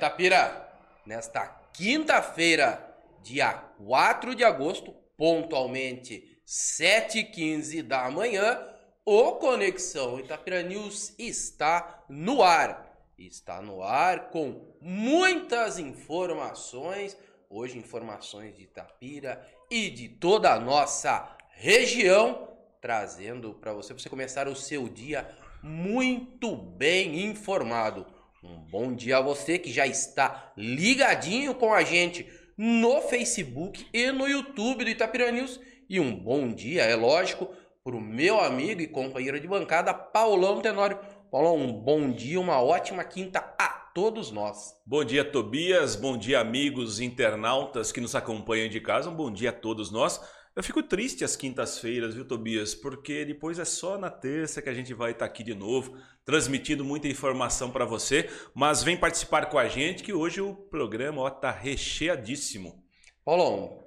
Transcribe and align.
Itapira! 0.00 0.66
Nesta 1.04 1.46
quinta-feira, 1.74 2.96
dia 3.22 3.52
4 3.52 4.34
de 4.34 4.42
agosto, 4.42 4.94
pontualmente 5.14 6.40
7h15 6.46 7.82
da 7.82 8.10
manhã, 8.10 8.66
o 9.04 9.32
Conexão 9.32 10.18
Itapira 10.18 10.62
News 10.62 11.12
está 11.18 12.02
no 12.08 12.42
ar. 12.42 12.96
Está 13.18 13.60
no 13.60 13.82
ar 13.82 14.30
com 14.30 14.74
muitas 14.80 15.78
informações, 15.78 17.14
hoje 17.50 17.76
informações 17.76 18.56
de 18.56 18.62
Itapira 18.62 19.46
e 19.70 19.90
de 19.90 20.08
toda 20.08 20.50
a 20.50 20.58
nossa 20.58 21.36
região, 21.50 22.48
trazendo 22.80 23.52
para 23.52 23.74
você, 23.74 23.92
você 23.92 24.08
começar 24.08 24.48
o 24.48 24.56
seu 24.56 24.88
dia 24.88 25.28
muito 25.62 26.56
bem 26.56 27.26
informado. 27.26 28.06
Um 28.42 28.56
bom 28.56 28.94
dia 28.94 29.18
a 29.18 29.20
você 29.20 29.58
que 29.58 29.70
já 29.70 29.86
está 29.86 30.50
ligadinho 30.56 31.54
com 31.54 31.74
a 31.74 31.82
gente 31.82 32.26
no 32.56 33.02
Facebook 33.02 33.86
e 33.92 34.10
no 34.10 34.26
YouTube 34.26 34.82
do 34.82 34.90
Itapira 34.90 35.30
News. 35.30 35.60
E 35.86 36.00
um 36.00 36.14
bom 36.14 36.48
dia, 36.48 36.84
é 36.84 36.96
lógico, 36.96 37.50
para 37.84 37.94
o 37.94 38.00
meu 38.00 38.40
amigo 38.40 38.80
e 38.80 38.86
companheiro 38.86 39.38
de 39.38 39.46
bancada, 39.46 39.92
Paulão 39.92 40.62
Tenório. 40.62 40.98
Paulão, 41.30 41.56
um 41.56 41.70
bom 41.70 42.10
dia, 42.10 42.40
uma 42.40 42.62
ótima 42.62 43.04
quinta 43.04 43.40
a 43.58 43.68
todos 43.94 44.30
nós. 44.30 44.74
Bom 44.86 45.04
dia, 45.04 45.22
Tobias. 45.22 45.94
Bom 45.94 46.16
dia, 46.16 46.40
amigos 46.40 46.98
internautas 46.98 47.92
que 47.92 48.00
nos 48.00 48.14
acompanham 48.14 48.70
de 48.70 48.80
casa. 48.80 49.10
Um 49.10 49.14
bom 49.14 49.30
dia 49.30 49.50
a 49.50 49.52
todos 49.52 49.90
nós. 49.90 50.18
Eu 50.54 50.64
fico 50.64 50.82
triste 50.82 51.24
às 51.24 51.36
quintas-feiras, 51.36 52.14
viu, 52.14 52.24
Tobias? 52.24 52.74
Porque 52.74 53.24
depois 53.24 53.58
é 53.58 53.64
só 53.64 53.96
na 53.96 54.10
terça 54.10 54.60
que 54.60 54.68
a 54.68 54.74
gente 54.74 54.92
vai 54.92 55.12
estar 55.12 55.24
aqui 55.24 55.44
de 55.44 55.54
novo, 55.54 55.96
transmitindo 56.24 56.84
muita 56.84 57.06
informação 57.06 57.70
para 57.70 57.84
você. 57.84 58.28
Mas 58.52 58.82
vem 58.82 58.96
participar 58.96 59.46
com 59.46 59.58
a 59.58 59.68
gente 59.68 60.02
que 60.02 60.12
hoje 60.12 60.40
o 60.40 60.54
programa 60.54 61.26
está 61.28 61.52
recheadíssimo. 61.52 62.82
Paulão, 63.24 63.84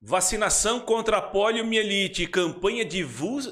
Vacinação 0.00 0.78
contra 0.78 1.16
a 1.16 1.22
poliomielite 1.22 2.22
e 2.22 2.26
campanha 2.28 2.84
de, 2.84 3.04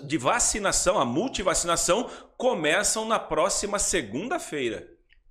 de 0.05 0.19
vacinação, 0.19 0.97
a 0.97 1.05
multivacinação, 1.05 2.09
começam 2.37 3.05
na 3.05 3.19
próxima 3.19 3.79
segunda-feira. 3.79 4.89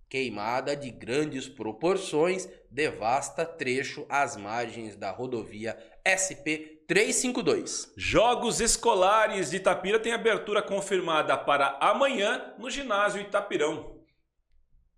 Queimada 0.10 0.76
de 0.76 0.92
grandes 0.92 1.48
proporções 1.48 2.50
devasta 2.70 3.46
trecho 3.46 4.06
às 4.10 4.36
margens 4.36 4.98
da 4.98 5.10
rodovia 5.10 5.78
SP 6.06 6.84
352. 6.88 7.94
Jogos 7.96 8.60
escolares 8.60 9.50
de 9.50 9.58
Itapira 9.58 10.00
têm 10.00 10.12
abertura 10.14 10.62
confirmada 10.62 11.38
para 11.38 11.78
amanhã 11.80 12.54
no 12.58 12.70
ginásio 12.70 13.22
Itapirão. 13.22 13.98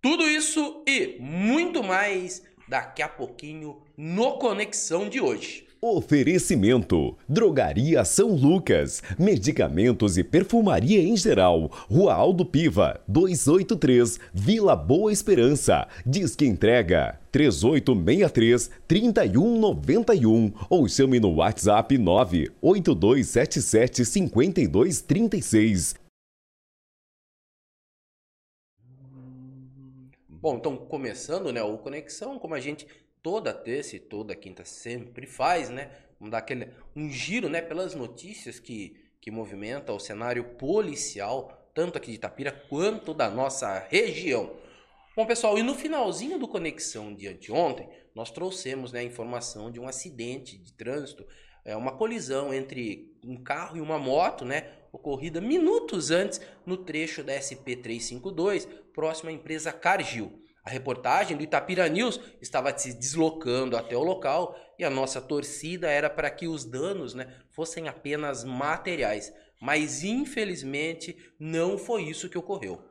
Tudo 0.02 0.24
isso 0.24 0.84
e 0.86 1.16
muito 1.20 1.82
mais 1.82 2.42
daqui 2.68 3.02
a 3.02 3.08
pouquinho 3.08 3.82
no 3.96 4.38
Conexão 4.38 5.08
de 5.08 5.20
hoje. 5.20 5.65
Oferecimento: 5.88 7.16
Drogaria 7.28 8.04
São 8.04 8.34
Lucas, 8.34 9.04
medicamentos 9.16 10.18
e 10.18 10.24
perfumaria 10.24 11.00
em 11.00 11.16
geral. 11.16 11.70
Rua 11.88 12.12
Aldo 12.12 12.44
Piva, 12.44 13.00
283, 13.06 14.18
Vila 14.34 14.74
Boa 14.74 15.12
Esperança. 15.12 15.86
Diz 16.04 16.34
que 16.34 16.44
entrega 16.44 17.20
3863 17.30 18.68
3191 18.88 20.52
ou 20.68 20.88
chame 20.88 21.20
no 21.20 21.36
WhatsApp 21.36 21.96
98277 21.96 24.04
5236. 24.04 25.94
Bom, 30.28 30.56
então 30.56 30.76
começando, 30.76 31.52
né, 31.52 31.62
o 31.62 31.78
Conexão, 31.78 32.40
como 32.40 32.54
a 32.54 32.60
gente 32.60 32.88
toda 33.26 33.52
terça 33.52 33.96
e 33.96 33.98
toda 33.98 34.36
quinta 34.36 34.64
sempre 34.64 35.26
faz, 35.26 35.68
né? 35.68 35.90
Vamos 36.16 36.30
dar 36.30 36.38
aquele, 36.38 36.68
um 36.94 37.10
giro 37.10 37.48
né, 37.48 37.60
pelas 37.60 37.92
notícias 37.92 38.60
que, 38.60 38.96
que 39.20 39.32
movimentam 39.32 39.96
o 39.96 39.98
cenário 39.98 40.44
policial, 40.50 41.68
tanto 41.74 41.98
aqui 41.98 42.12
de 42.12 42.18
Itapira 42.18 42.52
quanto 42.52 43.12
da 43.12 43.28
nossa 43.28 43.84
região. 43.90 44.54
Bom, 45.16 45.26
pessoal, 45.26 45.58
e 45.58 45.62
no 45.64 45.74
finalzinho 45.74 46.38
do 46.38 46.46
Conexão 46.46 47.12
de 47.12 47.26
anteontem, 47.26 47.88
nós 48.14 48.30
trouxemos 48.30 48.92
né, 48.92 49.00
a 49.00 49.02
informação 49.02 49.72
de 49.72 49.80
um 49.80 49.88
acidente 49.88 50.56
de 50.56 50.72
trânsito, 50.72 51.26
é, 51.64 51.76
uma 51.76 51.96
colisão 51.96 52.54
entre 52.54 53.12
um 53.24 53.36
carro 53.42 53.76
e 53.76 53.80
uma 53.80 53.98
moto, 53.98 54.44
né? 54.44 54.70
Ocorrida 54.92 55.40
minutos 55.40 56.12
antes 56.12 56.40
no 56.64 56.76
trecho 56.76 57.24
da 57.24 57.32
SP-352, 57.32 58.68
próximo 58.94 59.30
à 59.30 59.32
empresa 59.32 59.72
Cargill. 59.72 60.45
A 60.66 60.70
reportagem 60.70 61.36
do 61.36 61.44
Itapira 61.44 61.88
News 61.88 62.18
estava 62.42 62.76
se 62.76 62.92
deslocando 62.92 63.76
até 63.76 63.96
o 63.96 64.02
local 64.02 64.58
e 64.76 64.84
a 64.84 64.90
nossa 64.90 65.20
torcida 65.20 65.88
era 65.88 66.10
para 66.10 66.28
que 66.28 66.48
os 66.48 66.64
danos 66.64 67.14
né, 67.14 67.32
fossem 67.52 67.86
apenas 67.86 68.42
materiais. 68.42 69.32
Mas 69.60 70.02
infelizmente 70.02 71.16
não 71.38 71.78
foi 71.78 72.02
isso 72.02 72.28
que 72.28 72.36
ocorreu. 72.36 72.82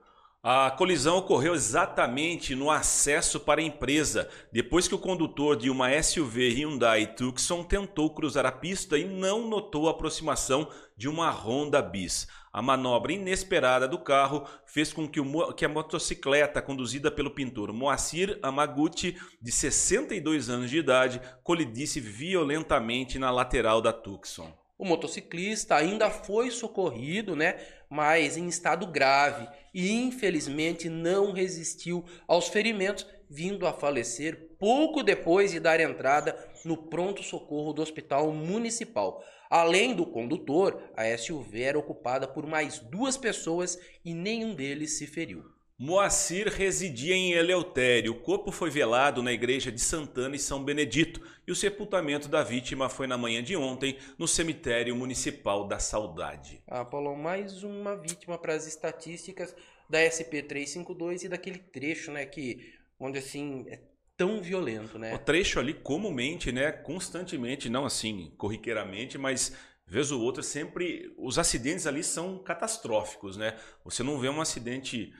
A 0.47 0.69
colisão 0.69 1.17
ocorreu 1.17 1.55
exatamente 1.55 2.53
no 2.53 2.69
acesso 2.69 3.39
para 3.39 3.59
a 3.59 3.63
empresa, 3.63 4.29
depois 4.51 4.87
que 4.87 4.93
o 4.93 4.99
condutor 4.99 5.55
de 5.55 5.71
uma 5.71 5.89
SUV 6.03 6.49
Hyundai 6.49 7.15
Tucson 7.15 7.63
tentou 7.63 8.13
cruzar 8.13 8.45
a 8.45 8.51
pista 8.51 8.95
e 8.95 9.05
não 9.05 9.47
notou 9.47 9.87
a 9.87 9.91
aproximação 9.91 10.69
de 10.95 11.09
uma 11.09 11.31
Honda 11.31 11.81
Bis. 11.81 12.27
A 12.53 12.61
manobra 12.61 13.13
inesperada 13.13 13.87
do 13.87 13.97
carro 13.97 14.45
fez 14.67 14.93
com 14.93 15.07
que, 15.07 15.19
o, 15.19 15.51
que 15.51 15.65
a 15.65 15.69
motocicleta 15.69 16.61
conduzida 16.61 17.09
pelo 17.09 17.31
pintor 17.31 17.73
Moacir 17.73 18.37
Amaguchi, 18.43 19.17
de 19.41 19.51
62 19.51 20.47
anos 20.47 20.69
de 20.69 20.77
idade, 20.77 21.19
colidisse 21.41 21.99
violentamente 21.99 23.17
na 23.17 23.31
lateral 23.31 23.81
da 23.81 23.91
Tucson. 23.91 24.55
O 24.77 24.83
motociclista 24.83 25.75
ainda 25.75 26.09
foi 26.09 26.51
socorrido, 26.51 27.33
né, 27.33 27.57
mas 27.95 28.35
em 28.35 28.45
estado 28.49 28.85
grave 28.85 29.47
e 29.73 29.89
infelizmente 29.89 30.89
não 30.89 31.31
resistiu 31.31 32.03
aos 32.27 32.49
ferimentos, 32.49 33.07
vindo 33.29 33.65
a 33.65 33.71
falecer 33.71 34.49
pouco 34.59 35.01
depois 35.01 35.51
de 35.51 35.61
dar 35.61 35.79
entrada 35.79 36.37
no 36.65 36.75
pronto 36.75 37.23
socorro 37.23 37.71
do 37.71 37.81
Hospital 37.81 38.33
Municipal. 38.33 39.23
Além 39.49 39.95
do 39.95 40.05
condutor, 40.05 40.83
a 40.93 41.17
SUV 41.17 41.61
era 41.61 41.79
ocupada 41.79 42.27
por 42.27 42.45
mais 42.45 42.79
duas 42.79 43.15
pessoas 43.15 43.79
e 44.03 44.13
nenhum 44.13 44.53
deles 44.53 44.97
se 44.97 45.07
feriu. 45.07 45.54
Moacir 45.77 46.47
residia 46.47 47.13
em 47.13 47.33
Eleutério. 47.33 48.13
O 48.13 48.19
corpo 48.21 48.49
foi 48.49 48.69
velado 48.69 49.21
na 49.21 49.33
igreja 49.33 49.69
de 49.69 49.81
Santana 49.81 50.33
e 50.33 50.39
São 50.39 50.63
Benedito 50.63 51.21
e 51.45 51.51
o 51.51 51.55
sepultamento 51.55 52.29
da 52.29 52.41
vítima 52.43 52.87
foi 52.87 53.07
na 53.07 53.17
manhã 53.17 53.43
de 53.43 53.57
ontem 53.57 53.97
no 54.17 54.25
cemitério 54.25 54.95
municipal 54.95 55.67
da 55.67 55.77
Saudade. 55.77 56.63
Ah, 56.65 56.85
Paulo, 56.85 57.13
mais 57.17 57.61
uma 57.61 57.97
vítima 57.97 58.37
para 58.37 58.53
as 58.53 58.65
estatísticas 58.65 59.53
da 59.89 59.99
SP352 59.99 61.23
e 61.23 61.27
daquele 61.27 61.59
trecho, 61.59 62.09
né, 62.09 62.25
que 62.25 62.73
onde 62.97 63.19
assim 63.19 63.65
é 63.67 63.81
tão 64.15 64.41
violento, 64.41 64.97
né? 64.97 65.13
O 65.13 65.19
trecho 65.19 65.59
ali 65.59 65.73
comumente, 65.73 66.53
né, 66.53 66.71
constantemente, 66.71 67.69
não 67.69 67.85
assim 67.85 68.31
corriqueiramente, 68.37 69.17
mas 69.17 69.53
vez 69.85 70.09
ou 70.09 70.21
outra 70.21 70.41
sempre 70.41 71.13
os 71.17 71.37
acidentes 71.37 71.85
ali 71.85 72.01
são 72.01 72.37
catastróficos, 72.39 73.35
né? 73.35 73.57
Você 73.83 74.03
não 74.03 74.17
vê 74.17 74.29
um 74.29 74.39
acidente 74.39 75.13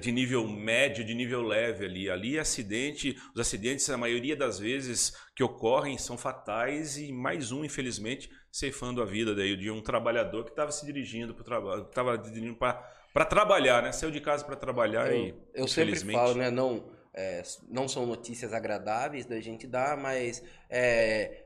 de 0.00 0.10
nível 0.10 0.46
médio, 0.46 1.04
de 1.04 1.14
nível 1.14 1.42
leve 1.42 1.84
ali. 1.84 2.10
Ali 2.10 2.38
acidente, 2.38 3.16
os 3.34 3.40
acidentes, 3.40 3.88
a 3.88 3.96
maioria 3.96 4.36
das 4.36 4.58
vezes 4.58 5.16
que 5.34 5.42
ocorrem 5.42 5.96
são 5.96 6.18
fatais 6.18 6.96
e 6.96 7.12
mais 7.12 7.52
um, 7.52 7.64
infelizmente, 7.64 8.30
ceifando 8.50 9.02
a 9.02 9.04
vida 9.04 9.34
daí 9.34 9.56
de 9.56 9.70
um 9.70 9.82
trabalhador 9.82 10.44
que 10.44 10.50
estava 10.50 10.70
se 10.70 10.84
dirigindo 10.84 11.34
para 11.34 11.42
o 11.42 11.44
trabalho, 11.44 11.82
estava 11.82 12.18
dirigindo 12.18 12.56
para 12.56 13.24
trabalhar, 13.24 13.82
né? 13.82 13.92
Saiu 13.92 14.10
de 14.10 14.20
casa 14.20 14.44
para 14.44 14.56
trabalhar 14.56 15.12
eu, 15.12 15.26
e 15.26 15.34
eu 15.54 15.68
sempre 15.68 15.96
falo, 16.12 16.34
né? 16.34 16.50
Não, 16.50 16.84
é, 17.14 17.42
não 17.68 17.86
são 17.86 18.06
notícias 18.06 18.52
agradáveis 18.52 19.24
da 19.24 19.40
gente 19.40 19.66
dar, 19.66 19.96
mas 19.96 20.42
é, 20.68 21.43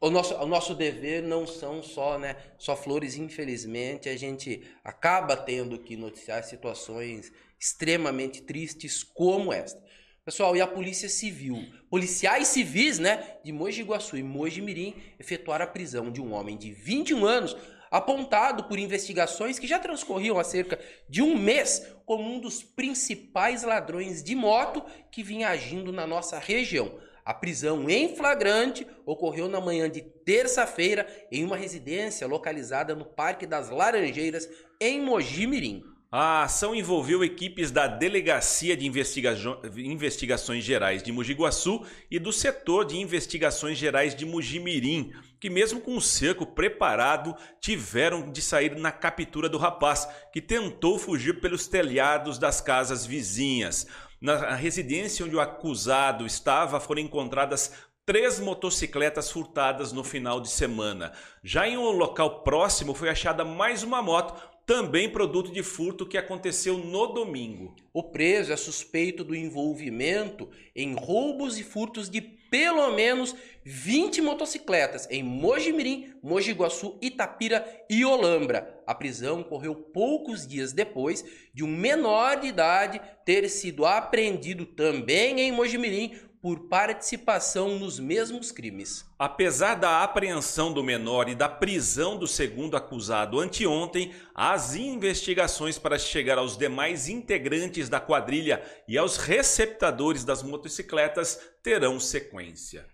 o 0.00 0.10
nosso, 0.10 0.34
o 0.34 0.46
nosso 0.46 0.74
dever 0.74 1.22
não 1.22 1.46
são 1.46 1.82
só, 1.82 2.18
né, 2.18 2.36
só 2.58 2.76
flores, 2.76 3.16
infelizmente, 3.16 4.08
a 4.08 4.16
gente 4.16 4.62
acaba 4.82 5.36
tendo 5.36 5.78
que 5.78 5.96
noticiar 5.96 6.44
situações 6.44 7.32
extremamente 7.58 8.42
tristes 8.42 9.02
como 9.02 9.52
esta. 9.52 9.82
Pessoal, 10.24 10.56
e 10.56 10.60
a 10.60 10.66
Polícia 10.66 11.08
Civil, 11.08 11.62
policiais 11.90 12.48
civis, 12.48 12.98
né, 12.98 13.36
de 13.44 13.52
Mogi 13.52 13.82
Guaçu 13.82 14.16
e 14.16 14.22
Mogi 14.22 14.62
Mirim, 14.62 14.94
efetuaram 15.18 15.66
a 15.66 15.68
prisão 15.68 16.10
de 16.10 16.20
um 16.20 16.32
homem 16.32 16.56
de 16.56 16.72
21 16.72 17.24
anos, 17.26 17.56
apontado 17.90 18.64
por 18.64 18.78
investigações 18.78 19.58
que 19.58 19.66
já 19.66 19.78
transcorriam 19.78 20.38
há 20.38 20.42
cerca 20.44 20.80
de 21.08 21.22
um 21.22 21.38
mês 21.38 21.86
como 22.04 22.24
um 22.24 22.40
dos 22.40 22.62
principais 22.62 23.62
ladrões 23.62 24.22
de 24.22 24.34
moto 24.34 24.84
que 25.12 25.22
vinha 25.22 25.48
agindo 25.48 25.92
na 25.92 26.06
nossa 26.06 26.38
região. 26.38 26.98
A 27.24 27.32
prisão 27.32 27.88
em 27.88 28.14
flagrante 28.14 28.86
ocorreu 29.06 29.48
na 29.48 29.58
manhã 29.58 29.88
de 29.88 30.02
terça-feira 30.02 31.06
em 31.32 31.42
uma 31.42 31.56
residência 31.56 32.26
localizada 32.26 32.94
no 32.94 33.06
Parque 33.06 33.46
das 33.46 33.70
Laranjeiras, 33.70 34.46
em 34.78 35.00
Mogi 35.00 35.46
Mirim. 35.46 35.82
A 36.12 36.44
ação 36.44 36.74
envolveu 36.74 37.24
equipes 37.24 37.70
da 37.70 37.88
Delegacia 37.88 38.76
de 38.76 38.86
Investiga 38.86 39.36
Investigações 39.74 40.62
Gerais 40.62 41.02
de 41.02 41.10
Mogi 41.10 41.32
Guaçu 41.32 41.84
e 42.10 42.20
do 42.20 42.32
Setor 42.32 42.84
de 42.84 42.98
Investigações 42.98 43.78
Gerais 43.78 44.14
de 44.14 44.24
Mogi 44.24 44.60
Mirim, 44.60 45.10
que 45.40 45.50
mesmo 45.50 45.80
com 45.80 45.96
o 45.96 46.00
cerco 46.00 46.46
preparado, 46.46 47.34
tiveram 47.60 48.30
de 48.30 48.40
sair 48.40 48.76
na 48.76 48.92
captura 48.92 49.48
do 49.48 49.58
rapaz, 49.58 50.06
que 50.32 50.40
tentou 50.40 51.00
fugir 51.00 51.40
pelos 51.40 51.66
telhados 51.66 52.38
das 52.38 52.60
casas 52.60 53.04
vizinhas. 53.04 53.86
Na 54.24 54.54
residência 54.54 55.22
onde 55.22 55.36
o 55.36 55.40
acusado 55.40 56.24
estava 56.24 56.80
foram 56.80 57.02
encontradas 57.02 57.72
três 58.06 58.40
motocicletas 58.40 59.30
furtadas 59.30 59.92
no 59.92 60.02
final 60.02 60.40
de 60.40 60.48
semana. 60.48 61.12
Já 61.42 61.68
em 61.68 61.76
um 61.76 61.90
local 61.90 62.42
próximo 62.42 62.94
foi 62.94 63.10
achada 63.10 63.44
mais 63.44 63.82
uma 63.82 64.00
moto, 64.00 64.42
também 64.64 65.10
produto 65.10 65.52
de 65.52 65.62
furto 65.62 66.06
que 66.06 66.16
aconteceu 66.16 66.78
no 66.78 67.08
domingo. 67.08 67.76
O 67.92 68.02
preso 68.02 68.50
é 68.50 68.56
suspeito 68.56 69.22
do 69.22 69.34
envolvimento 69.34 70.48
em 70.74 70.94
roubos 70.94 71.58
e 71.58 71.62
furtos 71.62 72.08
de 72.08 72.22
pelo 72.54 72.92
menos 72.92 73.34
20 73.64 74.22
motocicletas 74.22 75.08
em 75.10 75.24
Mojimirim, 75.24 76.14
Mogi 76.22 76.52
Guaçu, 76.52 76.96
Itapira 77.02 77.66
e 77.90 78.04
Olambra. 78.04 78.80
A 78.86 78.94
prisão 78.94 79.40
ocorreu 79.40 79.74
poucos 79.74 80.46
dias 80.46 80.72
depois 80.72 81.24
de 81.52 81.64
um 81.64 81.66
menor 81.66 82.38
de 82.38 82.46
idade 82.46 83.00
ter 83.24 83.48
sido 83.48 83.84
apreendido 83.84 84.64
também 84.64 85.40
em 85.40 85.50
Mojimirim 85.50 86.14
por 86.44 86.68
participação 86.68 87.78
nos 87.78 87.98
mesmos 87.98 88.52
crimes. 88.52 89.06
Apesar 89.18 89.76
da 89.76 90.02
apreensão 90.02 90.70
do 90.70 90.84
menor 90.84 91.26
e 91.26 91.34
da 91.34 91.48
prisão 91.48 92.18
do 92.18 92.26
segundo 92.26 92.76
acusado 92.76 93.40
anteontem, 93.40 94.12
as 94.34 94.74
investigações 94.74 95.78
para 95.78 95.98
chegar 95.98 96.36
aos 96.36 96.58
demais 96.58 97.08
integrantes 97.08 97.88
da 97.88 97.98
quadrilha 97.98 98.62
e 98.86 98.98
aos 98.98 99.16
receptadores 99.16 100.22
das 100.22 100.42
motocicletas 100.42 101.40
terão 101.62 101.98
sequência. 101.98 102.84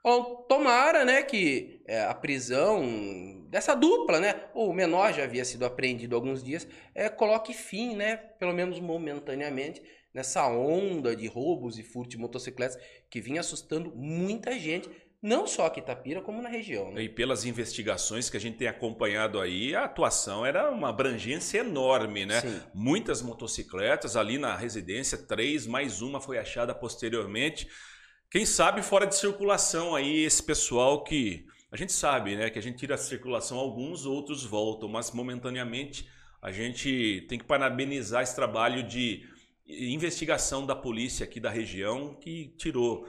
Bom, 0.00 0.46
tomara, 0.48 1.04
né, 1.04 1.24
que 1.24 1.82
é, 1.88 2.04
a 2.04 2.14
prisão 2.14 3.44
dessa 3.50 3.74
dupla, 3.74 4.20
né, 4.20 4.44
o 4.54 4.72
menor 4.72 5.12
já 5.12 5.24
havia 5.24 5.44
sido 5.44 5.66
apreendido 5.66 6.14
há 6.14 6.18
alguns 6.18 6.40
dias, 6.40 6.68
é, 6.94 7.08
coloque 7.08 7.52
fim, 7.52 7.96
né, 7.96 8.16
pelo 8.16 8.52
menos 8.52 8.78
momentaneamente, 8.78 9.82
nessa 10.16 10.48
onda 10.48 11.14
de 11.14 11.26
roubos 11.26 11.78
e 11.78 11.82
furtos 11.82 12.12
de 12.12 12.16
motocicletas 12.16 12.78
que 13.10 13.20
vinha 13.20 13.40
assustando 13.40 13.94
muita 13.94 14.58
gente, 14.58 14.88
não 15.20 15.46
só 15.46 15.66
aqui 15.66 15.78
em 15.78 15.82
Itapira, 15.82 16.22
como 16.22 16.40
na 16.40 16.48
região. 16.48 16.90
Né? 16.90 17.02
E 17.02 17.08
pelas 17.10 17.44
investigações 17.44 18.30
que 18.30 18.36
a 18.38 18.40
gente 18.40 18.56
tem 18.56 18.66
acompanhado 18.66 19.38
aí, 19.38 19.74
a 19.74 19.84
atuação 19.84 20.46
era 20.46 20.70
uma 20.70 20.88
abrangência 20.88 21.58
enorme, 21.58 22.24
né? 22.24 22.40
Sim. 22.40 22.62
Muitas 22.72 23.20
motocicletas 23.20 24.16
ali 24.16 24.38
na 24.38 24.56
residência, 24.56 25.18
três, 25.18 25.66
mais 25.66 26.00
uma 26.00 26.18
foi 26.18 26.38
achada 26.38 26.74
posteriormente. 26.74 27.68
Quem 28.30 28.46
sabe 28.46 28.80
fora 28.80 29.06
de 29.06 29.16
circulação 29.16 29.94
aí 29.94 30.24
esse 30.24 30.42
pessoal 30.42 31.04
que 31.04 31.44
a 31.70 31.76
gente 31.76 31.92
sabe, 31.92 32.36
né, 32.36 32.48
que 32.48 32.58
a 32.58 32.62
gente 32.62 32.78
tira 32.78 32.94
a 32.94 32.98
circulação 32.98 33.58
alguns, 33.58 34.06
outros 34.06 34.44
voltam, 34.44 34.88
mas 34.88 35.10
momentaneamente 35.10 36.08
a 36.40 36.50
gente 36.50 37.26
tem 37.28 37.38
que 37.38 37.44
parabenizar 37.44 38.22
esse 38.22 38.34
trabalho 38.34 38.82
de 38.82 39.35
investigação 39.68 40.64
da 40.64 40.76
polícia 40.76 41.24
aqui 41.24 41.40
da 41.40 41.50
região 41.50 42.14
que 42.14 42.54
tirou 42.56 43.06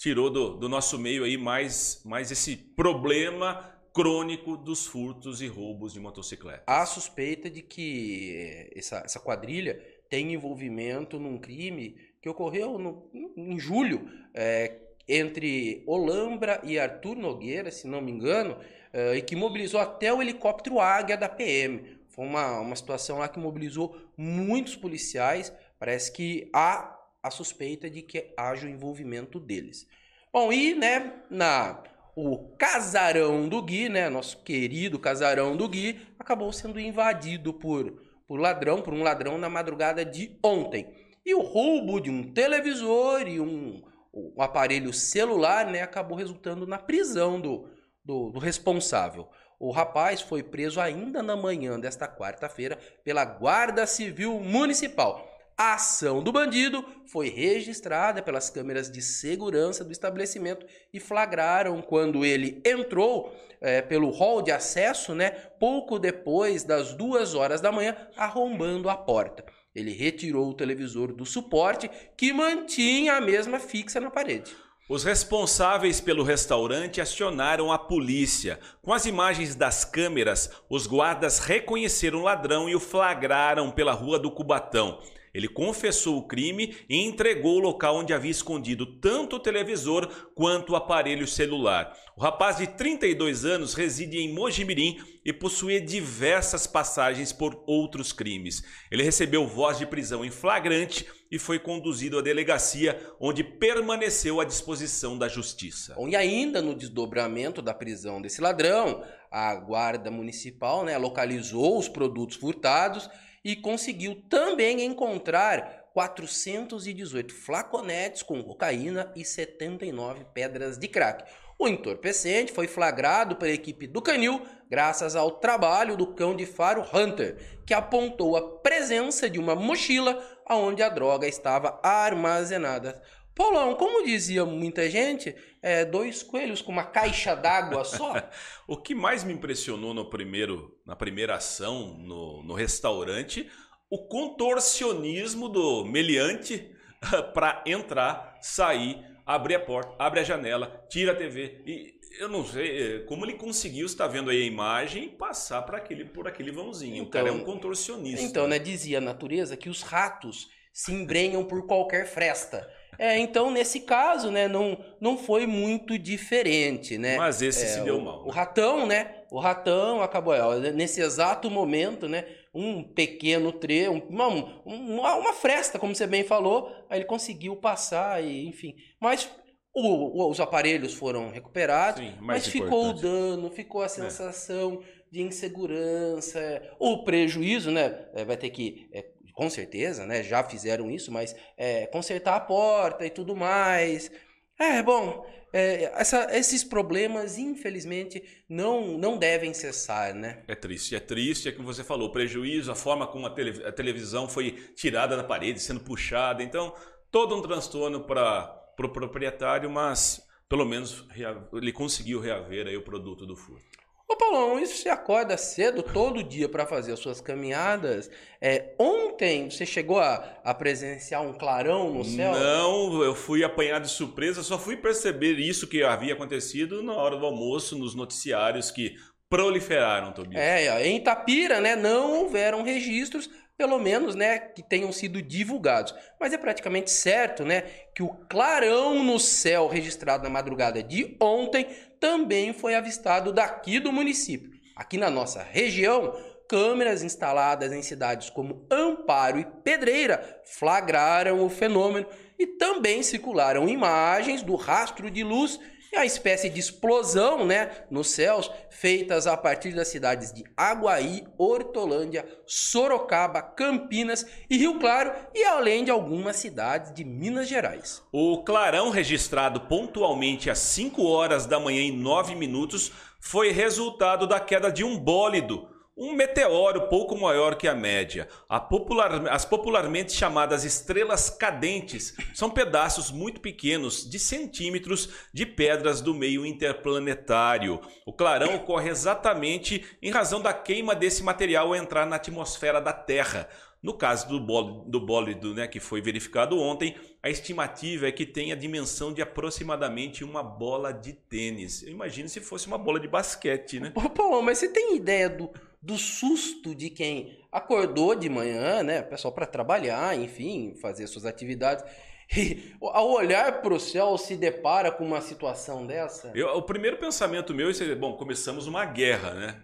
tirou 0.00 0.30
do, 0.30 0.56
do 0.56 0.66
nosso 0.66 0.98
meio 0.98 1.24
aí 1.24 1.36
mais, 1.36 2.00
mais 2.06 2.30
esse 2.30 2.56
problema 2.56 3.70
crônico 3.92 4.56
dos 4.56 4.86
furtos 4.86 5.42
e 5.42 5.46
roubos 5.46 5.92
de 5.92 6.00
motocicleta. 6.00 6.62
Há 6.66 6.86
suspeita 6.86 7.50
de 7.50 7.60
que 7.60 8.34
eh, 8.34 8.78
essa, 8.78 9.02
essa 9.04 9.20
quadrilha 9.20 9.78
tem 10.08 10.32
envolvimento 10.32 11.18
num 11.20 11.36
crime 11.36 11.96
que 12.22 12.30
ocorreu 12.30 12.78
no, 12.78 13.10
em 13.36 13.58
julho 13.58 14.10
é, 14.32 14.78
entre 15.06 15.82
Olambra 15.86 16.60
e 16.64 16.78
Arthur 16.78 17.16
Nogueira, 17.16 17.70
se 17.70 17.86
não 17.86 18.00
me 18.00 18.10
engano, 18.10 18.56
é, 18.92 19.16
e 19.16 19.22
que 19.22 19.36
mobilizou 19.36 19.80
até 19.80 20.12
o 20.12 20.22
helicóptero 20.22 20.80
Águia 20.80 21.16
da 21.16 21.28
PM. 21.28 21.98
Foi 22.08 22.24
uma, 22.24 22.60
uma 22.60 22.76
situação 22.76 23.18
lá 23.18 23.28
que 23.28 23.38
mobilizou 23.38 23.96
muitos 24.16 24.76
policiais 24.76 25.52
Parece 25.80 26.12
que 26.12 26.50
há 26.52 26.94
a 27.22 27.30
suspeita 27.30 27.88
de 27.88 28.02
que 28.02 28.34
haja 28.36 28.66
o 28.66 28.70
envolvimento 28.70 29.40
deles. 29.40 29.88
Bom, 30.30 30.52
e 30.52 30.74
né, 30.74 31.22
na 31.30 31.82
o 32.14 32.54
casarão 32.58 33.48
do 33.48 33.62
Gui, 33.62 33.88
né, 33.88 34.10
nosso 34.10 34.42
querido 34.42 34.98
casarão 34.98 35.56
do 35.56 35.66
Gui, 35.66 36.06
acabou 36.18 36.52
sendo 36.52 36.78
invadido 36.78 37.54
por, 37.54 37.98
por 38.28 38.38
ladrão, 38.38 38.82
por 38.82 38.92
um 38.92 39.02
ladrão 39.02 39.38
na 39.38 39.48
madrugada 39.48 40.04
de 40.04 40.38
ontem. 40.42 40.86
E 41.24 41.34
o 41.34 41.40
roubo 41.40 41.98
de 41.98 42.10
um 42.10 42.30
televisor 42.30 43.26
e 43.26 43.40
um, 43.40 43.82
um 44.12 44.42
aparelho 44.42 44.92
celular, 44.92 45.66
né, 45.66 45.80
acabou 45.80 46.18
resultando 46.18 46.66
na 46.66 46.78
prisão 46.78 47.40
do, 47.40 47.70
do, 48.04 48.30
do 48.30 48.38
responsável. 48.38 49.30
O 49.58 49.70
rapaz 49.70 50.20
foi 50.20 50.42
preso 50.42 50.78
ainda 50.78 51.22
na 51.22 51.36
manhã 51.36 51.80
desta 51.80 52.06
quarta-feira 52.06 52.78
pela 53.02 53.24
Guarda 53.24 53.86
Civil 53.86 54.40
Municipal. 54.40 55.29
A 55.62 55.74
ação 55.74 56.22
do 56.22 56.32
bandido 56.32 56.82
foi 57.04 57.28
registrada 57.28 58.22
pelas 58.22 58.48
câmeras 58.48 58.90
de 58.90 59.02
segurança 59.02 59.84
do 59.84 59.92
estabelecimento 59.92 60.64
e 60.90 60.98
flagraram 60.98 61.82
quando 61.82 62.24
ele 62.24 62.62
entrou 62.64 63.30
é, 63.60 63.82
pelo 63.82 64.08
hall 64.08 64.40
de 64.40 64.50
acesso, 64.50 65.14
né, 65.14 65.32
pouco 65.60 65.98
depois 65.98 66.64
das 66.64 66.94
duas 66.94 67.34
horas 67.34 67.60
da 67.60 67.70
manhã, 67.70 67.94
arrombando 68.16 68.88
a 68.88 68.96
porta. 68.96 69.44
Ele 69.74 69.92
retirou 69.92 70.48
o 70.48 70.54
televisor 70.54 71.12
do 71.12 71.26
suporte 71.26 71.90
que 72.16 72.32
mantinha 72.32 73.16
a 73.16 73.20
mesma 73.20 73.60
fixa 73.60 74.00
na 74.00 74.10
parede. 74.10 74.56
Os 74.88 75.04
responsáveis 75.04 76.00
pelo 76.00 76.24
restaurante 76.24 77.02
acionaram 77.02 77.70
a 77.70 77.78
polícia. 77.78 78.58
Com 78.80 78.94
as 78.94 79.04
imagens 79.04 79.54
das 79.54 79.84
câmeras, 79.84 80.50
os 80.70 80.86
guardas 80.86 81.38
reconheceram 81.38 82.20
o 82.20 82.22
ladrão 82.22 82.66
e 82.66 82.74
o 82.74 82.80
flagraram 82.80 83.70
pela 83.70 83.92
rua 83.92 84.18
do 84.18 84.30
Cubatão. 84.30 84.98
Ele 85.32 85.48
confessou 85.48 86.18
o 86.18 86.26
crime 86.26 86.76
e 86.88 86.96
entregou 86.96 87.56
o 87.56 87.60
local 87.60 87.96
onde 87.96 88.12
havia 88.12 88.30
escondido 88.30 88.84
tanto 88.98 89.36
o 89.36 89.40
televisor 89.40 90.06
quanto 90.34 90.72
o 90.72 90.76
aparelho 90.76 91.26
celular. 91.26 91.96
O 92.16 92.20
rapaz 92.20 92.56
de 92.56 92.66
32 92.66 93.44
anos 93.44 93.74
reside 93.74 94.18
em 94.18 94.32
Mojimirim 94.32 94.98
e 95.24 95.32
possuía 95.32 95.80
diversas 95.80 96.66
passagens 96.66 97.32
por 97.32 97.62
outros 97.66 98.12
crimes. 98.12 98.62
Ele 98.90 99.02
recebeu 99.02 99.46
voz 99.46 99.78
de 99.78 99.86
prisão 99.86 100.24
em 100.24 100.30
flagrante 100.30 101.06
e 101.30 101.38
foi 101.38 101.58
conduzido 101.58 102.18
à 102.18 102.22
delegacia, 102.22 103.00
onde 103.20 103.44
permaneceu 103.44 104.40
à 104.40 104.44
disposição 104.44 105.16
da 105.16 105.28
justiça. 105.28 105.94
E 106.08 106.16
ainda 106.16 106.60
no 106.60 106.74
desdobramento 106.74 107.62
da 107.62 107.72
prisão 107.72 108.20
desse 108.20 108.40
ladrão, 108.40 109.04
a 109.30 109.54
guarda 109.54 110.10
municipal 110.10 110.84
né, 110.84 110.98
localizou 110.98 111.78
os 111.78 111.88
produtos 111.88 112.36
furtados 112.36 113.08
e 113.44 113.56
conseguiu 113.56 114.22
também 114.28 114.84
encontrar 114.84 115.88
418 115.92 117.34
flaconetes 117.34 118.22
com 118.22 118.42
cocaína 118.42 119.12
e 119.16 119.24
79 119.24 120.24
pedras 120.32 120.78
de 120.78 120.86
crack. 120.88 121.24
O 121.58 121.68
entorpecente 121.68 122.52
foi 122.52 122.66
flagrado 122.66 123.36
pela 123.36 123.52
equipe 123.52 123.86
do 123.86 124.00
Canil 124.00 124.40
graças 124.70 125.14
ao 125.14 125.32
trabalho 125.32 125.96
do 125.96 126.14
cão 126.14 126.34
de 126.34 126.46
faro 126.46 126.82
Hunter, 126.94 127.60
que 127.66 127.74
apontou 127.74 128.36
a 128.36 128.60
presença 128.60 129.28
de 129.28 129.38
uma 129.38 129.54
mochila 129.54 130.24
onde 130.48 130.82
a 130.82 130.88
droga 130.88 131.26
estava 131.26 131.78
armazenada. 131.82 133.02
Paulão, 133.40 133.74
como 133.74 134.04
dizia 134.04 134.44
muita 134.44 134.90
gente, 134.90 135.34
é, 135.62 135.82
dois 135.82 136.22
coelhos 136.22 136.60
com 136.60 136.70
uma 136.70 136.84
caixa 136.84 137.34
d'água 137.34 137.84
só. 137.84 138.12
o 138.68 138.76
que 138.76 138.94
mais 138.94 139.24
me 139.24 139.32
impressionou 139.32 139.94
no 139.94 140.10
primeiro, 140.10 140.78
na 140.84 140.94
primeira 140.94 141.36
ação 141.36 141.96
no, 141.96 142.42
no 142.42 142.52
restaurante, 142.52 143.50
o 143.88 144.06
contorcionismo 144.06 145.48
do 145.48 145.86
meliante 145.86 146.70
para 147.32 147.64
entrar, 147.66 148.36
sair, 148.42 149.02
abrir 149.24 149.54
a 149.54 149.60
porta, 149.60 149.94
abre 149.98 150.20
a 150.20 150.22
janela, 150.22 150.86
tira 150.90 151.12
a 151.12 151.16
TV 151.16 151.62
e 151.64 151.94
eu 152.18 152.28
não 152.28 152.44
sei 152.44 152.96
é, 152.96 152.98
como 153.04 153.24
ele 153.24 153.38
conseguiu, 153.38 153.86
está 153.86 154.06
vendo 154.06 154.28
aí 154.28 154.42
a 154.42 154.46
imagem, 154.46 155.08
passar 155.08 155.62
para 155.62 155.78
aquele 155.78 156.04
por 156.04 156.28
aquele 156.28 156.52
vãozinho. 156.52 156.96
Então, 156.96 157.06
o 157.06 157.10
cara 157.10 157.28
é 157.30 157.32
um 157.32 157.36
então, 157.36 157.54
contorcionista. 157.54 158.22
Então, 158.22 158.46
né, 158.46 158.58
dizia 158.58 158.98
a 158.98 159.00
natureza 159.00 159.56
que 159.56 159.70
os 159.70 159.80
ratos 159.80 160.50
se 160.74 160.92
embrenham 160.92 161.42
por 161.42 161.66
qualquer 161.66 162.06
fresta. 162.06 162.68
É, 163.00 163.18
então, 163.18 163.50
nesse 163.50 163.80
caso, 163.80 164.30
né, 164.30 164.46
não, 164.46 164.76
não 165.00 165.16
foi 165.16 165.46
muito 165.46 165.98
diferente, 165.98 166.98
né? 166.98 167.16
Mas 167.16 167.40
esse 167.40 167.64
é, 167.64 167.68
se 167.68 167.80
deu 167.80 167.96
o, 167.96 168.04
mal. 168.04 168.24
O 168.24 168.26
né? 168.26 168.32
ratão, 168.34 168.86
né? 168.86 169.14
O 169.30 169.40
ratão 169.40 170.02
acabou, 170.02 170.34
nesse 170.74 171.00
exato 171.00 171.50
momento, 171.50 172.06
né? 172.06 172.26
Um 172.52 172.82
pequeno 172.82 173.52
trecho, 173.52 173.92
uma, 174.06 174.26
uma, 174.66 175.14
uma 175.14 175.32
fresta, 175.32 175.78
como 175.78 175.94
você 175.94 176.06
bem 176.06 176.24
falou, 176.24 176.70
aí 176.90 176.98
ele 176.98 177.06
conseguiu 177.06 177.56
passar, 177.56 178.22
e, 178.22 178.46
enfim. 178.46 178.74
Mas 179.00 179.30
o, 179.74 180.28
os 180.28 180.38
aparelhos 180.38 180.92
foram 180.92 181.30
recuperados, 181.30 182.02
Sim, 182.02 182.12
mas 182.20 182.46
ficou 182.48 182.90
o 182.90 182.92
dano, 182.92 183.50
ficou 183.50 183.80
a 183.80 183.86
é. 183.86 183.88
sensação 183.88 184.82
é. 184.82 185.02
de 185.10 185.22
insegurança, 185.22 186.62
o 186.78 187.02
prejuízo, 187.02 187.70
né? 187.70 188.08
É, 188.12 188.26
vai 188.26 188.36
ter 188.36 188.50
que 188.50 188.90
é, 188.92 189.06
com 189.40 189.48
certeza, 189.48 190.04
né? 190.04 190.22
Já 190.22 190.44
fizeram 190.44 190.90
isso, 190.90 191.10
mas 191.10 191.34
é, 191.56 191.86
consertar 191.86 192.36
a 192.36 192.40
porta 192.40 193.06
e 193.06 193.08
tudo 193.08 193.34
mais. 193.34 194.12
É, 194.58 194.82
bom, 194.82 195.26
é, 195.50 195.84
essa, 195.94 196.28
esses 196.36 196.62
problemas, 196.62 197.38
infelizmente, 197.38 198.22
não, 198.46 198.98
não 198.98 199.16
devem 199.16 199.54
cessar, 199.54 200.14
né? 200.14 200.42
É 200.46 200.54
triste, 200.54 200.94
é 200.94 201.00
triste, 201.00 201.48
é 201.48 201.52
como 201.52 201.66
você 201.66 201.82
falou, 201.82 202.08
o 202.08 202.12
prejuízo, 202.12 202.70
a 202.70 202.74
forma 202.74 203.06
como 203.06 203.24
a, 203.24 203.30
tele, 203.30 203.64
a 203.64 203.72
televisão 203.72 204.28
foi 204.28 204.50
tirada 204.76 205.16
da 205.16 205.24
parede, 205.24 205.58
sendo 205.58 205.80
puxada. 205.80 206.42
Então, 206.42 206.74
todo 207.10 207.34
um 207.34 207.40
transtorno 207.40 208.04
para 208.04 208.44
o 208.72 208.74
pro 208.76 208.92
proprietário, 208.92 209.70
mas 209.70 210.22
pelo 210.50 210.66
menos 210.66 211.06
ele 211.54 211.72
conseguiu 211.72 212.20
reaver 212.20 212.66
aí 212.66 212.76
o 212.76 212.82
produto 212.82 213.24
do 213.24 213.34
furto. 213.34 213.69
Ô 214.10 214.16
Paulão, 214.16 214.58
isso 214.58 214.82
você 214.82 214.88
acorda 214.88 215.36
cedo 215.36 215.84
todo 215.84 216.20
dia 216.20 216.48
para 216.48 216.66
fazer 216.66 216.92
as 216.92 216.98
suas 216.98 217.20
caminhadas? 217.20 218.10
É, 218.40 218.74
ontem 218.76 219.48
você 219.48 219.64
chegou 219.64 220.00
a, 220.00 220.40
a, 220.42 220.52
presenciar 220.52 221.22
um 221.22 221.32
clarão 221.32 221.94
no 221.94 222.04
céu? 222.04 222.32
Não, 222.32 223.04
eu 223.04 223.14
fui 223.14 223.44
apanhado 223.44 223.82
de 223.82 223.92
surpresa, 223.92 224.42
só 224.42 224.58
fui 224.58 224.76
perceber 224.76 225.34
isso 225.34 225.68
que 225.68 225.84
havia 225.84 226.14
acontecido 226.14 226.82
na 226.82 226.92
hora 226.92 227.16
do 227.16 227.24
almoço, 227.24 227.78
nos 227.78 227.94
noticiários 227.94 228.72
que 228.72 228.96
proliferaram, 229.28 230.10
Tobias. 230.10 230.42
É, 230.42 230.84
em 230.84 230.96
Itapira, 230.96 231.60
né, 231.60 231.76
não 231.76 232.22
houveram 232.22 232.64
registros, 232.64 233.30
pelo 233.60 233.78
menos, 233.78 234.14
né, 234.14 234.38
que 234.38 234.62
tenham 234.62 234.90
sido 234.90 235.20
divulgados. 235.20 235.94
Mas 236.18 236.32
é 236.32 236.38
praticamente 236.38 236.90
certo, 236.90 237.44
né, 237.44 237.60
que 237.94 238.02
o 238.02 238.08
clarão 238.08 239.04
no 239.04 239.20
céu 239.20 239.68
registrado 239.68 240.24
na 240.24 240.30
madrugada 240.30 240.82
de 240.82 241.14
ontem 241.20 241.66
também 242.00 242.54
foi 242.54 242.74
avistado 242.74 243.34
daqui 243.34 243.78
do 243.78 243.92
município. 243.92 244.50
Aqui 244.74 244.96
na 244.96 245.10
nossa 245.10 245.42
região, 245.42 246.16
câmeras 246.48 247.02
instaladas 247.02 247.70
em 247.70 247.82
cidades 247.82 248.30
como 248.30 248.66
Amparo 248.70 249.38
e 249.38 249.44
Pedreira 249.44 250.40
flagraram 250.46 251.44
o 251.44 251.50
fenômeno 251.50 252.06
e 252.38 252.46
também 252.46 253.02
circularam 253.02 253.68
imagens 253.68 254.42
do 254.42 254.56
rastro 254.56 255.10
de 255.10 255.22
luz 255.22 255.60
e 255.92 255.96
a 255.96 256.04
espécie 256.04 256.48
de 256.48 256.60
explosão 256.60 257.44
né, 257.44 257.84
nos 257.90 258.10
céus, 258.10 258.50
feitas 258.70 259.26
a 259.26 259.36
partir 259.36 259.74
das 259.74 259.88
cidades 259.88 260.32
de 260.32 260.44
Aguaí, 260.56 261.24
Hortolândia, 261.36 262.26
Sorocaba, 262.46 263.42
Campinas 263.42 264.24
e 264.48 264.56
Rio 264.56 264.78
Claro, 264.78 265.12
e 265.34 265.42
além 265.44 265.84
de 265.84 265.90
algumas 265.90 266.36
cidades 266.36 266.92
de 266.94 267.04
Minas 267.04 267.48
Gerais. 267.48 268.02
O 268.12 268.42
clarão 268.42 268.90
registrado 268.90 269.62
pontualmente 269.62 270.48
às 270.48 270.58
5 270.58 271.04
horas 271.04 271.46
da 271.46 271.58
manhã 271.58 271.82
e 271.82 271.92
9 271.92 272.34
minutos 272.34 272.92
foi 273.18 273.50
resultado 273.50 274.26
da 274.26 274.40
queda 274.40 274.70
de 274.70 274.82
um 274.84 274.98
bólido 274.98 275.68
um 275.96 276.14
meteoro 276.14 276.88
pouco 276.88 277.16
maior 277.16 277.56
que 277.56 277.68
a 277.68 277.74
média. 277.74 278.26
A 278.48 278.58
popular, 278.58 279.28
as 279.28 279.44
popularmente 279.44 280.12
chamadas 280.12 280.64
estrelas 280.64 281.28
cadentes 281.28 282.16
são 282.34 282.48
pedaços 282.48 283.10
muito 283.10 283.40
pequenos, 283.40 284.08
de 284.08 284.18
centímetros, 284.18 285.10
de 285.32 285.44
pedras 285.44 286.00
do 286.00 286.14
meio 286.14 286.46
interplanetário. 286.46 287.80
O 288.06 288.12
clarão 288.12 288.54
ocorre 288.54 288.88
exatamente 288.88 289.84
em 290.00 290.10
razão 290.10 290.40
da 290.40 290.54
queima 290.54 290.94
desse 290.94 291.22
material 291.22 291.68
ao 291.68 291.76
entrar 291.76 292.06
na 292.06 292.16
atmosfera 292.16 292.80
da 292.80 292.92
Terra. 292.92 293.48
No 293.82 293.94
caso 293.94 294.28
do 294.28 294.38
bólido, 294.38 294.84
do 294.90 295.00
bólido 295.00 295.54
né, 295.54 295.66
que 295.66 295.80
foi 295.80 296.02
verificado 296.02 296.58
ontem, 296.58 296.94
a 297.22 297.30
estimativa 297.30 298.06
é 298.06 298.12
que 298.12 298.26
tenha 298.26 298.54
a 298.54 298.58
dimensão 298.58 299.10
de 299.10 299.22
aproximadamente 299.22 300.22
uma 300.22 300.42
bola 300.42 300.92
de 300.92 301.14
tênis. 301.14 301.82
Imagine 301.82 302.28
se 302.28 302.40
fosse 302.40 302.66
uma 302.66 302.76
bola 302.76 303.00
de 303.00 303.08
basquete, 303.08 303.80
né? 303.80 303.90
Pô, 304.14 304.42
mas 304.42 304.58
você 304.58 304.68
tem 304.68 304.96
ideia 304.96 305.30
do, 305.30 305.50
do 305.82 305.96
susto 305.96 306.74
de 306.74 306.90
quem 306.90 307.38
acordou 307.50 308.14
de 308.14 308.28
manhã, 308.28 308.82
né, 308.82 309.02
pessoal 309.02 309.32
para 309.32 309.46
trabalhar, 309.46 310.16
enfim, 310.18 310.74
fazer 310.80 311.06
suas 311.06 311.24
atividades. 311.24 311.84
E 312.36 312.76
ao 312.80 313.10
olhar 313.10 313.60
para 313.60 313.74
o 313.74 313.80
céu 313.80 314.16
se 314.16 314.36
depara 314.36 314.92
com 314.92 315.04
uma 315.04 315.20
situação 315.20 315.84
dessa? 315.84 316.30
Eu, 316.32 316.46
o 316.50 316.62
primeiro 316.62 316.96
pensamento 316.96 317.52
meu 317.52 317.68
é, 317.70 317.94
bom, 317.96 318.12
começamos 318.12 318.68
uma 318.68 318.84
guerra, 318.84 319.34
né? 319.34 319.60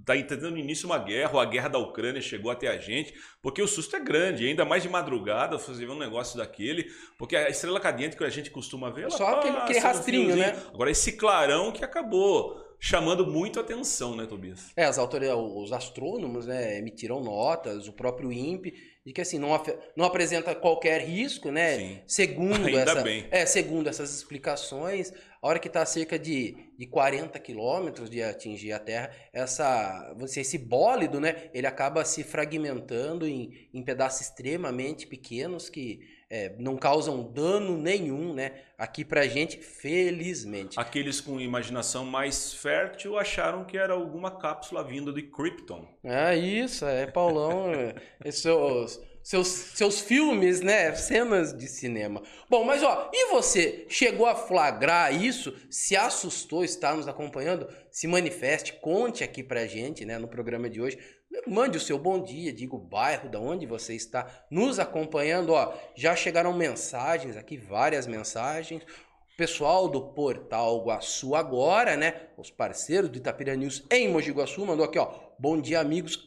Está 0.00 0.16
entendendo 0.16 0.56
início 0.56 0.86
uma 0.86 0.96
guerra, 0.96 1.34
ou 1.34 1.40
a 1.40 1.44
guerra 1.44 1.68
da 1.68 1.78
Ucrânia 1.78 2.22
chegou 2.22 2.50
até 2.50 2.68
a 2.68 2.78
gente, 2.78 3.12
porque 3.42 3.60
o 3.60 3.68
susto 3.68 3.96
é 3.96 4.00
grande, 4.00 4.46
ainda 4.46 4.64
mais 4.64 4.82
de 4.82 4.88
madrugada 4.88 5.58
fazer 5.58 5.90
um 5.90 5.98
negócio 5.98 6.38
daquele, 6.38 6.90
porque 7.18 7.36
a 7.36 7.50
estrela 7.50 7.78
cadente 7.78 8.16
que 8.16 8.24
a 8.24 8.30
gente 8.30 8.50
costuma 8.50 8.88
ver, 8.88 9.02
ela 9.02 9.10
Só 9.10 9.26
passa, 9.26 9.38
aquele, 9.40 9.56
aquele 9.58 9.78
rastrinho, 9.80 10.32
um 10.32 10.38
né? 10.38 10.56
Agora 10.72 10.90
esse 10.90 11.12
clarão 11.12 11.70
que 11.70 11.84
acabou 11.84 12.69
chamando 12.80 13.26
muito 13.26 13.60
atenção, 13.60 14.16
né, 14.16 14.24
Tobias? 14.26 14.72
É, 14.74 14.84
as 14.84 14.98
autoridades, 14.98 15.38
os 15.38 15.70
astrônomos, 15.70 16.46
né, 16.46 16.78
emitiram 16.78 17.20
notas, 17.20 17.86
o 17.86 17.92
próprio 17.92 18.32
INPE, 18.32 18.72
de 19.04 19.12
que 19.12 19.20
assim 19.20 19.38
não, 19.38 19.50
não 19.94 20.04
apresenta 20.04 20.54
qualquer 20.54 21.02
risco, 21.02 21.50
né? 21.50 21.76
Sim. 21.78 22.00
Segundo 22.06 22.66
Ainda 22.68 22.80
essa, 22.80 23.02
bem. 23.02 23.26
é, 23.30 23.44
segundo 23.44 23.88
essas 23.88 24.14
explicações, 24.14 25.12
a 25.42 25.48
hora 25.48 25.58
que 25.58 25.68
está 25.68 25.82
a 25.82 25.86
cerca 25.86 26.18
de, 26.18 26.56
de 26.78 26.86
40 26.86 27.38
quilômetros 27.38 28.10
de 28.10 28.22
atingir 28.22 28.72
a 28.72 28.78
Terra, 28.78 29.10
essa, 29.32 30.14
você, 30.18 30.40
esse 30.40 30.58
bólido, 30.58 31.20
né, 31.20 31.50
ele 31.52 31.66
acaba 31.66 32.04
se 32.04 32.24
fragmentando 32.24 33.26
em, 33.26 33.68
em 33.72 33.82
pedaços 33.82 34.22
extremamente 34.22 35.06
pequenos 35.06 35.68
que 35.68 36.00
é, 36.30 36.54
não 36.60 36.76
causam 36.76 37.24
dano 37.32 37.76
nenhum, 37.76 38.32
né? 38.32 38.52
Aqui 38.78 39.04
pra 39.04 39.26
gente, 39.26 39.58
felizmente. 39.58 40.78
Aqueles 40.78 41.20
com 41.20 41.40
imaginação 41.40 42.04
mais 42.04 42.54
fértil 42.54 43.18
acharam 43.18 43.64
que 43.64 43.76
era 43.76 43.92
alguma 43.92 44.30
cápsula 44.30 44.84
vinda 44.84 45.12
de 45.12 45.22
Krypton. 45.22 45.88
É 46.04 46.36
isso, 46.36 46.86
é 46.86 47.04
Paulão. 47.06 47.72
esses, 48.24 48.42
seus, 49.22 49.48
seus 49.48 50.00
filmes, 50.00 50.60
né? 50.60 50.94
Cenas 50.94 51.52
de 51.52 51.66
cinema. 51.66 52.22
Bom, 52.48 52.64
mas 52.64 52.82
ó, 52.84 53.10
e 53.12 53.30
você? 53.32 53.84
Chegou 53.88 54.26
a 54.26 54.36
flagrar 54.36 55.12
isso? 55.12 55.52
Se 55.68 55.96
assustou, 55.96 56.64
está 56.64 56.94
nos 56.94 57.08
acompanhando? 57.08 57.68
Se 57.90 58.06
manifeste, 58.06 58.74
conte 58.74 59.24
aqui 59.24 59.42
pra 59.42 59.66
gente, 59.66 60.04
né, 60.04 60.16
no 60.16 60.28
programa 60.28 60.70
de 60.70 60.80
hoje. 60.80 60.96
Mande 61.46 61.78
o 61.78 61.80
seu 61.80 61.98
bom 61.98 62.22
dia, 62.22 62.52
diga 62.52 62.74
o 62.74 62.78
bairro 62.78 63.28
da 63.28 63.38
onde 63.38 63.64
você 63.66 63.94
está 63.94 64.26
nos 64.50 64.78
acompanhando. 64.78 65.52
Ó, 65.52 65.72
já 65.94 66.14
chegaram 66.16 66.52
mensagens 66.52 67.36
aqui, 67.36 67.56
várias 67.56 68.06
mensagens 68.06 68.84
pessoal 69.40 69.88
do 69.88 70.02
portal 70.02 70.84
Guaçu 70.84 71.34
agora, 71.34 71.96
né? 71.96 72.28
Os 72.36 72.50
parceiros 72.50 73.08
do 73.08 73.16
Itapira 73.16 73.56
News 73.56 73.82
em 73.90 74.06
Mogi 74.06 74.30
Guaçu 74.30 74.66
mandou 74.66 74.84
aqui, 74.84 74.98
ó. 74.98 75.14
Bom 75.38 75.58
dia, 75.58 75.80
amigos, 75.80 76.26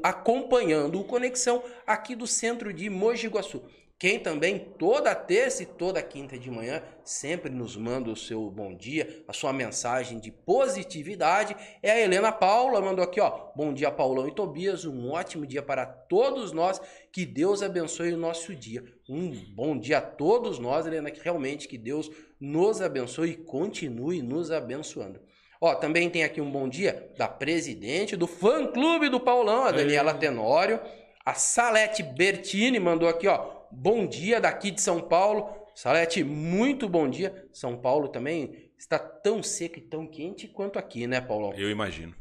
acompanhando 0.00 1.00
o 1.00 1.02
Conexão 1.02 1.60
aqui 1.84 2.14
do 2.14 2.24
centro 2.24 2.72
de 2.72 2.88
Mogi 2.88 3.26
Guaçu. 3.26 3.64
Quem 4.02 4.18
também 4.18 4.58
toda 4.58 5.14
terça 5.14 5.62
e 5.62 5.66
toda 5.66 6.02
quinta 6.02 6.36
de 6.36 6.50
manhã 6.50 6.82
sempre 7.04 7.48
nos 7.48 7.76
manda 7.76 8.10
o 8.10 8.16
seu 8.16 8.50
bom 8.50 8.74
dia, 8.74 9.22
a 9.28 9.32
sua 9.32 9.52
mensagem 9.52 10.18
de 10.18 10.28
positividade 10.28 11.54
é 11.80 11.92
a 11.92 12.00
Helena 12.00 12.32
Paula, 12.32 12.80
mandou 12.80 13.04
aqui, 13.04 13.20
ó. 13.20 13.52
Bom 13.54 13.72
dia, 13.72 13.92
Paulão 13.92 14.26
e 14.26 14.34
Tobias, 14.34 14.84
um 14.84 15.12
ótimo 15.12 15.46
dia 15.46 15.62
para 15.62 15.86
todos 15.86 16.50
nós. 16.50 16.80
Que 17.12 17.24
Deus 17.24 17.62
abençoe 17.62 18.12
o 18.12 18.16
nosso 18.16 18.56
dia. 18.56 18.82
Um 19.08 19.30
bom 19.54 19.78
dia 19.78 19.98
a 19.98 20.02
todos 20.02 20.58
nós, 20.58 20.84
Helena, 20.84 21.12
que 21.12 21.22
realmente 21.22 21.68
que 21.68 21.78
Deus 21.78 22.10
nos 22.40 22.82
abençoe 22.82 23.30
e 23.30 23.36
continue 23.36 24.20
nos 24.20 24.50
abençoando. 24.50 25.20
Ó, 25.60 25.76
também 25.76 26.10
tem 26.10 26.24
aqui 26.24 26.40
um 26.40 26.50
bom 26.50 26.68
dia 26.68 27.08
da 27.16 27.28
presidente 27.28 28.16
do 28.16 28.26
fã-clube 28.26 29.08
do 29.08 29.20
Paulão, 29.20 29.62
a 29.62 29.70
Daniela 29.70 30.12
Tenório. 30.12 30.80
A 31.24 31.34
Salete 31.34 32.02
Bertini 32.02 32.80
mandou 32.80 33.08
aqui, 33.08 33.28
ó, 33.28 33.61
bom 33.72 34.06
dia 34.06 34.40
daqui 34.40 34.70
de 34.70 34.80
São 34.80 35.00
Paulo. 35.00 35.48
Salete, 35.74 36.22
muito 36.22 36.88
bom 36.88 37.08
dia. 37.08 37.48
São 37.52 37.76
Paulo 37.76 38.08
também 38.08 38.70
está 38.78 38.98
tão 38.98 39.42
seco 39.42 39.78
e 39.78 39.82
tão 39.82 40.06
quente 40.06 40.46
quanto 40.46 40.78
aqui, 40.78 41.06
né, 41.06 41.20
Paulão? 41.20 41.54
Eu 41.54 41.70
imagino. 41.70 42.14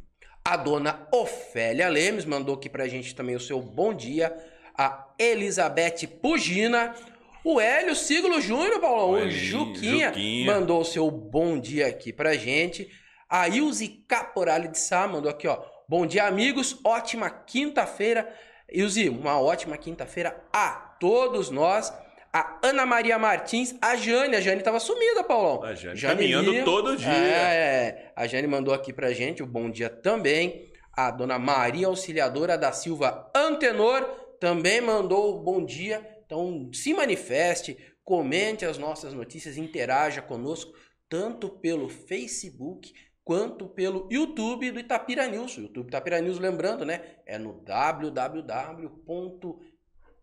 A 0.44 0.56
dona 0.56 1.08
Ofélia 1.12 1.90
Lemes 1.90 2.26
mandou 2.26 2.56
aqui 2.56 2.70
pra 2.70 2.88
gente 2.88 3.14
também 3.14 3.36
o 3.36 3.40
seu 3.40 3.62
bom 3.62 3.94
dia. 3.94 4.36
A 4.78 5.14
Elizabeth 5.20 6.08
Pugina. 6.22 6.96
O 7.44 7.60
Hélio 7.60 7.96
Siglo 7.96 8.40
Júnior, 8.40 8.80
Paulão. 8.80 9.12
O, 9.12 9.26
o 9.26 9.30
Juquinha, 9.30 10.08
Juquinha, 10.08 10.46
mandou 10.46 10.82
o 10.82 10.86
seu 10.86 11.10
bom 11.10 11.60
dia 11.60 11.88
aqui 11.88 12.14
pra 12.14 12.36
gente. 12.36 12.90
A 13.28 13.50
Ilse 13.50 13.88
Caporali 14.08 14.68
de 14.68 14.80
Sá 14.80 15.08
mandou 15.08 15.30
aqui, 15.30 15.48
ó. 15.48 15.64
Bom 15.90 16.06
dia, 16.06 16.26
amigos. 16.26 16.80
Ótima 16.84 17.30
quinta-feira. 17.30 18.32
Ilse, 18.72 19.10
uma 19.10 19.42
ótima 19.42 19.76
quinta-feira 19.78 20.44
a 20.54 20.91
todos 21.02 21.50
nós. 21.50 21.92
A 22.32 22.60
Ana 22.64 22.86
Maria 22.86 23.20
Martins, 23.20 23.76
a 23.82 23.98
Jane. 23.98 24.38
A 24.38 24.40
Jane 24.40 24.60
estava 24.60 24.80
sumida, 24.80 25.22
Paulão. 25.22 25.62
A 25.64 25.76
Jane, 25.76 25.98
Jane 25.98 26.16
caminhando 26.16 26.52
Lima, 26.52 26.64
todo 26.64 26.96
dia. 26.96 27.10
É, 27.10 28.14
a 28.16 28.26
Jane 28.26 28.48
mandou 28.48 28.74
aqui 28.74 28.94
pra 28.94 29.12
gente 29.12 29.44
o 29.44 29.48
bom 29.48 29.70
dia 29.70 29.90
também. 29.90 30.72
A 30.96 31.12
dona 31.12 31.38
Maria 31.38 31.88
Auxiliadora 31.88 32.58
da 32.58 32.72
Silva 32.72 33.30
Antenor 33.36 34.04
também 34.40 34.80
mandou 34.80 35.36
o 35.36 35.40
bom 35.44 35.66
dia. 35.66 36.08
Então, 36.26 36.70
se 36.74 36.94
manifeste, 36.94 37.78
comente 38.02 38.64
as 38.64 38.78
nossas 38.78 39.14
notícias, 39.14 39.58
interaja 39.58 40.22
conosco, 40.22 40.72
tanto 41.10 41.50
pelo 41.50 41.90
Facebook 41.90 42.94
quanto 43.26 43.68
pelo 43.68 44.08
YouTube 44.10 44.72
do 44.72 44.80
Itapira 44.80 45.28
News. 45.28 45.58
O 45.58 45.62
YouTube 45.62 45.88
Itapira 45.88 46.22
News, 46.22 46.40
lembrando, 46.40 46.86
né? 46.86 47.02
É 47.26 47.38
no 47.38 47.62
www 47.62 48.92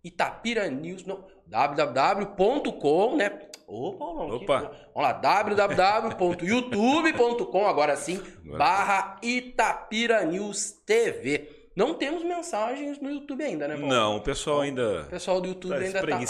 Itapiranews, 0.09 1.05
não, 1.05 1.25
www.com, 1.47 3.17
né? 3.17 3.39
Ô, 3.67 3.95
Paulão, 3.95 4.31
Opa. 4.31 4.63
Que... 4.63 4.69
Vamos 4.95 5.09
lá, 5.09 5.13
www.youtube.com, 5.13 7.67
agora 7.69 7.97
sim, 7.97 8.23
barra 8.45 9.19
Itapira 9.23 10.25
News 10.25 10.73
TV. 10.87 11.71
Não 11.77 11.93
temos 11.95 12.25
mensagens 12.25 12.99
no 12.99 13.11
YouTube 13.11 13.45
ainda, 13.45 13.69
né, 13.69 13.77
Paulo? 13.77 13.89
Não, 13.89 14.17
o 14.17 14.21
pessoal 14.21 14.63
ainda. 14.63 15.03
O 15.03 15.11
pessoal 15.11 15.41
do 15.41 15.47
YouTube 15.49 15.71
tá 15.71 15.79
ainda 15.79 16.03
tá. 16.03 16.21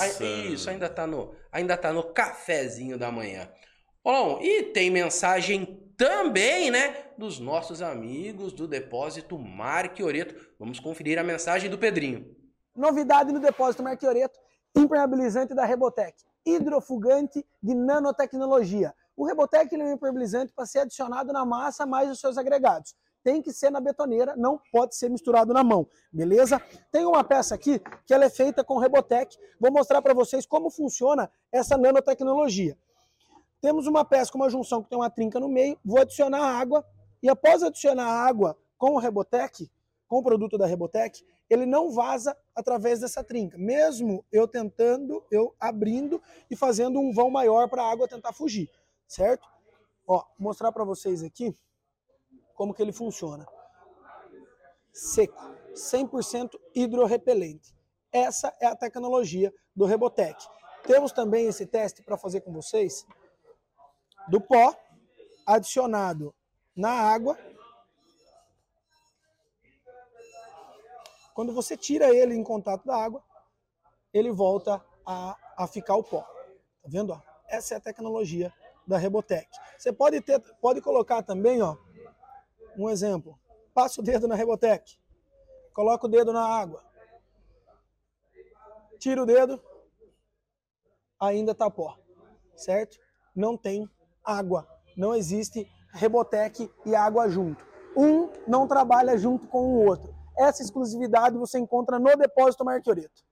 Isso, 0.47 0.69
ainda 0.69 0.89
tá 0.89 1.07
no, 1.07 1.33
ainda 1.51 1.77
tá 1.77 1.93
no 1.93 2.03
cafezinho 2.03 2.99
da 2.99 3.11
manhã. 3.11 3.49
Paulão, 4.03 4.41
e 4.43 4.65
tem 4.65 4.91
mensagem 4.91 5.79
também, 5.97 6.71
né, 6.71 7.07
dos 7.17 7.41
nossos 7.41 7.81
amigos 7.83 8.53
do 8.53 8.69
depósito 8.69 9.39
Marque 9.39 10.03
Oreto. 10.03 10.35
Vamos 10.59 10.79
conferir 10.79 11.19
a 11.19 11.25
mensagem 11.25 11.71
do 11.71 11.79
Pedrinho. 11.79 12.37
Novidade 12.79 13.33
no 13.33 13.41
depósito 13.41 13.83
Marquioreto, 13.83 14.39
impermeabilizante 14.73 15.53
da 15.53 15.65
Rebotec, 15.65 16.15
hidrofugante 16.47 17.45
de 17.61 17.75
nanotecnologia. 17.75 18.95
O 19.17 19.27
Rebotec 19.27 19.75
é 19.75 19.79
um 19.79 19.93
impermeabilizante 19.93 20.53
para 20.53 20.65
ser 20.65 20.79
adicionado 20.79 21.33
na 21.33 21.45
massa 21.45 21.85
mais 21.85 22.09
os 22.09 22.21
seus 22.21 22.39
agregados. 22.39 22.95
Tem 23.25 23.43
que 23.43 23.53
ser 23.53 23.71
na 23.71 23.81
betoneira, 23.81 24.37
não 24.37 24.61
pode 24.71 24.95
ser 24.95 25.09
misturado 25.09 25.53
na 25.53 25.65
mão, 25.65 25.89
beleza? 26.13 26.63
Tem 26.93 27.05
uma 27.05 27.25
peça 27.25 27.53
aqui 27.53 27.83
que 28.07 28.15
ela 28.15 28.27
é 28.27 28.31
feita 28.31 28.63
com 28.63 28.79
Rebotec. 28.79 29.37
Vou 29.59 29.73
mostrar 29.73 30.01
para 30.01 30.15
vocês 30.15 30.47
como 30.47 30.71
funciona 30.71 31.29
essa 31.51 31.77
nanotecnologia. 31.77 32.79
Temos 33.61 33.89
uma 33.89 34.05
peça 34.05 34.31
com 34.31 34.39
uma 34.39 34.49
junção 34.49 34.85
que 34.85 34.89
tem 34.89 34.97
uma 34.97 35.11
trinca 35.11 35.41
no 35.41 35.49
meio, 35.49 35.77
vou 35.85 35.99
adicionar 35.99 36.45
água 36.45 36.87
e 37.21 37.29
após 37.29 37.61
adicionar 37.65 38.07
água 38.07 38.57
com 38.79 38.93
o 38.93 38.99
Rebotec, 38.99 39.69
com 40.07 40.19
o 40.19 40.23
produto 40.23 40.57
da 40.57 40.65
Rebotec, 40.65 41.25
ele 41.49 41.65
não 41.65 41.91
vaza 41.91 42.37
através 42.55 43.01
dessa 43.01 43.25
trinca. 43.25 43.57
Mesmo 43.57 44.25
eu 44.31 44.47
tentando, 44.47 45.25
eu 45.31 45.55
abrindo 45.59 46.21
e 46.51 46.57
fazendo 46.57 46.99
um 46.99 47.13
vão 47.13 47.31
maior 47.31 47.69
para 47.69 47.83
a 47.83 47.91
água 47.91 48.09
tentar 48.09 48.33
fugir, 48.33 48.71
certo? 49.07 49.49
Ó, 50.07 50.25
mostrar 50.39 50.73
para 50.73 50.85
vocês 50.85 51.23
aqui 51.23 51.57
como 52.55 52.75
que 52.75 52.83
ele 52.83 52.93
funciona. 52.93 53.47
Seco, 54.93 55.39
100% 55.75 56.59
hidrorrepelente. 56.75 57.75
Essa 58.11 58.55
é 58.61 58.67
a 58.67 58.75
tecnologia 58.75 59.53
do 59.75 59.85
Rebotec. 59.85 60.43
Temos 60.85 61.13
também 61.13 61.47
esse 61.47 61.67
teste 61.67 62.03
para 62.03 62.17
fazer 62.17 62.41
com 62.41 62.53
vocês 62.53 63.07
do 64.29 64.41
pó 64.41 64.75
adicionado 65.47 66.35
na 66.75 66.91
água 66.91 67.39
Quando 71.39 71.53
você 71.53 71.77
tira 71.77 72.13
ele 72.13 72.35
em 72.35 72.43
contato 72.43 72.85
da 72.85 72.97
água, 72.97 73.23
ele 74.13 74.29
volta 74.33 74.85
a, 75.07 75.37
a 75.57 75.69
ficar 75.69 75.95
o 75.95 76.03
pó. 76.03 76.23
Tá 76.23 76.89
vendo? 76.89 77.23
Essa 77.47 77.75
é 77.75 77.77
a 77.77 77.81
tecnologia 77.81 78.53
da 78.85 78.99
Rebotec. 78.99 79.49
Você 79.79 79.93
pode, 79.93 80.21
ter, 80.21 80.41
pode 80.61 80.81
colocar 80.81 81.23
também, 81.23 81.63
ó, 81.63 81.77
um 82.77 82.91
exemplo. 82.91 83.39
Passa 83.73 84.01
o 84.01 84.05
dedo 84.05 84.27
na 84.27 84.35
Rebotec. 84.35 84.99
Coloca 85.73 86.07
o 86.07 86.11
dedo 86.11 86.33
na 86.33 86.45
água. 86.45 86.85
Tira 88.99 89.23
o 89.23 89.27
dedo. 89.27 89.63
Ainda 91.21 91.55
tá 91.55 91.71
pó. 91.71 91.97
Certo? 92.57 92.99
Não 93.33 93.57
tem 93.57 93.89
água. 94.25 94.67
Não 94.97 95.15
existe 95.15 95.71
Rebotec 95.93 96.69
e 96.85 96.97
água 96.97 97.29
junto. 97.29 97.65
Um 97.97 98.29
não 98.45 98.67
trabalha 98.67 99.17
junto 99.17 99.47
com 99.47 99.61
o 99.61 99.87
outro. 99.87 100.18
Essa 100.39 100.63
exclusividade 100.63 101.37
você 101.37 101.59
encontra 101.59 101.99
no 101.99 102.17
depósito 102.17 102.65
Marquioreto. 102.65 103.27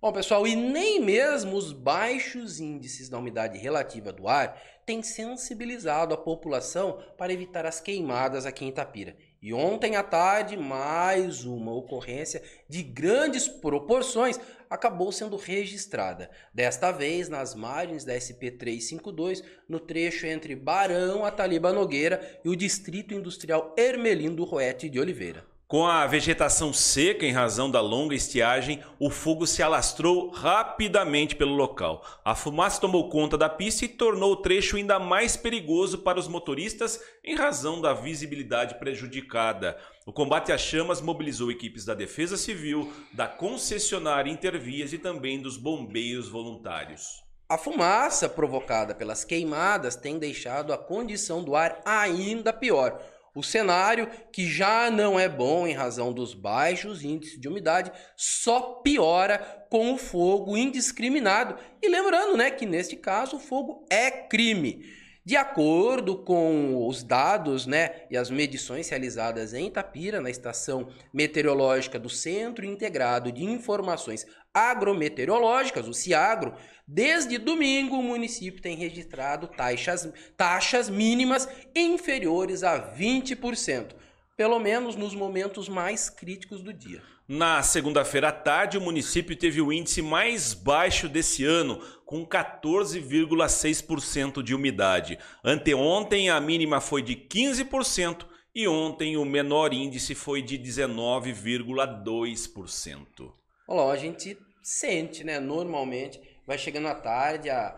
Bom, 0.00 0.12
pessoal, 0.12 0.46
e 0.46 0.54
nem 0.54 1.00
mesmo 1.00 1.56
os 1.56 1.72
baixos 1.72 2.60
índices 2.60 3.08
da 3.08 3.18
umidade 3.18 3.58
relativa 3.58 4.12
do 4.12 4.28
ar 4.28 4.60
têm 4.84 5.02
sensibilizado 5.02 6.14
a 6.14 6.18
população 6.18 7.02
para 7.16 7.32
evitar 7.32 7.64
as 7.64 7.80
queimadas 7.80 8.44
aqui 8.44 8.64
em 8.64 8.68
Itapira. 8.68 9.16
E 9.42 9.52
ontem 9.52 9.96
à 9.96 10.02
tarde, 10.02 10.56
mais 10.56 11.44
uma 11.44 11.72
ocorrência 11.72 12.42
de 12.68 12.82
grandes 12.82 13.46
proporções 13.46 14.40
acabou 14.68 15.12
sendo 15.12 15.36
registrada. 15.36 16.30
Desta 16.52 16.90
vez 16.90 17.28
nas 17.28 17.54
margens 17.54 18.04
da 18.04 18.14
SP352, 18.14 19.44
no 19.68 19.78
trecho 19.78 20.26
entre 20.26 20.56
Barão, 20.56 21.24
Ataliba 21.24 21.72
Nogueira 21.72 22.40
e 22.44 22.48
o 22.48 22.56
Distrito 22.56 23.14
Industrial 23.14 23.74
Hermelindo 23.76 24.44
Roete 24.44 24.88
de 24.88 24.98
Oliveira. 24.98 25.55
Com 25.68 25.84
a 25.84 26.06
vegetação 26.06 26.72
seca 26.72 27.26
em 27.26 27.32
razão 27.32 27.68
da 27.68 27.80
longa 27.80 28.14
estiagem, 28.14 28.80
o 29.00 29.10
fogo 29.10 29.48
se 29.48 29.64
alastrou 29.64 30.30
rapidamente 30.30 31.34
pelo 31.34 31.56
local. 31.56 32.04
A 32.24 32.36
fumaça 32.36 32.80
tomou 32.80 33.10
conta 33.10 33.36
da 33.36 33.48
pista 33.48 33.84
e 33.84 33.88
tornou 33.88 34.30
o 34.30 34.36
trecho 34.36 34.76
ainda 34.76 35.00
mais 35.00 35.36
perigoso 35.36 35.98
para 35.98 36.20
os 36.20 36.28
motoristas 36.28 37.00
em 37.24 37.34
razão 37.34 37.80
da 37.80 37.92
visibilidade 37.92 38.78
prejudicada. 38.78 39.76
O 40.06 40.12
combate 40.12 40.52
às 40.52 40.60
chamas 40.60 41.00
mobilizou 41.00 41.50
equipes 41.50 41.84
da 41.84 41.94
Defesa 41.94 42.36
Civil, 42.36 42.92
da 43.12 43.26
concessionária 43.26 44.30
Intervias 44.30 44.92
e 44.92 44.98
também 44.98 45.42
dos 45.42 45.56
bombeiros 45.56 46.28
voluntários. 46.28 47.24
A 47.48 47.58
fumaça 47.58 48.28
provocada 48.28 48.94
pelas 48.94 49.24
queimadas 49.24 49.96
tem 49.96 50.16
deixado 50.16 50.72
a 50.72 50.78
condição 50.78 51.42
do 51.42 51.56
ar 51.56 51.80
ainda 51.84 52.52
pior 52.52 53.00
O 53.36 53.42
cenário, 53.42 54.08
que 54.32 54.50
já 54.50 54.90
não 54.90 55.20
é 55.20 55.28
bom 55.28 55.66
em 55.66 55.74
razão 55.74 56.10
dos 56.10 56.32
baixos 56.32 57.04
índices 57.04 57.38
de 57.38 57.46
umidade, 57.46 57.92
só 58.16 58.80
piora 58.82 59.66
com 59.70 59.92
o 59.92 59.98
fogo 59.98 60.56
indiscriminado. 60.56 61.54
E 61.82 61.86
lembrando, 61.86 62.34
né, 62.34 62.50
que 62.50 62.64
neste 62.64 62.96
caso 62.96 63.36
o 63.36 63.40
fogo 63.40 63.86
é 63.90 64.10
crime. 64.10 64.82
De 65.26 65.34
acordo 65.34 66.16
com 66.16 66.86
os 66.86 67.02
dados 67.02 67.66
né, 67.66 68.02
e 68.08 68.16
as 68.16 68.30
medições 68.30 68.88
realizadas 68.88 69.52
em 69.54 69.66
Itapira, 69.66 70.20
na 70.20 70.30
estação 70.30 70.86
meteorológica 71.12 71.98
do 71.98 72.08
Centro 72.08 72.64
Integrado 72.64 73.32
de 73.32 73.42
Informações 73.42 74.24
Agrometeorológicas, 74.54 75.88
o 75.88 75.92
CIAGRO, 75.92 76.54
desde 76.86 77.38
domingo 77.38 77.96
o 77.96 78.04
município 78.04 78.62
tem 78.62 78.76
registrado 78.76 79.48
taxas, 79.48 80.08
taxas 80.36 80.88
mínimas 80.88 81.48
inferiores 81.74 82.62
a 82.62 82.94
20%, 82.94 83.96
pelo 84.36 84.58
menos 84.58 84.96
nos 84.96 85.14
momentos 85.14 85.68
mais 85.68 86.10
críticos 86.10 86.60
do 86.62 86.72
dia. 86.72 87.00
Na 87.26 87.62
segunda-feira 87.62 88.28
à 88.28 88.32
tarde, 88.32 88.78
o 88.78 88.80
município 88.80 89.34
teve 89.34 89.60
o 89.60 89.72
índice 89.72 90.00
mais 90.00 90.54
baixo 90.54 91.08
desse 91.08 91.44
ano, 91.44 91.80
com 92.04 92.24
14,6% 92.24 94.40
de 94.42 94.54
umidade. 94.54 95.18
Anteontem, 95.42 96.30
a 96.30 96.40
mínima 96.40 96.80
foi 96.80 97.02
de 97.02 97.16
15% 97.16 98.24
e 98.54 98.68
ontem 98.68 99.16
o 99.16 99.24
menor 99.24 99.74
índice 99.74 100.14
foi 100.14 100.40
de 100.40 100.56
19,2%. 100.56 103.32
Olha, 103.66 103.92
a 103.92 103.96
gente 103.96 104.38
sente, 104.62 105.24
né? 105.24 105.40
Normalmente, 105.40 106.20
vai 106.46 106.56
chegando 106.56 106.86
à 106.86 106.94
tarde, 106.94 107.50
a, 107.50 107.74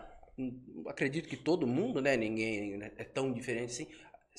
acredito 0.87 1.27
que 1.27 1.35
todo 1.35 1.65
mundo, 1.65 1.99
né? 2.01 2.15
Ninguém 2.15 2.79
é 2.97 3.03
tão 3.03 3.33
diferente 3.33 3.71
assim, 3.71 3.87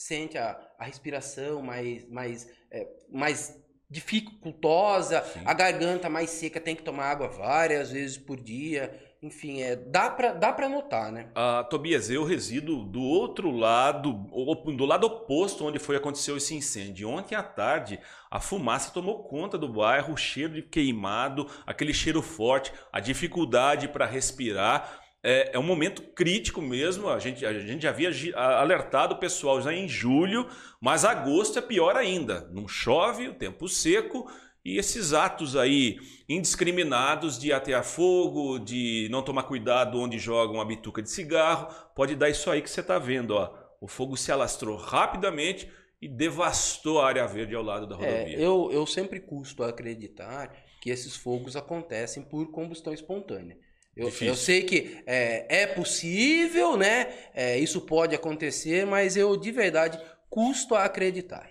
sente 0.00 0.38
a, 0.38 0.58
a 0.78 0.84
respiração 0.84 1.60
mais, 1.60 2.08
mais, 2.08 2.48
é, 2.70 2.88
mais 3.12 3.60
dificultosa, 3.90 5.22
Sim. 5.22 5.42
a 5.44 5.52
garganta 5.52 6.08
mais 6.08 6.30
seca, 6.30 6.58
tem 6.58 6.74
que 6.74 6.82
tomar 6.82 7.10
água 7.10 7.28
várias 7.28 7.90
vezes 7.90 8.16
por 8.16 8.40
dia. 8.40 8.98
Enfim, 9.22 9.60
é, 9.60 9.76
dá 9.76 10.08
para 10.08 10.32
dá 10.32 10.50
pra 10.50 10.66
notar, 10.66 11.12
né? 11.12 11.28
Ah, 11.34 11.62
Tobias, 11.68 12.08
eu 12.08 12.24
resido 12.24 12.82
do 12.84 13.02
outro 13.02 13.50
lado, 13.50 14.10
do 14.14 14.86
lado 14.86 15.06
oposto 15.06 15.66
onde 15.66 15.78
foi 15.78 15.96
aconteceu 15.96 16.38
esse 16.38 16.54
incêndio. 16.54 17.10
Ontem 17.10 17.34
à 17.34 17.42
tarde, 17.42 18.00
a 18.30 18.40
fumaça 18.40 18.90
tomou 18.90 19.24
conta 19.24 19.58
do 19.58 19.68
bairro, 19.68 20.14
o 20.14 20.16
cheiro 20.16 20.54
de 20.54 20.62
queimado, 20.62 21.46
aquele 21.66 21.92
cheiro 21.92 22.22
forte, 22.22 22.72
a 22.90 22.98
dificuldade 22.98 23.88
para 23.88 24.06
respirar 24.06 24.99
é, 25.22 25.50
é, 25.54 25.58
um 25.58 25.62
momento 25.62 26.02
crítico 26.02 26.62
mesmo. 26.62 27.08
A 27.08 27.18
gente, 27.18 27.44
a 27.44 27.52
gente 27.52 27.82
já 27.82 27.90
havia 27.90 28.10
alertado 28.36 29.14
o 29.14 29.18
pessoal 29.18 29.60
já 29.60 29.72
em 29.72 29.88
julho, 29.88 30.46
mas 30.80 31.04
agosto 31.04 31.58
é 31.58 31.62
pior 31.62 31.96
ainda. 31.96 32.48
Não 32.52 32.66
chove, 32.66 33.28
o 33.28 33.34
tempo 33.34 33.68
seco 33.68 34.26
e 34.64 34.76
esses 34.78 35.12
atos 35.12 35.56
aí 35.56 35.98
indiscriminados 36.28 37.38
de 37.38 37.52
atear 37.52 37.82
fogo, 37.82 38.58
de 38.58 39.08
não 39.10 39.22
tomar 39.22 39.44
cuidado 39.44 39.98
onde 39.98 40.18
joga 40.18 40.52
uma 40.52 40.64
bituca 40.64 41.02
de 41.02 41.10
cigarro, 41.10 41.68
pode 41.94 42.14
dar 42.14 42.28
isso 42.28 42.50
aí 42.50 42.60
que 42.60 42.70
você 42.70 42.80
está 42.80 42.98
vendo. 42.98 43.32
Ó. 43.32 43.52
O 43.80 43.88
fogo 43.88 44.16
se 44.16 44.30
alastrou 44.30 44.76
rapidamente 44.76 45.70
e 46.00 46.08
devastou 46.08 47.00
a 47.00 47.06
área 47.06 47.26
verde 47.26 47.54
ao 47.54 47.62
lado 47.62 47.86
da 47.86 47.96
é, 47.96 47.98
rodovia. 47.98 48.38
É, 48.38 48.42
eu, 48.42 48.70
eu 48.70 48.86
sempre 48.86 49.20
custo 49.20 49.62
acreditar 49.62 50.54
que 50.80 50.90
esses 50.90 51.16
fogos 51.16 51.56
acontecem 51.56 52.22
por 52.22 52.50
combustão 52.50 52.92
espontânea. 52.92 53.58
Eu, 53.96 54.12
eu, 54.20 54.36
sei 54.36 54.62
que 54.62 55.02
é, 55.04 55.62
é 55.62 55.66
possível, 55.66 56.76
né? 56.76 57.12
É, 57.34 57.58
isso 57.58 57.80
pode 57.80 58.14
acontecer, 58.14 58.86
mas 58.86 59.16
eu 59.16 59.36
de 59.36 59.50
verdade 59.50 60.00
custo 60.28 60.74
a 60.74 60.84
acreditar. 60.84 61.50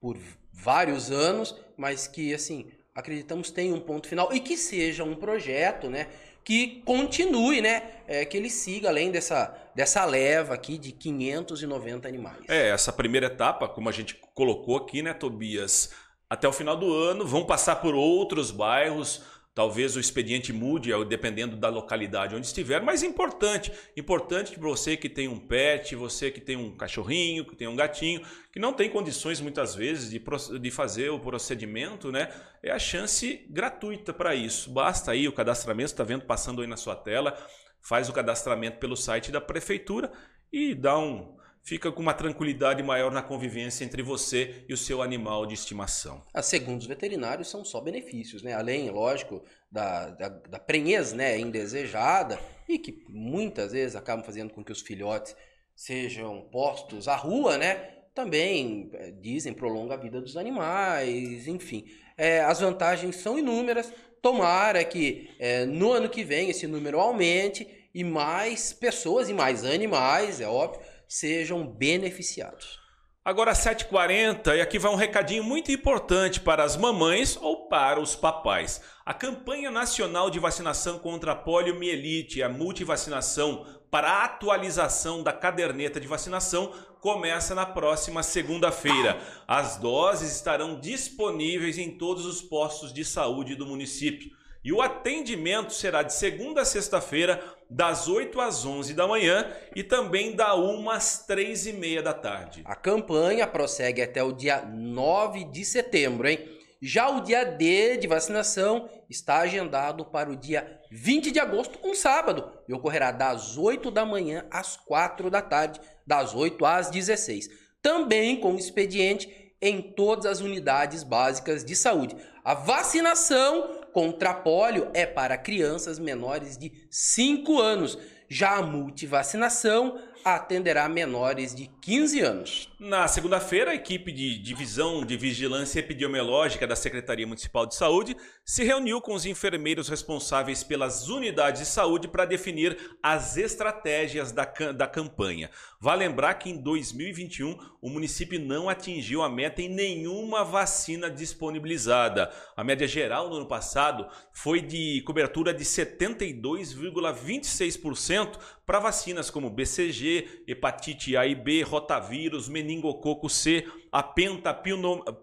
por 0.00 0.18
vários 0.52 1.10
anos, 1.10 1.58
mas 1.76 2.06
que, 2.06 2.34
assim, 2.34 2.70
acreditamos 2.94 3.50
tem 3.50 3.72
um 3.72 3.80
ponto 3.80 4.06
final 4.06 4.32
e 4.32 4.40
que 4.40 4.56
seja 4.56 5.04
um 5.04 5.14
projeto, 5.14 5.88
né? 5.88 6.08
Que 6.44 6.82
continue, 6.84 7.60
né? 7.60 7.82
É, 8.06 8.24
que 8.24 8.36
ele 8.36 8.50
siga 8.50 8.88
além 8.88 9.10
dessa, 9.10 9.56
dessa 9.74 10.04
leva 10.04 10.54
aqui 10.54 10.76
de 10.76 10.92
590 10.92 12.08
animais. 12.08 12.44
É, 12.48 12.70
essa 12.70 12.92
primeira 12.92 13.26
etapa, 13.26 13.68
como 13.68 13.88
a 13.88 13.92
gente 13.92 14.18
colocou 14.34 14.76
aqui, 14.76 15.02
né, 15.02 15.14
Tobias? 15.14 15.90
Até 16.28 16.48
o 16.48 16.52
final 16.52 16.76
do 16.76 16.92
ano, 16.92 17.26
vão 17.26 17.44
passar 17.44 17.76
por 17.76 17.94
outros 17.94 18.50
bairros, 18.50 19.22
Talvez 19.54 19.96
o 19.96 20.00
expediente 20.00 20.50
mude 20.50 20.90
dependendo 21.04 21.56
da 21.56 21.68
localidade 21.68 22.34
onde 22.34 22.46
estiver, 22.46 22.80
mas 22.80 23.02
importante, 23.02 23.70
importante 23.94 24.52
que 24.52 24.58
você 24.58 24.96
que 24.96 25.10
tem 25.10 25.28
um 25.28 25.38
pet, 25.38 25.94
você 25.94 26.30
que 26.30 26.40
tem 26.40 26.56
um 26.56 26.74
cachorrinho, 26.74 27.44
que 27.44 27.54
tem 27.54 27.68
um 27.68 27.76
gatinho, 27.76 28.22
que 28.50 28.58
não 28.58 28.72
tem 28.72 28.88
condições 28.88 29.42
muitas 29.42 29.74
vezes 29.74 30.10
de, 30.10 30.22
de 30.58 30.70
fazer 30.70 31.10
o 31.10 31.20
procedimento, 31.20 32.10
né? 32.10 32.32
É 32.62 32.70
a 32.70 32.78
chance 32.78 33.46
gratuita 33.50 34.14
para 34.14 34.34
isso. 34.34 34.70
Basta 34.70 35.10
aí 35.10 35.28
o 35.28 35.32
cadastramento, 35.32 35.92
está 35.92 36.04
vendo 36.04 36.24
passando 36.24 36.62
aí 36.62 36.66
na 36.66 36.78
sua 36.78 36.96
tela, 36.96 37.36
faz 37.78 38.08
o 38.08 38.12
cadastramento 38.12 38.78
pelo 38.78 38.96
site 38.96 39.30
da 39.30 39.40
prefeitura 39.40 40.10
e 40.50 40.74
dá 40.74 40.98
um 40.98 41.36
fica 41.62 41.92
com 41.92 42.02
uma 42.02 42.12
tranquilidade 42.12 42.82
maior 42.82 43.12
na 43.12 43.22
convivência 43.22 43.84
entre 43.84 44.02
você 44.02 44.64
e 44.68 44.74
o 44.74 44.76
seu 44.76 45.00
animal 45.00 45.46
de 45.46 45.54
estimação. 45.54 46.22
Ah, 46.34 46.42
segundo 46.42 46.80
os 46.80 46.86
veterinários, 46.86 47.48
são 47.48 47.64
só 47.64 47.80
benefícios, 47.80 48.42
né? 48.42 48.52
Além, 48.52 48.90
lógico, 48.90 49.42
da, 49.70 50.10
da, 50.10 50.28
da 50.28 50.58
prenhez 50.58 51.12
né, 51.12 51.38
indesejada 51.38 52.38
e 52.68 52.78
que 52.78 53.04
muitas 53.08 53.72
vezes 53.72 53.94
acabam 53.94 54.24
fazendo 54.24 54.52
com 54.52 54.64
que 54.64 54.72
os 54.72 54.80
filhotes 54.80 55.36
sejam 55.74 56.42
postos 56.50 57.06
à 57.08 57.14
rua, 57.14 57.56
né? 57.56 57.74
Também 58.14 58.90
é, 58.94 59.10
dizem 59.10 59.54
prolonga 59.54 59.94
a 59.94 59.96
vida 59.96 60.20
dos 60.20 60.36
animais, 60.36 61.46
enfim. 61.46 61.86
É, 62.16 62.40
as 62.40 62.60
vantagens 62.60 63.16
são 63.16 63.38
inúmeras. 63.38 63.92
Tomara 64.20 64.84
que 64.84 65.30
é, 65.38 65.64
no 65.64 65.92
ano 65.92 66.08
que 66.08 66.22
vem 66.22 66.50
esse 66.50 66.66
número 66.66 67.00
aumente 67.00 67.66
e 67.94 68.04
mais 68.04 68.72
pessoas 68.72 69.28
e 69.28 69.32
mais 69.32 69.64
animais, 69.64 70.40
é 70.40 70.46
óbvio, 70.46 70.80
sejam 71.12 71.66
beneficiados. 71.66 72.80
Agora 73.22 73.52
7h40 73.52 74.56
e 74.56 74.62
aqui 74.62 74.78
vai 74.78 74.90
um 74.90 74.96
recadinho 74.96 75.44
muito 75.44 75.70
importante 75.70 76.40
para 76.40 76.64
as 76.64 76.74
mamães 76.74 77.36
ou 77.36 77.68
para 77.68 78.00
os 78.00 78.16
papais. 78.16 78.80
A 79.04 79.12
campanha 79.12 79.70
nacional 79.70 80.30
de 80.30 80.38
vacinação 80.38 80.98
contra 80.98 81.32
a 81.32 81.36
poliomielite, 81.36 82.42
a 82.42 82.48
multivacinação 82.48 83.66
para 83.90 84.10
a 84.10 84.24
atualização 84.24 85.22
da 85.22 85.34
caderneta 85.34 86.00
de 86.00 86.08
vacinação 86.08 86.72
começa 86.98 87.54
na 87.54 87.66
próxima 87.66 88.22
segunda-feira. 88.22 89.20
As 89.46 89.76
doses 89.76 90.34
estarão 90.34 90.80
disponíveis 90.80 91.76
em 91.76 91.90
todos 91.90 92.24
os 92.24 92.40
postos 92.40 92.90
de 92.90 93.04
saúde 93.04 93.54
do 93.54 93.66
município. 93.66 94.30
E 94.64 94.72
o 94.72 94.80
atendimento 94.80 95.72
será 95.72 96.02
de 96.02 96.14
segunda 96.14 96.62
a 96.62 96.64
sexta-feira, 96.64 97.42
das 97.68 98.06
8 98.06 98.40
às 98.40 98.64
11 98.64 98.94
da 98.94 99.08
manhã 99.08 99.50
e 99.74 99.82
também 99.82 100.36
da 100.36 100.54
1 100.54 100.90
às 100.90 101.26
3 101.26 101.66
e 101.66 101.72
meia 101.72 102.02
da 102.02 102.12
tarde. 102.12 102.62
A 102.64 102.76
campanha 102.76 103.46
prossegue 103.46 104.02
até 104.02 104.22
o 104.22 104.30
dia 104.30 104.62
9 104.62 105.44
de 105.44 105.64
setembro, 105.64 106.28
hein? 106.28 106.38
Já 106.80 107.08
o 107.08 107.20
dia 107.20 107.44
D 107.44 107.96
de 107.96 108.06
vacinação 108.08 108.88
está 109.08 109.38
agendado 109.38 110.04
para 110.04 110.30
o 110.30 110.36
dia 110.36 110.80
20 110.90 111.30
de 111.30 111.40
agosto, 111.40 111.78
um 111.82 111.94
sábado, 111.94 112.52
e 112.68 112.74
ocorrerá 112.74 113.12
das 113.12 113.56
8 113.56 113.90
da 113.90 114.04
manhã 114.04 114.44
às 114.50 114.76
4 114.76 115.30
da 115.30 115.40
tarde, 115.40 115.80
das 116.06 116.34
8 116.34 116.64
às 116.66 116.90
16. 116.90 117.48
Também 117.80 118.38
com 118.38 118.56
expediente 118.56 119.54
em 119.62 119.80
todas 119.80 120.26
as 120.26 120.40
unidades 120.40 121.04
básicas 121.04 121.64
de 121.64 121.76
saúde. 121.76 122.16
A 122.44 122.52
vacinação 122.52 123.81
contra 123.92 124.34
pólio 124.34 124.90
é 124.94 125.06
para 125.06 125.36
crianças 125.36 125.98
menores 125.98 126.56
de 126.56 126.72
5 126.90 127.60
anos. 127.60 127.98
Já 128.28 128.56
a 128.56 128.62
multivacinação 128.62 129.98
atenderá 130.24 130.88
menores 130.88 131.54
de 131.54 131.66
15 131.82 132.20
anos. 132.20 132.68
Na 132.78 133.08
segunda-feira, 133.08 133.72
a 133.72 133.74
equipe 133.74 134.12
de 134.12 134.38
Divisão 134.38 135.04
de 135.04 135.16
Vigilância 135.16 135.80
Epidemiológica 135.80 136.64
da 136.64 136.76
Secretaria 136.76 137.26
Municipal 137.26 137.66
de 137.66 137.74
Saúde 137.74 138.16
se 138.44 138.62
reuniu 138.62 139.00
com 139.00 139.14
os 139.14 139.26
enfermeiros 139.26 139.88
responsáveis 139.88 140.62
pelas 140.62 141.08
unidades 141.08 141.62
de 141.62 141.66
saúde 141.66 142.06
para 142.06 142.24
definir 142.24 142.78
as 143.02 143.36
estratégias 143.36 144.30
da, 144.30 144.44
da 144.44 144.86
campanha. 144.86 145.50
Vale 145.80 146.06
lembrar 146.06 146.34
que 146.34 146.50
em 146.50 146.56
2021 146.56 147.58
o 147.80 147.90
município 147.90 148.38
não 148.38 148.68
atingiu 148.68 149.22
a 149.22 149.28
meta 149.28 149.60
em 149.60 149.68
nenhuma 149.68 150.44
vacina 150.44 151.10
disponibilizada. 151.10 152.30
A 152.56 152.62
média 152.62 152.86
geral 152.86 153.28
no 153.28 153.34
ano 153.36 153.46
passado 153.46 154.06
foi 154.32 154.60
de 154.60 155.02
cobertura 155.04 155.52
de 155.52 155.64
72,26% 155.64 158.38
para 158.64 158.78
vacinas 158.78 159.28
como 159.28 159.50
BCG, 159.50 160.44
hepatite 160.46 161.16
A 161.16 161.26
e 161.26 161.34
B, 161.34 161.64
rotavírus, 161.72 162.48
meningococo 162.48 163.28
C, 163.28 163.66
a 163.90 164.02
penta 164.02 164.54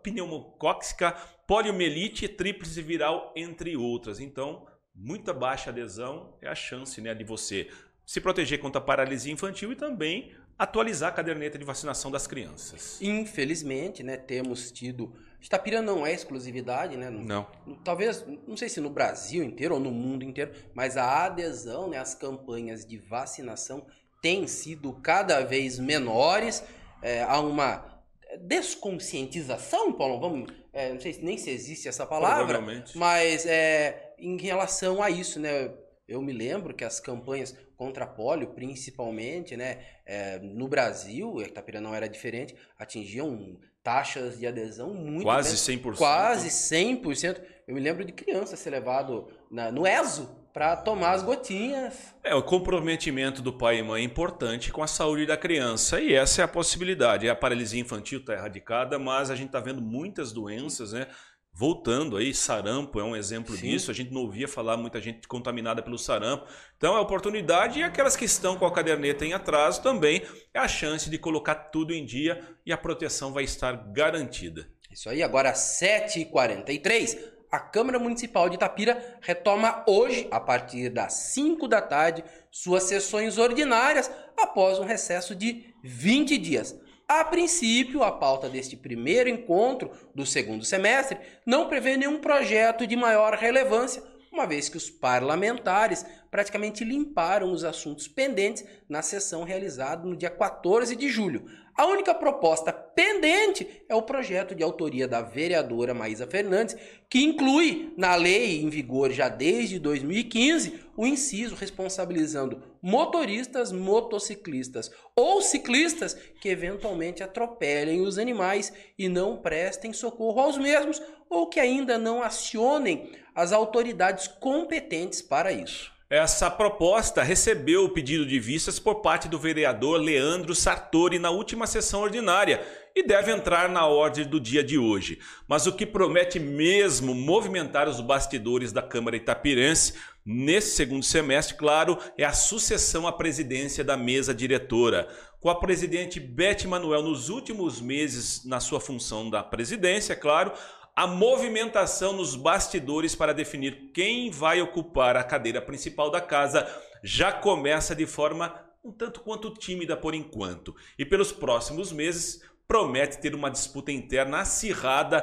pneumocóxica, 0.03 1.15
poliomielite, 1.47 2.27
tríplice 2.27 2.81
viral, 2.81 3.31
entre 3.35 3.77
outras. 3.77 4.19
Então, 4.19 4.65
muita 4.93 5.33
baixa 5.33 5.69
adesão 5.69 6.35
é 6.41 6.49
a 6.49 6.55
chance 6.55 6.99
né, 6.99 7.13
de 7.13 7.23
você 7.23 7.69
se 8.05 8.19
proteger 8.19 8.59
contra 8.59 8.81
a 8.81 8.83
paralisia 8.83 9.31
infantil 9.31 9.71
e 9.71 9.75
também 9.75 10.31
atualizar 10.57 11.09
a 11.09 11.12
caderneta 11.12 11.57
de 11.57 11.63
vacinação 11.63 12.12
das 12.12 12.27
crianças. 12.27 12.99
Infelizmente, 13.01 14.03
né, 14.03 14.17
temos 14.17 14.71
tido. 14.71 15.13
Itapira 15.41 15.81
não 15.81 16.05
é 16.05 16.13
exclusividade, 16.13 16.97
né? 16.97 17.09
Não. 17.09 17.47
Talvez, 17.83 18.25
não 18.45 18.57
sei 18.57 18.67
se 18.67 18.81
no 18.81 18.89
Brasil 18.89 19.41
inteiro 19.41 19.75
ou 19.75 19.79
no 19.79 19.91
mundo 19.91 20.25
inteiro, 20.25 20.51
mas 20.73 20.97
a 20.97 21.25
adesão 21.25 21.88
né, 21.88 21.97
às 21.97 22.13
campanhas 22.13 22.85
de 22.85 22.97
vacinação 22.97 23.85
tem 24.21 24.47
sido 24.47 24.93
cada 25.01 25.41
vez 25.41 25.79
menores. 25.79 26.63
É, 27.01 27.23
há 27.23 27.39
uma 27.39 28.03
desconscientização, 28.41 29.93
Paulo, 29.93 30.19
vamos, 30.19 30.51
é, 30.71 30.93
não 30.93 30.99
sei 30.99 31.17
nem 31.21 31.38
se 31.38 31.49
existe 31.49 31.88
essa 31.88 32.05
palavra, 32.05 32.62
mas 32.95 33.45
é, 33.45 34.13
em 34.17 34.38
relação 34.38 35.01
a 35.01 35.10
isso, 35.10 35.39
né? 35.39 35.71
Eu 36.08 36.21
me 36.21 36.34
lembro 36.34 36.73
que 36.73 36.84
as 36.84 36.99
campanhas 36.99 37.55
contra 37.77 38.05
pólio, 38.05 38.47
principalmente, 38.47 39.55
né, 39.55 39.77
é, 40.05 40.39
no 40.39 40.67
Brasil, 40.67 41.39
Itapira 41.39 41.79
não 41.79 41.93
era 41.93 42.10
diferente, 42.10 42.55
atingiam 42.79 43.58
taxas 43.84 44.39
de 44.39 44.47
adesão 44.47 44.93
muito 44.93 45.23
quase 45.23 45.55
100%. 45.55 45.95
Quase 45.95 46.49
100%. 46.49 47.41
Eu 47.67 47.75
me 47.75 47.79
lembro 47.79 48.03
de 48.03 48.12
criança 48.12 48.58
ser 48.58 48.71
levado 48.71 49.27
na, 49.51 49.71
no 49.71 49.86
ESO 49.86 50.38
para 50.53 50.75
tomar 50.75 51.12
as 51.12 51.23
gotinhas. 51.23 52.13
É, 52.23 52.33
o 52.33 52.43
comprometimento 52.43 53.41
do 53.41 53.53
pai 53.53 53.79
e 53.79 53.83
mãe 53.83 54.01
é 54.01 54.05
importante 54.05 54.71
com 54.71 54.81
a 54.81 54.88
saúde 54.88 55.25
da 55.25 55.38
criança 55.38 55.99
e 55.99 56.13
essa 56.13 56.41
é 56.41 56.45
a 56.45 56.47
possibilidade. 56.47 57.29
A 57.29 57.35
paralisia 57.35 57.81
infantil 57.81 58.19
está 58.19 58.33
erradicada, 58.33 58.97
mas 58.97 59.29
a 59.29 59.35
gente 59.35 59.47
está 59.47 59.59
vendo 59.59 59.81
muitas 59.81 60.31
doenças, 60.31 60.93
né? 60.93 61.07
Voltando 61.51 62.15
aí, 62.15 62.33
sarampo 62.33 62.99
é 62.99 63.03
um 63.03 63.15
exemplo 63.15 63.53
Sim. 63.55 63.67
disso. 63.67 63.91
A 63.91 63.93
gente 63.93 64.13
não 64.13 64.21
ouvia 64.21 64.47
falar 64.47 64.77
muita 64.77 65.01
gente 65.01 65.27
contaminada 65.27 65.81
pelo 65.81 65.97
sarampo. 65.97 66.47
Então 66.77 66.95
é 66.95 66.99
oportunidade 66.99 67.79
e 67.79 67.83
aquelas 67.83 68.15
que 68.15 68.23
estão 68.23 68.55
com 68.55 68.65
a 68.65 68.71
caderneta 68.71 69.25
em 69.25 69.33
atraso 69.33 69.81
também 69.81 70.21
é 70.53 70.59
a 70.59 70.67
chance 70.67 71.09
de 71.09 71.17
colocar 71.17 71.55
tudo 71.55 71.93
em 71.93 72.05
dia 72.05 72.41
e 72.65 72.71
a 72.71 72.77
proteção 72.77 73.33
vai 73.33 73.43
estar 73.43 73.73
garantida. 73.91 74.69
Isso 74.89 75.09
aí, 75.09 75.21
agora 75.21 75.51
7h43, 75.51 77.38
a 77.51 77.59
Câmara 77.59 77.97
Municipal 77.97 78.47
de 78.47 78.55
Itapira 78.55 79.17
retoma 79.21 79.83
hoje, 79.88 80.27
a 80.29 80.39
partir 80.39 80.89
das 80.89 81.13
5 81.13 81.67
da 81.67 81.81
tarde, 81.81 82.23
suas 82.51 82.83
sessões 82.83 83.38
ordinárias 83.38 84.12
após 84.38 84.79
um 84.79 84.85
recesso 84.85 85.35
de 85.35 85.73
20 85.83 86.38
dias. 86.38 86.79
A 87.07 87.23
princípio, 87.23 88.03
a 88.03 88.12
pauta 88.12 88.47
deste 88.47 88.77
primeiro 88.77 89.29
encontro 89.29 89.91
do 90.13 90.27
segundo 90.27 90.63
semestre 90.63 91.17
não 91.43 91.67
prevê 91.67 91.97
nenhum 91.97 92.19
projeto 92.19 92.85
de 92.85 92.95
maior 92.95 93.33
relevância, 93.33 94.03
uma 94.31 94.45
vez 94.45 94.69
que 94.69 94.77
os 94.77 94.91
parlamentares 94.91 96.05
praticamente 96.29 96.83
limparam 96.83 97.51
os 97.51 97.63
assuntos 97.63 98.07
pendentes 98.07 98.63
na 98.88 99.01
sessão 99.01 99.43
realizada 99.43 100.07
no 100.07 100.15
dia 100.15 100.29
14 100.29 100.95
de 100.95 101.09
julho. 101.09 101.49
A 101.79 101.85
única 101.85 102.13
proposta 102.13 102.73
pendente 102.73 103.85
é 103.87 103.95
o 103.95 104.01
projeto 104.01 104.53
de 104.53 104.61
autoria 104.61 105.07
da 105.07 105.21
vereadora 105.21 105.93
Maísa 105.93 106.27
Fernandes, 106.27 106.75
que 107.09 107.23
inclui 107.23 107.93
na 107.95 108.15
lei 108.15 108.61
em 108.61 108.69
vigor 108.69 109.11
já 109.11 109.29
desde 109.29 109.79
2015 109.79 110.77
o 110.97 111.07
inciso 111.07 111.55
responsabilizando 111.55 112.61
motoristas, 112.81 113.71
motociclistas 113.71 114.91
ou 115.15 115.41
ciclistas 115.41 116.15
que 116.41 116.49
eventualmente 116.49 117.23
atropelem 117.23 118.01
os 118.01 118.17
animais 118.17 118.73
e 118.97 119.07
não 119.07 119.37
prestem 119.37 119.93
socorro 119.93 120.41
aos 120.41 120.57
mesmos 120.57 121.01
ou 121.29 121.47
que 121.47 121.61
ainda 121.61 121.97
não 121.97 122.21
acionem 122.21 123.09
as 123.33 123.53
autoridades 123.53 124.27
competentes 124.27 125.21
para 125.21 125.53
isso. 125.53 125.97
Essa 126.12 126.50
proposta 126.50 127.22
recebeu 127.22 127.84
o 127.84 127.89
pedido 127.89 128.26
de 128.26 128.39
vistas 128.39 128.80
por 128.80 128.95
parte 128.95 129.28
do 129.28 129.38
vereador 129.38 130.02
Leandro 130.02 130.56
Sartori 130.56 131.19
na 131.19 131.30
última 131.30 131.67
sessão 131.67 132.02
ordinária 132.02 132.65
e 132.95 133.04
deve 133.04 133.32
entrar 133.32 133.69
na 133.69 133.86
ordem 133.86 134.26
do 134.26 134.39
dia 134.39 134.63
de 134.63 134.76
hoje. 134.76 135.19
Mas 135.48 135.67
o 135.67 135.72
que 135.72 135.86
promete 135.86 136.39
mesmo 136.39 137.13
movimentar 137.13 137.88
os 137.88 138.02
bastidores 138.02 138.72
da 138.72 138.82
Câmara 138.82 139.17
Itapirense 139.17 139.93
nesse 140.26 140.76
segundo 140.76 141.06
semestre, 141.06 141.56
claro, 141.56 141.95
é 142.17 142.26
a 142.26 142.34
sucessão 142.34 143.06
à 143.06 143.12
presidência 143.12 143.84
da 143.84 143.95
mesa 143.95 144.34
diretora. 144.34 145.08
Com 145.39 145.48
a 145.48 145.60
presidente 145.60 146.19
Beth 146.19 146.65
Manuel 146.67 147.04
nos 147.04 147.30
últimos 147.30 147.80
meses 147.80 148.43
na 148.45 148.60
sua 148.60 148.80
função 148.80 149.30
da 149.30 149.43
presidência, 149.43 150.15
claro, 150.15 150.54
a 150.99 151.07
movimentação 151.07 152.12
nos 152.12 152.35
bastidores 152.35 153.15
para 153.15 153.33
definir 153.33 153.89
quem 153.93 154.29
vai 154.29 154.62
ocupar 154.62 155.15
a 155.15 155.23
cadeira 155.23 155.62
principal 155.62 156.12
da 156.12 156.19
casa 156.19 156.67
já 157.01 157.31
começa 157.31 157.95
de 157.95 158.05
forma 158.05 158.53
um 158.83 158.91
tanto 158.91 159.21
quanto 159.21 159.53
tímida 159.53 159.95
por 159.95 160.13
enquanto. 160.13 160.75
E 160.97 161.05
pelos 161.05 161.31
próximos 161.31 161.93
meses 161.93 162.41
promete 162.67 163.17
ter 163.17 163.33
uma 163.33 163.49
disputa 163.49 163.93
interna 163.93 164.41
acirrada, 164.41 165.21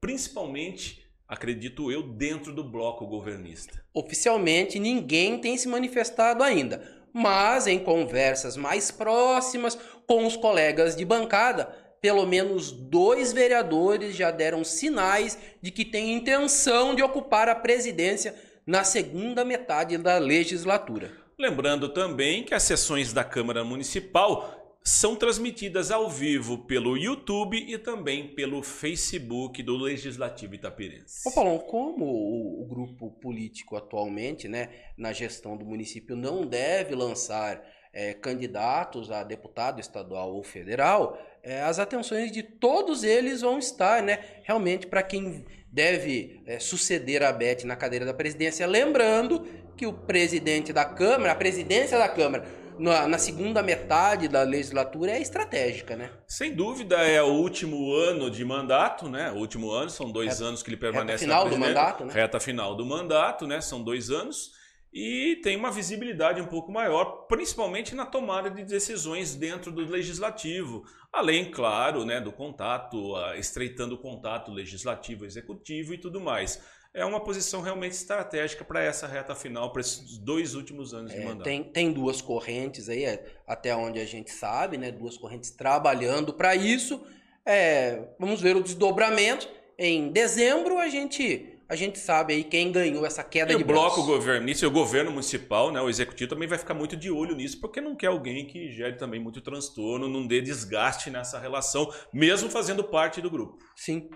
principalmente, 0.00 1.06
acredito 1.28 1.92
eu, 1.92 2.02
dentro 2.04 2.50
do 2.54 2.64
bloco 2.64 3.06
governista. 3.06 3.84
Oficialmente 3.92 4.78
ninguém 4.78 5.38
tem 5.38 5.58
se 5.58 5.68
manifestado 5.68 6.42
ainda, 6.42 7.04
mas 7.12 7.66
em 7.66 7.78
conversas 7.78 8.56
mais 8.56 8.90
próximas 8.90 9.78
com 10.06 10.26
os 10.26 10.38
colegas 10.38 10.96
de 10.96 11.04
bancada, 11.04 11.87
pelo 12.00 12.26
menos 12.26 12.70
dois 12.70 13.32
vereadores 13.32 14.14
já 14.14 14.30
deram 14.30 14.64
sinais 14.64 15.38
de 15.60 15.70
que 15.70 15.84
têm 15.84 16.14
intenção 16.14 16.94
de 16.94 17.02
ocupar 17.02 17.48
a 17.48 17.54
presidência 17.54 18.34
na 18.66 18.84
segunda 18.84 19.44
metade 19.44 19.96
da 19.96 20.18
legislatura. 20.18 21.10
Lembrando 21.38 21.88
também 21.88 22.42
que 22.42 22.54
as 22.54 22.64
sessões 22.64 23.12
da 23.12 23.24
Câmara 23.24 23.64
Municipal 23.64 24.58
são 24.82 25.14
transmitidas 25.14 25.90
ao 25.90 26.08
vivo 26.08 26.58
pelo 26.58 26.96
YouTube 26.96 27.58
e 27.58 27.76
também 27.76 28.28
pelo 28.34 28.62
Facebook 28.62 29.62
do 29.62 29.76
Legislativo 29.76 30.54
Itapirense. 30.54 31.28
Ô 31.28 31.32
Paulão, 31.32 31.58
como 31.58 32.06
o, 32.06 32.62
o, 32.62 32.66
grupo 32.66 33.10
político 33.20 33.76
atualmente, 33.76 34.48
né, 34.48 34.70
na 34.96 35.12
gestão 35.12 35.56
do 35.56 35.64
município, 35.64 36.16
não 36.16 36.46
deve 36.46 36.94
lançar 36.94 37.62
é, 37.98 38.14
candidatos 38.14 39.10
a 39.10 39.24
deputado 39.24 39.80
estadual 39.80 40.32
ou 40.32 40.44
federal, 40.44 41.20
é, 41.42 41.62
as 41.62 41.80
atenções 41.80 42.30
de 42.30 42.44
todos 42.44 43.02
eles 43.02 43.40
vão 43.40 43.58
estar, 43.58 44.00
né? 44.04 44.20
Realmente 44.44 44.86
para 44.86 45.02
quem 45.02 45.44
deve 45.72 46.40
é, 46.46 46.60
suceder 46.60 47.24
a 47.24 47.32
Beth 47.32 47.64
na 47.64 47.74
cadeira 47.74 48.06
da 48.06 48.14
presidência. 48.14 48.64
Lembrando 48.68 49.44
que 49.76 49.84
o 49.84 49.92
presidente 49.92 50.72
da 50.72 50.84
Câmara, 50.84 51.32
a 51.32 51.34
presidência 51.34 51.98
da 51.98 52.08
Câmara, 52.08 52.46
na, 52.78 53.08
na, 53.08 53.18
segunda 53.18 53.64
metade 53.64 54.28
da 54.28 54.44
legislatura 54.44 55.10
é 55.10 55.20
estratégica, 55.20 55.96
né? 55.96 56.10
Sem 56.28 56.54
dúvida, 56.54 56.98
é 56.98 57.20
o 57.20 57.32
último 57.32 57.92
ano 57.92 58.30
de 58.30 58.44
mandato, 58.44 59.08
né? 59.08 59.32
O 59.32 59.38
último 59.38 59.72
ano, 59.72 59.90
são 59.90 60.08
dois 60.08 60.34
reta, 60.34 60.44
anos 60.44 60.62
que 60.62 60.70
ele 60.70 60.76
permanece 60.76 61.24
reta 61.24 61.36
final 61.36 61.48
do 61.48 61.58
mandato, 61.58 62.04
né? 62.04 62.14
Reta 62.14 62.38
final 62.38 62.76
do 62.76 62.86
mandato, 62.86 63.44
né? 63.44 63.60
São 63.60 63.82
dois 63.82 64.08
anos. 64.08 64.56
E 64.92 65.36
tem 65.42 65.56
uma 65.56 65.70
visibilidade 65.70 66.40
um 66.40 66.46
pouco 66.46 66.72
maior, 66.72 67.26
principalmente 67.26 67.94
na 67.94 68.06
tomada 68.06 68.50
de 68.50 68.64
decisões 68.64 69.34
dentro 69.34 69.70
do 69.70 69.84
legislativo. 69.84 70.84
Além, 71.12 71.50
claro, 71.50 72.04
né, 72.04 72.20
do 72.20 72.32
contato, 72.32 73.14
estreitando 73.36 73.94
o 73.94 73.98
contato 73.98 74.50
legislativo, 74.50 75.24
executivo 75.24 75.94
e 75.94 75.98
tudo 75.98 76.20
mais 76.20 76.60
é 76.94 77.04
uma 77.04 77.20
posição 77.20 77.60
realmente 77.60 77.92
estratégica 77.92 78.64
para 78.64 78.82
essa 78.82 79.06
reta 79.06 79.34
final, 79.34 79.72
para 79.72 79.80
esses 79.80 80.18
dois 80.18 80.54
últimos 80.54 80.94
anos 80.94 81.12
é, 81.12 81.18
de 81.18 81.24
mandato. 81.24 81.44
Tem, 81.44 81.62
tem 81.62 81.92
duas 81.92 82.20
correntes 82.20 82.88
aí, 82.88 83.04
é, 83.04 83.24
até 83.46 83.74
onde 83.74 84.00
a 84.00 84.04
gente 84.04 84.30
sabe, 84.30 84.76
né? 84.76 84.90
Duas 84.90 85.16
correntes 85.16 85.50
trabalhando 85.50 86.32
para 86.32 86.54
isso. 86.54 87.04
É, 87.44 88.08
vamos 88.18 88.40
ver 88.40 88.56
o 88.56 88.62
desdobramento. 88.62 89.48
Em 89.78 90.10
dezembro 90.10 90.78
a 90.78 90.88
gente 90.88 91.57
a 91.68 91.76
gente 91.76 91.98
sabe 91.98 92.32
aí 92.32 92.44
quem 92.44 92.72
ganhou 92.72 93.04
essa 93.04 93.22
queda 93.22 93.52
e 93.52 93.56
de 93.56 93.62
o 93.62 93.66
bloco 93.66 94.02
governista 94.04 94.64
e 94.64 94.68
o 94.68 94.70
governo 94.70 95.10
municipal, 95.10 95.70
né, 95.70 95.80
o 95.80 95.88
executivo 95.90 96.30
também 96.30 96.48
vai 96.48 96.56
ficar 96.56 96.72
muito 96.72 96.96
de 96.96 97.10
olho 97.10 97.36
nisso, 97.36 97.60
porque 97.60 97.78
não 97.80 97.94
quer 97.94 98.06
alguém 98.06 98.46
que 98.46 98.72
gere 98.72 98.96
também 98.96 99.20
muito 99.20 99.42
transtorno, 99.42 100.08
não 100.08 100.26
dê 100.26 100.40
desgaste 100.40 101.10
nessa 101.10 101.38
relação, 101.38 101.92
mesmo 102.10 102.48
fazendo 102.48 102.82
parte 102.82 103.20
do 103.20 103.30
grupo. 103.30 103.58
Sim. 103.76 104.08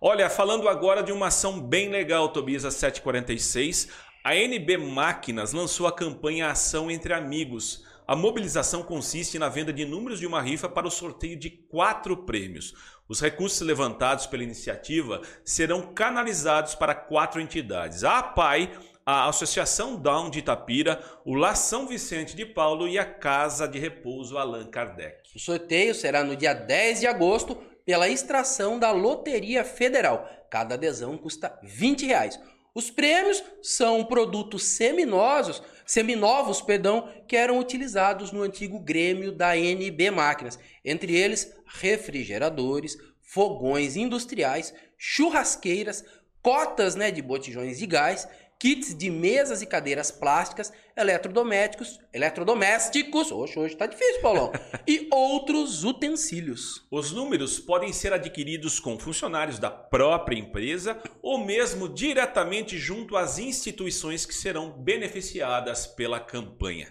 Olha, 0.00 0.30
falando 0.30 0.68
agora 0.68 1.02
de 1.02 1.10
uma 1.10 1.28
ação 1.28 1.60
bem 1.60 1.88
legal, 1.88 2.28
Tobias, 2.28 2.64
às 2.64 2.74
7h46, 2.74 3.88
a 4.24 4.36
NB 4.36 4.76
Máquinas 4.76 5.52
lançou 5.52 5.88
a 5.88 5.92
campanha 5.92 6.48
Ação 6.48 6.90
Entre 6.90 7.12
Amigos. 7.12 7.84
A 8.12 8.14
mobilização 8.14 8.82
consiste 8.82 9.38
na 9.38 9.48
venda 9.48 9.72
de 9.72 9.86
números 9.86 10.20
de 10.20 10.26
uma 10.26 10.42
rifa 10.42 10.68
para 10.68 10.86
o 10.86 10.90
sorteio 10.90 11.34
de 11.34 11.48
quatro 11.48 12.14
prêmios. 12.14 12.74
Os 13.08 13.22
recursos 13.22 13.62
levantados 13.62 14.26
pela 14.26 14.42
iniciativa 14.42 15.22
serão 15.42 15.94
canalizados 15.94 16.74
para 16.74 16.94
quatro 16.94 17.40
entidades: 17.40 18.04
a 18.04 18.18
APAI, 18.18 18.70
a 19.06 19.30
Associação 19.30 19.96
Down 19.96 20.28
de 20.28 20.40
Itapira, 20.40 21.02
o 21.24 21.34
La 21.34 21.54
São 21.54 21.88
Vicente 21.88 22.36
de 22.36 22.44
Paulo 22.44 22.86
e 22.86 22.98
a 22.98 23.04
Casa 23.06 23.66
de 23.66 23.78
Repouso 23.78 24.36
Allan 24.36 24.66
Kardec. 24.66 25.30
O 25.34 25.38
sorteio 25.38 25.94
será 25.94 26.22
no 26.22 26.36
dia 26.36 26.52
10 26.52 27.00
de 27.00 27.06
agosto 27.06 27.56
pela 27.82 28.10
extração 28.10 28.78
da 28.78 28.92
Loteria 28.92 29.64
Federal. 29.64 30.28
Cada 30.50 30.74
adesão 30.74 31.16
custa 31.16 31.58
20 31.62 32.04
reais. 32.04 32.38
Os 32.74 32.90
prêmios 32.90 33.42
são 33.62 34.02
produtos 34.02 34.64
seminosos, 34.64 35.62
seminovos, 35.84 36.62
perdão, 36.62 37.06
que 37.28 37.36
eram 37.36 37.58
utilizados 37.58 38.32
no 38.32 38.42
antigo 38.42 38.80
Grêmio 38.80 39.30
da 39.30 39.56
NB 39.56 40.10
Máquinas, 40.10 40.58
entre 40.82 41.14
eles 41.14 41.54
refrigeradores, 41.66 42.96
fogões 43.20 43.94
industriais, 43.94 44.72
churrasqueiras, 44.96 46.02
cotas 46.40 46.94
né, 46.94 47.10
de 47.10 47.20
botijões 47.20 47.78
de 47.78 47.86
gás, 47.86 48.26
kits 48.62 48.94
de 48.94 49.10
mesas 49.10 49.60
e 49.60 49.66
cadeiras 49.66 50.12
plásticas, 50.12 50.72
eletrodomésticos, 50.96 51.98
eletrodomésticos, 52.12 53.32
hoje 53.32 53.58
hoje 53.58 53.76
tá 53.76 53.86
difícil, 53.86 54.22
Paulão, 54.22 54.52
e 54.86 55.08
outros 55.10 55.82
utensílios. 55.82 56.86
Os 56.88 57.10
números 57.10 57.58
podem 57.58 57.92
ser 57.92 58.12
adquiridos 58.12 58.78
com 58.78 58.96
funcionários 58.96 59.58
da 59.58 59.68
própria 59.68 60.38
empresa 60.38 60.96
ou 61.20 61.44
mesmo 61.44 61.88
diretamente 61.88 62.78
junto 62.78 63.16
às 63.16 63.36
instituições 63.36 64.24
que 64.24 64.32
serão 64.32 64.70
beneficiadas 64.70 65.84
pela 65.84 66.20
campanha. 66.20 66.86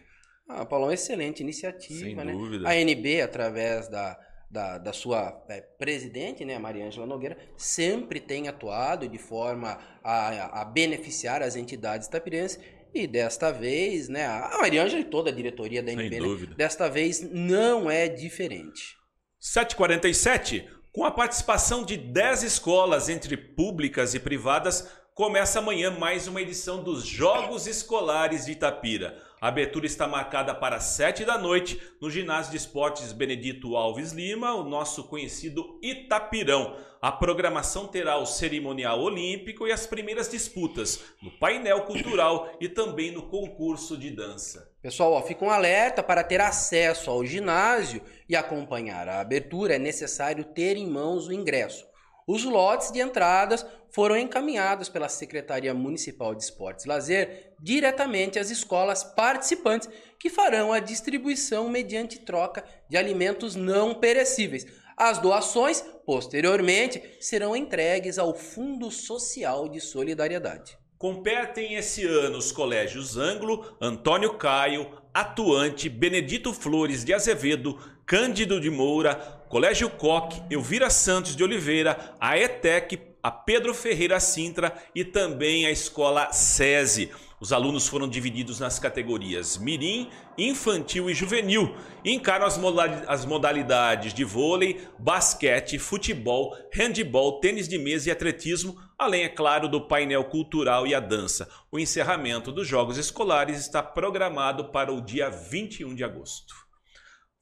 Ah, 0.49 0.65
Paulão, 0.65 0.91
excelente 0.91 1.39
iniciativa, 1.39 2.01
Sem 2.01 2.15
né? 2.15 2.33
Dúvida. 2.33 2.67
A 2.67 2.75
NB, 2.75 3.21
através 3.21 3.87
da 3.87 4.19
da, 4.51 4.77
da 4.77 4.91
sua 4.91 5.41
é, 5.47 5.61
presidente, 5.61 6.43
né, 6.43 6.59
Maria 6.59 6.85
Ângela 6.85 7.07
Nogueira, 7.07 7.37
sempre 7.55 8.19
tem 8.19 8.49
atuado 8.49 9.07
de 9.07 9.17
forma 9.17 9.79
a, 10.03 10.61
a 10.61 10.65
beneficiar 10.65 11.41
as 11.41 11.55
entidades 11.55 12.07
tapirenses 12.09 12.59
e 12.93 13.07
desta 13.07 13.51
vez, 13.51 14.09
né, 14.09 14.25
a 14.25 14.57
Maria 14.59 14.83
Ângela 14.83 15.01
e 15.01 15.05
toda 15.05 15.29
a 15.29 15.33
diretoria 15.33 15.81
da 15.81 15.93
NB, 15.93 16.19
né, 16.19 16.53
desta 16.57 16.89
vez 16.89 17.21
não 17.21 17.89
é 17.89 18.09
diferente. 18.09 18.97
747, 19.39 20.67
com 20.91 21.05
a 21.05 21.11
participação 21.11 21.85
de 21.85 21.95
10 21.95 22.43
escolas 22.43 23.07
entre 23.07 23.37
públicas 23.37 24.13
e 24.13 24.19
privadas, 24.19 24.89
começa 25.21 25.59
amanhã 25.59 25.91
mais 25.91 26.27
uma 26.27 26.41
edição 26.41 26.81
dos 26.81 27.05
Jogos 27.05 27.67
Escolares 27.67 28.47
de 28.47 28.53
Itapira. 28.53 29.15
A 29.39 29.49
abertura 29.49 29.85
está 29.85 30.07
marcada 30.07 30.51
para 30.51 30.79
7 30.79 31.23
da 31.25 31.37
noite 31.37 31.79
no 32.01 32.09
Ginásio 32.09 32.49
de 32.49 32.57
Esportes 32.57 33.11
Benedito 33.11 33.75
Alves 33.75 34.13
Lima, 34.13 34.55
o 34.55 34.63
nosso 34.63 35.03
conhecido 35.03 35.77
Itapirão. 35.79 36.75
A 36.99 37.11
programação 37.11 37.85
terá 37.85 38.17
o 38.17 38.25
cerimonial 38.25 38.99
olímpico 38.99 39.67
e 39.67 39.71
as 39.71 39.85
primeiras 39.85 40.27
disputas 40.27 40.99
no 41.21 41.29
painel 41.29 41.81
cultural 41.81 42.57
e 42.59 42.67
também 42.67 43.11
no 43.11 43.21
concurso 43.21 43.95
de 43.95 44.09
dança. 44.09 44.73
Pessoal, 44.81 45.13
ó, 45.13 45.21
fica 45.21 45.45
um 45.45 45.51
alerta 45.51 46.01
para 46.01 46.23
ter 46.23 46.41
acesso 46.41 47.11
ao 47.11 47.23
ginásio 47.23 48.01
e 48.27 48.35
acompanhar 48.35 49.07
a 49.07 49.21
abertura 49.21 49.75
é 49.75 49.79
necessário 49.79 50.43
ter 50.45 50.77
em 50.77 50.89
mãos 50.89 51.27
o 51.27 51.31
ingresso. 51.31 51.90
Os 52.33 52.45
lotes 52.45 52.93
de 52.93 53.01
entradas 53.01 53.65
foram 53.89 54.15
encaminhados 54.15 54.87
pela 54.87 55.09
Secretaria 55.09 55.73
Municipal 55.73 56.33
de 56.33 56.41
Esportes 56.41 56.85
e 56.85 56.87
Lazer 56.87 57.53
diretamente 57.59 58.39
às 58.39 58.49
escolas 58.49 59.03
participantes, 59.03 59.89
que 60.17 60.29
farão 60.29 60.71
a 60.71 60.79
distribuição 60.79 61.67
mediante 61.67 62.19
troca 62.19 62.63
de 62.87 62.95
alimentos 62.95 63.57
não 63.57 63.93
perecíveis. 63.93 64.65
As 64.95 65.17
doações, 65.17 65.83
posteriormente, 66.05 67.03
serão 67.19 67.53
entregues 67.53 68.17
ao 68.17 68.33
Fundo 68.33 68.89
Social 68.89 69.67
de 69.67 69.81
Solidariedade. 69.81 70.77
Competem 70.97 71.75
esse 71.75 72.05
ano 72.05 72.37
os 72.37 72.49
colégios 72.53 73.17
Anglo, 73.17 73.75
Antônio 73.81 74.37
Caio, 74.37 74.89
Atuante, 75.13 75.89
Benedito 75.89 76.53
Flores 76.53 77.03
de 77.03 77.13
Azevedo, 77.13 77.77
Cândido 78.05 78.61
de 78.61 78.69
Moura, 78.69 79.40
Colégio 79.51 79.89
Coque, 79.89 80.41
Elvira 80.49 80.89
Santos 80.89 81.35
de 81.35 81.43
Oliveira, 81.43 82.15
a 82.21 82.37
ETEC, 82.37 83.01
a 83.21 83.29
Pedro 83.29 83.73
Ferreira 83.73 84.17
Sintra 84.17 84.73
e 84.95 85.03
também 85.03 85.65
a 85.65 85.71
Escola 85.71 86.31
SESI. 86.31 87.11
Os 87.37 87.51
alunos 87.51 87.85
foram 87.85 88.07
divididos 88.07 88.61
nas 88.61 88.79
categorias 88.79 89.57
Mirim, 89.57 90.09
Infantil 90.37 91.09
e 91.09 91.13
Juvenil 91.13 91.75
e 92.01 92.13
encaram 92.13 92.45
as 92.45 93.25
modalidades 93.25 94.13
de 94.13 94.23
vôlei, 94.23 94.87
basquete, 94.97 95.77
futebol, 95.77 96.55
handebol, 96.73 97.41
tênis 97.41 97.67
de 97.67 97.77
mesa 97.77 98.07
e 98.07 98.11
atletismo, 98.13 98.81
além, 98.97 99.23
é 99.23 99.29
claro, 99.29 99.67
do 99.67 99.81
painel 99.81 100.23
cultural 100.23 100.87
e 100.87 100.95
a 100.95 101.01
dança. 101.01 101.49
O 101.69 101.77
encerramento 101.77 102.53
dos 102.53 102.65
Jogos 102.65 102.97
Escolares 102.97 103.59
está 103.59 103.83
programado 103.83 104.71
para 104.71 104.93
o 104.93 105.01
dia 105.01 105.29
21 105.29 105.93
de 105.93 106.05
agosto. 106.05 106.55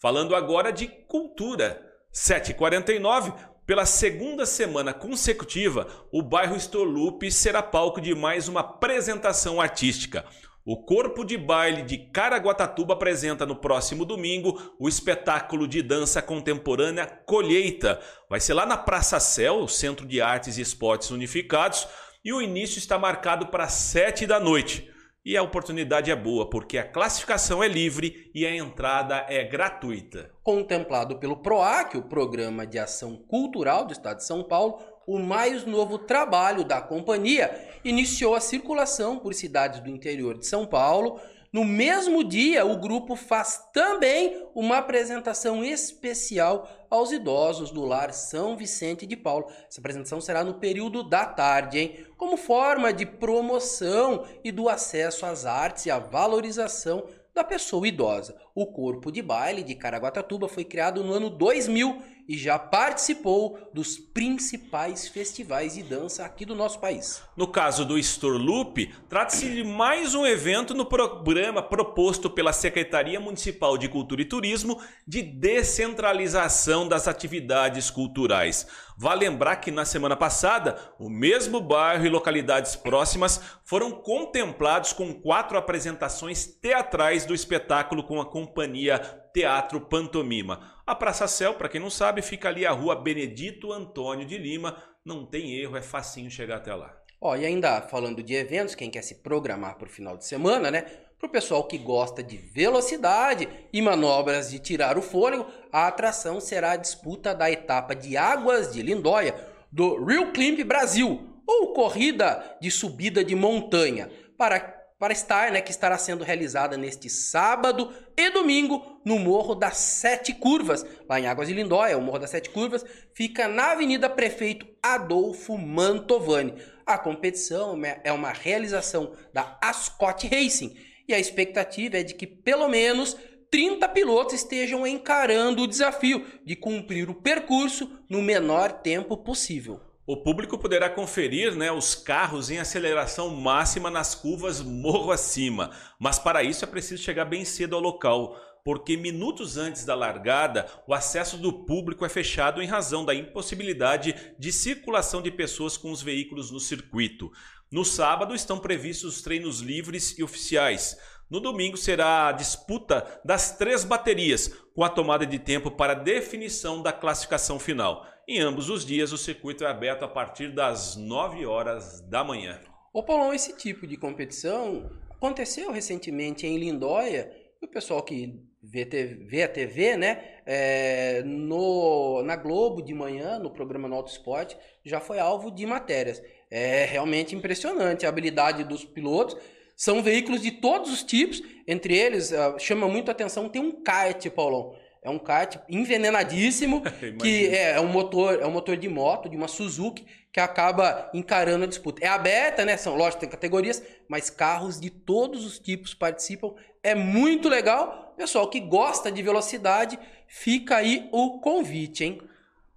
Falando 0.02 0.36
agora 0.36 0.72
de 0.72 0.88
cultura. 0.88 1.88
7h49, 2.13 3.34
pela 3.65 3.86
segunda 3.86 4.45
semana 4.48 4.93
consecutiva, 4.93 5.88
o 6.12 6.24
bairro 6.24 6.56
Storlupe 6.56 7.32
será 7.32 7.62
palco 7.62 8.02
de 8.02 8.15
mais 8.15 8.48
uma 8.48 8.62
apresentação 8.62 9.62
artística. 9.62 10.26
O 10.66 10.78
Corpo 10.84 11.24
de 11.24 11.38
Baile 11.38 11.84
de 11.84 11.97
Caraguatatuba 11.97 12.93
apresenta 12.93 13.45
no 13.45 13.55
próximo 13.55 14.05
domingo 14.05 14.76
o 14.80 14.89
espetáculo 14.89 15.68
de 15.68 15.82
dança 15.82 16.22
contemporânea 16.22 17.05
Colheita. 17.26 17.99
Vai 18.30 18.39
ser 18.39 18.53
lá 18.53 18.66
na 18.66 18.78
Praça 18.78 19.20
Céu, 19.20 19.68
Centro 19.68 20.05
de 20.05 20.20
Artes 20.20 20.57
e 20.57 20.62
Esportes 20.62 21.12
Unificados, 21.12 21.88
e 22.26 22.34
o 22.34 22.41
início 22.41 22.80
está 22.80 22.97
marcado 22.97 23.47
para 23.47 23.68
sete 23.68 24.26
da 24.26 24.39
noite. 24.39 24.91
E 25.26 25.36
a 25.36 25.43
oportunidade 25.43 26.09
é 26.09 26.15
boa, 26.15 26.49
porque 26.49 26.78
a 26.78 26.88
classificação 26.88 27.61
é 27.61 27.67
livre 27.67 28.32
e 28.34 28.45
a 28.45 28.55
entrada 28.55 29.26
é 29.28 29.43
gratuita. 29.43 30.32
Contemplado 30.41 31.17
pelo 31.17 31.38
PROAC, 31.38 31.97
o 31.97 32.03
Programa 32.03 32.65
de 32.65 32.80
Ação 32.80 33.17
Cultural 33.17 33.86
do 33.86 33.91
Estado 33.91 34.17
de 34.17 34.26
São 34.26 34.43
Paulo, 34.43 34.80
o 35.05 35.20
mais 35.20 35.65
novo 35.65 35.97
trabalho 35.97 36.63
da 36.63 36.80
companhia 36.80 37.51
iniciou 37.84 38.34
a 38.34 38.39
circulação 38.39 39.20
por 39.20 39.34
cidades 39.34 39.82
do 39.82 39.89
interior 39.89 40.38
de 40.38 40.45
São 40.45 40.65
Paulo 40.65 41.20
no 41.52 41.66
mesmo 41.66 42.24
dia, 42.24 42.64
o 42.64 42.78
grupo 42.78 43.16
faz 43.16 43.70
também 43.74 44.47
uma 44.54 44.78
apresentação 44.78 45.64
especial 45.64 46.70
aos 46.89 47.12
idosos 47.12 47.72
do 47.72 47.84
Lar 47.86 48.14
São 48.14 48.56
Vicente 48.56 49.08
de 49.08 49.18
Paulo. 49.18 49.47
Essa 49.68 49.80
apresentação 49.80 50.22
será 50.22 50.43
no 50.43 50.56
período 50.56 51.02
da 51.02 51.26
tarde, 51.26 51.80
hein? 51.80 52.06
Como 52.18 52.38
forma 52.38 52.93
de 52.93 53.04
promoção 53.06 54.26
e 54.43 54.52
do 54.52 54.70
acesso 54.70 55.26
às 55.26 55.43
artes 55.45 55.88
e 55.88 55.91
à 55.91 55.97
valorização 55.97 57.06
da 57.34 57.43
pessoa 57.43 57.88
idosa. 57.88 58.36
O 58.56 58.66
corpo 58.68 59.12
de 59.12 59.22
baile 59.22 59.64
de 59.64 59.76
Caraguatatuba 59.76 60.47
foi 60.47 60.64
criado 60.64 61.04
no 61.04 61.14
ano 61.14 61.30
2000 61.30 62.02
e 62.30 62.38
já 62.38 62.60
participou 62.60 63.58
dos 63.74 63.97
principais 63.97 65.08
festivais 65.08 65.74
de 65.74 65.82
dança 65.82 66.24
aqui 66.24 66.45
do 66.45 66.54
nosso 66.54 66.80
país. 66.80 67.24
No 67.36 67.47
caso 67.47 67.84
do 67.84 67.97
Storloop, 67.97 68.93
trata-se 69.10 69.50
de 69.50 69.64
mais 69.64 70.14
um 70.14 70.28
evento 70.28 70.76
no 70.76 70.86
programa 70.86 71.64
proposto 71.64 72.30
pela 72.30 72.54
Secretaria 72.54 73.20
Municipal 73.20 73.80
de 73.80 73.89
Cultura 73.89 74.22
e 74.22 74.26
Turismo 74.26 74.80
de 75.08 75.24
descentralização 75.24 76.88
das 76.88 77.08
atividades 77.08 77.89
culturais. 77.89 78.68
Vale 78.95 79.28
lembrar 79.28 79.56
que 79.56 79.72
na 79.72 79.86
semana 79.86 80.16
passada, 80.16 80.78
o 81.00 81.10
mesmo 81.10 81.62
bairro 81.62 82.06
e 82.06 82.10
localidades 82.10 82.76
próximas 82.76 83.41
foram 83.64 83.91
contemplados 83.91 84.93
com 84.93 85.14
quatro 85.14 85.58
apresentações 85.58 86.45
teatrais 86.45 87.26
do 87.26 87.34
espetáculo 87.34 88.04
com 88.04 88.20
a 88.20 88.26
companhia 88.50 89.00
Teatro 89.32 89.80
Pantomima. 89.80 90.74
A 90.86 90.95
Praça 90.95 91.28
Céu, 91.28 91.54
para 91.54 91.70
quem 91.70 91.80
não 91.80 91.89
sabe, 91.89 92.22
fica 92.22 92.50
ali 92.50 92.66
a 92.66 92.72
rua 92.72 92.95
Benedito 92.95 93.72
Antônio 93.72 94.26
de 94.26 94.38
Lima. 94.38 94.76
Não 95.06 95.26
tem 95.26 95.56
erro, 95.56 95.78
é 95.78 95.82
facinho 95.82 96.32
chegar 96.32 96.58
até 96.58 96.74
lá. 96.74 96.95
Ó, 97.22 97.36
e 97.36 97.45
ainda 97.45 97.82
falando 97.82 98.24
de 98.24 98.34
eventos, 98.34 98.76
quem 98.76 98.89
quer 98.89 99.04
se 99.04 99.16
programar 99.16 99.78
para 99.78 99.88
o 99.88 99.91
final 99.91 100.18
de 100.18 100.26
semana, 100.26 100.72
né? 100.72 100.82
Para 101.20 101.28
o 101.28 101.32
pessoal 101.32 101.66
que 101.66 101.78
gosta 101.78 102.24
de 102.24 102.38
velocidade 102.38 103.47
e 103.74 103.82
manobras 103.82 104.50
de 104.52 104.58
tirar 104.58 104.97
o 104.97 105.02
fôlego, 105.02 105.45
a 105.72 105.88
atração 105.88 106.39
será 106.39 106.72
a 106.72 106.78
disputa 106.78 107.36
da 107.36 107.52
etapa 107.52 107.93
de 107.93 108.16
Águas 108.16 108.72
de 108.72 108.82
Lindóia 108.82 109.36
do 109.72 110.04
Rio 110.04 110.32
Climb 110.32 110.64
Brasil, 110.64 111.41
ou 111.45 111.74
corrida 111.74 112.58
de 112.62 112.72
subida 112.72 113.24
de 113.24 113.36
montanha, 113.36 114.10
para 114.38 114.78
para 115.00 115.14
estar, 115.14 115.50
né, 115.50 115.62
que 115.62 115.72
estará 115.72 115.97
sendo 115.97 116.26
realizada 116.26 116.76
neste 116.76 117.10
sábado 117.10 117.93
e 118.18 118.30
domingo 118.32 119.00
no 119.06 119.18
Morro 119.18 119.56
das 119.56 119.78
Sete 119.78 120.34
Curvas, 120.34 120.86
lá 121.08 121.18
em 121.18 121.26
Águas 121.26 121.47
de 121.47 121.54
Lindóia. 121.54 121.97
O 121.97 122.02
Morro 122.02 122.20
das 122.20 122.32
Sete 122.32 122.50
Curvas 122.50 122.84
fica 123.14 123.47
na 123.47 123.72
Avenida 123.72 124.10
Prefeito 124.10 124.68
Adolfo 124.84 125.58
Mantovani. 125.58 126.54
A 126.86 126.97
competição 126.97 127.80
é 128.04 128.12
uma 128.12 128.34
realização 128.34 129.14
da 129.34 129.58
Ascot 129.64 130.28
Racing 130.28 130.76
e 131.08 131.14
a 131.14 131.20
expectativa 131.20 131.97
é 131.97 132.04
de 132.04 132.14
que 132.14 132.28
pelo 132.28 132.68
menos 132.68 133.16
30 133.50 133.88
pilotos 133.89 134.36
estejam 134.36 134.86
encarando 134.86 135.64
o 135.64 135.68
desafio 135.68 136.26
de 136.45 136.58
cumprir 136.58 137.10
o 137.10 137.16
percurso 137.16 137.89
no 138.10 138.22
menor 138.22 138.74
tempo 138.74 139.16
possível. 139.16 139.89
O 140.12 140.18
público 140.18 140.57
poderá 140.57 140.89
conferir 140.89 141.55
né, 141.55 141.72
os 141.72 141.93
carros 141.93 142.49
em 142.49 142.57
aceleração 142.57 143.30
máxima 143.30 143.91
nas 143.91 144.16
curvas 144.16 144.60
morro 144.60 145.12
acima, 145.12 145.70
mas 145.99 146.18
para 146.18 146.41
isso 146.41 146.66
é 146.66 146.68
preciso 146.68 147.03
chegar 147.03 147.26
bem 147.26 147.45
cedo 147.45 147.76
ao 147.76 147.80
local, 147.80 148.36
porque 148.66 148.97
minutos 148.97 149.55
antes 149.55 149.86
da 149.86 149.93
largada 149.93 150.66
o 150.88 150.95
acesso 150.95 151.38
do 151.38 151.53
público 151.53 152.03
é 152.03 152.10
fechado 152.10 152.60
em 152.60 152.66
razão 152.66 153.05
da 153.05 153.14
impossibilidade 153.14 154.16
de 154.39 154.51
circulação 154.51 155.22
de 155.22 155.30
pessoas 155.30 155.78
com 155.78 155.91
os 155.91 156.01
veículos 156.01 156.49
no 156.49 156.60
circuito. 156.60 157.32
No 157.72 157.86
sábado 157.86 158.34
estão 158.34 158.57
previstos 158.57 159.22
treinos 159.22 159.60
livres 159.60 160.18
e 160.18 160.24
oficiais. 160.24 160.97
No 161.30 161.39
domingo 161.39 161.78
será 161.78 162.30
a 162.30 162.32
disputa 162.32 163.05
das 163.24 163.55
três 163.55 163.84
baterias, 163.84 164.51
com 164.74 164.84
a 164.84 164.89
tomada 164.89 165.24
de 165.24 165.38
tempo 165.38 165.70
para 165.70 165.93
definição 165.93 166.82
da 166.82 166.91
classificação 166.91 167.60
final. 167.60 168.07
Em 168.32 168.41
ambos 168.41 168.69
os 168.69 168.86
dias, 168.86 169.11
o 169.11 169.17
circuito 169.17 169.63
é 169.63 169.67
aberto 169.67 170.05
a 170.05 170.07
partir 170.07 170.53
das 170.53 170.95
9 170.95 171.47
horas 171.47 171.99
da 172.01 172.23
manhã. 172.23 172.59
Ô 172.93 173.01
Paulão, 173.01 173.34
esse 173.34 173.57
tipo 173.57 173.88
de 173.88 173.97
competição 173.97 174.88
aconteceu 175.09 175.71
recentemente 175.71 176.45
em 176.45 176.55
Lindóia. 176.59 177.36
O 177.59 177.67
pessoal 177.67 178.03
que 178.03 178.39
vê, 178.61 178.86
vê 179.27 179.41
a 179.41 179.47
TV, 179.47 179.97
né? 179.97 180.41
É, 180.45 181.23
no, 181.25 182.21
na 182.21 182.36
Globo 182.36 182.84
de 182.84 182.93
manhã, 182.93 183.39
no 183.39 183.49
programa 183.49 183.88
No 183.88 183.95
Auto 183.95 184.11
Esporte, 184.11 184.55
já 184.86 184.99
foi 184.99 185.17
alvo 185.17 185.49
de 185.49 185.65
matérias. 185.65 186.21
É 186.51 186.86
realmente 186.86 187.36
impressionante 187.36 188.05
a 188.05 188.09
habilidade 188.09 188.63
dos 188.63 188.86
pilotos. 188.86 189.38
São 189.75 190.03
veículos 190.03 190.43
de 190.43 190.51
todos 190.51 190.93
os 190.93 191.01
tipos, 191.01 191.41
entre 191.67 191.97
eles, 191.97 192.30
uh, 192.32 192.59
chama 192.59 192.88
muito 192.88 193.09
atenção, 193.09 193.49
tem 193.49 193.59
um 193.59 193.82
kart, 193.82 194.23
Paulão. 194.30 194.75
É 195.02 195.10
um 195.10 195.18
kart 195.18 195.58
envenenadíssimo, 195.70 196.84
que 197.22 197.47
é, 197.47 197.72
é, 197.72 197.80
um 197.80 197.88
motor, 197.88 198.39
é 198.41 198.45
um 198.45 198.52
motor 198.52 198.76
de 198.76 198.89
moto, 198.89 199.30
de 199.30 199.38
uma 199.38 199.47
Suzuki, 199.47 200.06
que 200.32 200.39
acaba 200.39 201.10
encarando 201.14 201.64
a 201.64 201.68
disputa. 201.68 202.04
É 202.04 202.08
aberta, 202.08 202.66
né? 202.66 202.76
São, 202.76 202.95
lógico, 202.95 203.22
tem 203.22 203.30
categorias, 203.30 203.82
mas 204.08 204.30
carros 204.30 204.80
de 204.80 204.89
todos 204.89 205.45
os 205.45 205.58
tipos 205.58 205.93
participam. 205.93 206.54
É 206.84 206.93
muito 206.93 207.47
legal. 207.47 208.14
Pessoal 208.18 208.50
que 208.50 208.60
gosta 208.60 209.10
de 209.12 209.22
velocidade, 209.22 209.97
fica 210.28 210.78
aí 210.78 211.08
o 211.12 211.39
convite, 211.39 212.04
hein? 212.04 212.22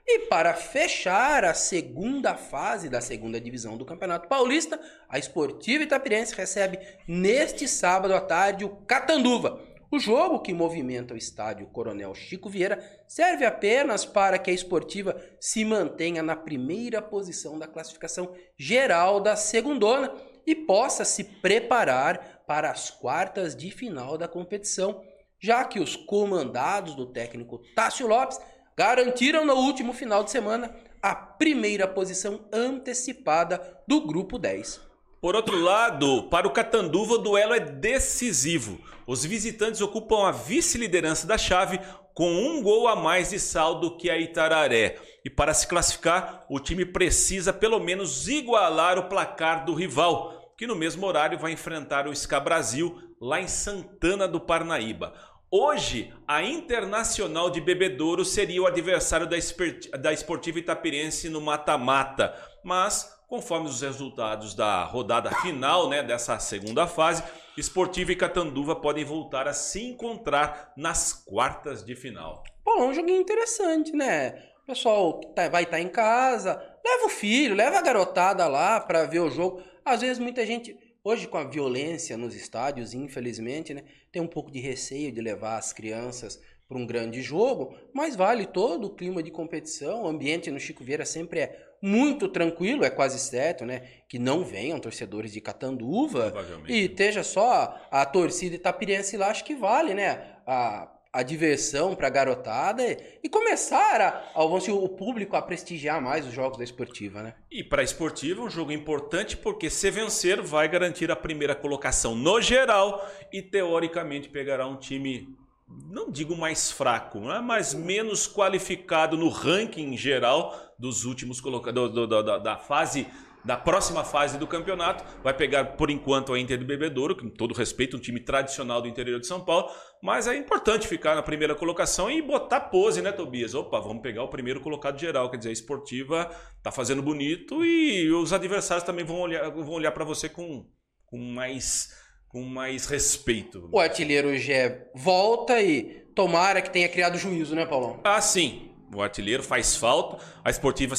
E 0.09 0.19
para 0.19 0.53
fechar 0.53 1.43
a 1.43 1.53
segunda 1.53 2.33
fase 2.33 2.87
da 2.87 3.01
segunda 3.01 3.41
divisão 3.41 3.77
do 3.77 3.85
Campeonato 3.85 4.29
Paulista, 4.29 4.79
a 5.09 5.19
Esportiva 5.19 5.83
Itapirense 5.83 6.33
recebe 6.33 6.79
neste 7.05 7.67
sábado 7.67 8.15
à 8.15 8.21
tarde 8.21 8.63
o 8.63 8.69
Catanduva 8.69 9.66
o 9.89 9.99
jogo 9.99 10.39
que 10.39 10.53
movimenta 10.53 11.13
o 11.13 11.17
estádio 11.17 11.67
Coronel 11.67 12.13
Chico 12.13 12.49
Vieira 12.49 12.83
serve 13.07 13.45
apenas 13.45 14.03
para 14.03 14.37
que 14.37 14.51
a 14.51 14.53
esportiva 14.53 15.15
se 15.39 15.63
mantenha 15.63 16.21
na 16.21 16.35
primeira 16.35 17.01
posição 17.01 17.57
da 17.57 17.67
classificação 17.67 18.33
geral 18.57 19.21
da 19.21 19.35
segundona 19.35 20.13
e 20.45 20.53
possa 20.53 21.05
se 21.05 21.23
preparar 21.23 22.43
para 22.45 22.69
as 22.69 22.89
quartas 22.89 23.55
de 23.55 23.71
final 23.71 24.17
da 24.17 24.27
competição. 24.27 25.03
já 25.39 25.63
que 25.63 25.79
os 25.79 25.95
comandados 25.95 26.95
do 26.95 27.05
técnico 27.05 27.61
Tássio 27.75 28.07
Lopes 28.07 28.39
garantiram 28.75 29.45
no 29.45 29.53
último 29.53 29.93
final 29.93 30.23
de 30.23 30.31
semana 30.31 30.75
a 31.01 31.13
primeira 31.13 31.87
posição 31.87 32.45
antecipada 32.51 33.79
do 33.87 34.05
grupo 34.05 34.39
10. 34.39 34.86
Por 35.27 35.35
outro 35.35 35.59
lado, 35.59 36.23
para 36.29 36.47
o 36.47 36.51
Catanduva 36.51 37.15
o 37.15 37.17
duelo 37.17 37.53
é 37.53 37.59
decisivo. 37.59 38.79
Os 39.05 39.25
visitantes 39.25 39.81
ocupam 39.81 40.25
a 40.25 40.31
vice-liderança 40.31 41.27
da 41.27 41.37
chave 41.37 41.81
com 42.13 42.31
um 42.31 42.63
gol 42.63 42.87
a 42.87 42.95
mais 42.95 43.31
de 43.31 43.37
saldo 43.37 43.97
que 43.97 44.09
a 44.09 44.17
Itararé. 44.17 44.97
E 45.25 45.29
para 45.29 45.53
se 45.53 45.67
classificar, 45.67 46.45
o 46.49 46.61
time 46.61 46.85
precisa 46.85 47.51
pelo 47.51 47.77
menos 47.77 48.29
igualar 48.29 48.97
o 48.97 49.09
placar 49.09 49.65
do 49.65 49.73
rival, 49.73 50.53
que 50.57 50.65
no 50.65 50.77
mesmo 50.77 51.05
horário 51.05 51.37
vai 51.37 51.51
enfrentar 51.51 52.07
o 52.07 52.15
Sca 52.15 52.39
Brasil 52.39 52.97
lá 53.19 53.41
em 53.41 53.49
Santana 53.49 54.29
do 54.29 54.39
Parnaíba. 54.39 55.13
Hoje, 55.51 56.13
a 56.25 56.41
Internacional 56.41 57.49
de 57.49 57.59
Bebedouro 57.59 58.23
seria 58.23 58.61
o 58.61 58.65
adversário 58.65 59.27
da 59.27 60.13
Esportiva 60.13 60.59
Itapirense 60.59 61.27
no 61.27 61.41
mata-mata, 61.41 62.33
mas 62.63 63.16
conforme 63.27 63.67
os 63.67 63.81
resultados 63.81 64.55
da 64.55 64.83
rodada 64.85 65.29
final 65.41 65.89
né, 65.89 66.01
dessa 66.01 66.39
segunda 66.39 66.87
fase, 66.87 67.23
Esportiva 67.57 68.11
e 68.11 68.15
Catanduva 68.15 68.75
podem 68.75 69.03
voltar 69.03 69.47
a 69.47 69.53
se 69.53 69.83
encontrar 69.83 70.71
nas 70.77 71.11
quartas 71.11 71.83
de 71.83 71.95
final. 71.95 72.43
Pô, 72.63 72.71
é 72.79 72.83
um 72.83 72.93
joguinho 72.93 73.21
interessante, 73.21 73.91
né? 73.91 74.43
O 74.63 74.67
pessoal 74.67 75.19
tá, 75.35 75.49
vai 75.49 75.63
estar 75.63 75.77
tá 75.77 75.81
em 75.81 75.89
casa, 75.89 76.53
leva 76.85 77.05
o 77.05 77.09
filho, 77.09 77.55
leva 77.55 77.77
a 77.79 77.81
garotada 77.81 78.47
lá 78.47 78.79
para 78.79 79.05
ver 79.05 79.19
o 79.19 79.29
jogo. 79.29 79.61
Às 79.83 80.01
vezes 80.01 80.19
muita 80.19 80.45
gente 80.45 80.77
Hoje, 81.09 81.25
com 81.25 81.37
a 81.37 81.45
violência 81.45 82.17
nos 82.17 82.35
estádios, 82.35 82.93
infelizmente, 82.93 83.73
né, 83.73 83.85
tem 84.11 84.21
um 84.21 84.27
pouco 84.27 84.51
de 84.51 84.59
receio 84.59 85.09
de 85.09 85.21
levar 85.21 85.57
as 85.57 85.71
crianças 85.71 86.37
para 86.67 86.77
um 86.77 86.85
grande 86.85 87.21
jogo, 87.21 87.73
mas 87.93 88.15
vale 88.15 88.45
todo 88.45 88.87
o 88.87 88.89
clima 88.89 89.23
de 89.23 89.31
competição. 89.31 90.03
O 90.03 90.07
ambiente 90.07 90.51
no 90.51 90.59
Chico 90.59 90.83
Vieira 90.83 91.05
sempre 91.05 91.39
é 91.39 91.67
muito 91.81 92.27
tranquilo, 92.27 92.83
é 92.83 92.89
quase 92.89 93.19
certo, 93.19 93.65
né? 93.65 93.83
Que 94.09 94.19
não 94.19 94.43
venham 94.43 94.79
torcedores 94.79 95.31
de 95.31 95.39
Catanduva 95.39 96.33
e 96.67 96.85
esteja 96.85 97.23
só 97.23 97.79
a 97.89 98.05
torcida 98.05 98.55
itapirense 98.55 99.15
lá, 99.15 99.29
acho 99.29 99.45
que 99.45 99.55
vale, 99.55 99.93
né? 99.93 100.37
A, 100.45 100.91
a 101.13 101.23
diversão 101.23 101.95
para 101.95 102.07
a 102.07 102.09
garotada 102.11 102.83
e 103.23 103.29
começar 103.29 104.01
a, 104.01 104.31
a, 104.35 104.43
o 104.43 104.89
público 104.89 105.35
a 105.35 105.41
prestigiar 105.41 106.01
mais 106.01 106.27
os 106.27 106.33
jogos 106.33 106.57
da 106.57 106.63
esportiva, 106.63 107.23
né? 107.23 107.35
E 107.49 107.63
para 107.63 107.81
a 107.81 107.85
esportiva, 107.85 108.41
um 108.41 108.49
jogo 108.49 108.71
importante 108.71 109.37
porque 109.37 109.69
se 109.69 109.89
vencer 109.89 110.41
vai 110.41 110.67
garantir 110.67 111.09
a 111.09 111.15
primeira 111.15 111.55
colocação 111.55 112.13
no 112.13 112.41
geral 112.41 113.07
e 113.31 113.41
teoricamente 113.41 114.29
pegará 114.29 114.67
um 114.67 114.77
time 114.77 115.37
não 115.67 116.09
digo 116.09 116.35
mais 116.35 116.71
fraco, 116.71 117.29
é? 117.31 117.41
mas 117.41 117.73
menos 117.73 118.27
qualificado 118.27 119.17
no 119.17 119.29
ranking 119.29 119.97
geral 119.97 120.57
dos 120.79 121.05
últimos 121.05 121.41
colocados 121.41 122.07
da, 122.07 122.37
da 122.37 122.57
fase 122.57 123.07
da 123.47 123.55
próxima 123.55 124.03
fase 124.03 124.37
do 124.37 124.45
campeonato. 124.45 125.05
Vai 125.23 125.33
pegar, 125.33 125.63
por 125.77 125.89
enquanto, 125.89 126.33
a 126.33 126.39
Inter 126.39 126.59
do 126.59 126.65
Bebedouro, 126.65 127.15
com 127.15 127.29
todo 127.29 127.53
respeito, 127.53 127.95
um 127.95 127.99
time 127.99 128.19
tradicional 128.19 128.81
do 128.81 128.89
interior 128.89 129.21
de 129.21 129.25
São 129.25 129.39
Paulo. 129.39 129.71
Mas 130.03 130.27
é 130.27 130.35
importante 130.35 130.85
ficar 130.85 131.15
na 131.15 131.23
primeira 131.23 131.55
colocação 131.55 132.11
e 132.11 132.21
botar 132.21 132.59
pose, 132.59 133.01
né, 133.01 133.09
Tobias? 133.09 133.55
Opa, 133.55 133.79
vamos 133.79 134.01
pegar 134.01 134.23
o 134.23 134.27
primeiro 134.27 134.59
colocado 134.59 134.99
geral. 134.99 135.29
Quer 135.31 135.37
dizer, 135.37 135.49
a 135.49 135.53
esportiva 135.53 136.29
tá 136.61 136.73
fazendo 136.73 137.01
bonito 137.01 137.63
e 137.63 138.11
os 138.11 138.33
adversários 138.33 138.83
também 138.83 139.05
vão 139.05 139.21
olhar, 139.21 139.49
vão 139.49 139.69
olhar 139.69 139.93
para 139.93 140.03
você 140.03 140.27
com, 140.27 140.65
com 141.05 141.17
mais 141.17 141.93
com 142.37 142.43
mais 142.43 142.85
respeito. 142.85 143.67
O 143.71 143.79
artilheiro 143.79 144.37
Gé 144.37 144.89
volta 144.93 145.59
e 145.59 146.05
tomara 146.13 146.61
que 146.61 146.69
tenha 146.69 146.87
criado 146.87 147.17
juízo, 147.17 147.55
né, 147.55 147.65
Paulão? 147.65 147.99
Ah, 148.03 148.21
sim. 148.21 148.69
O 148.93 149.01
artilheiro 149.01 149.41
faz 149.41 149.75
falta. 149.75 150.23
A 150.43 150.49
esportiva, 150.51 150.93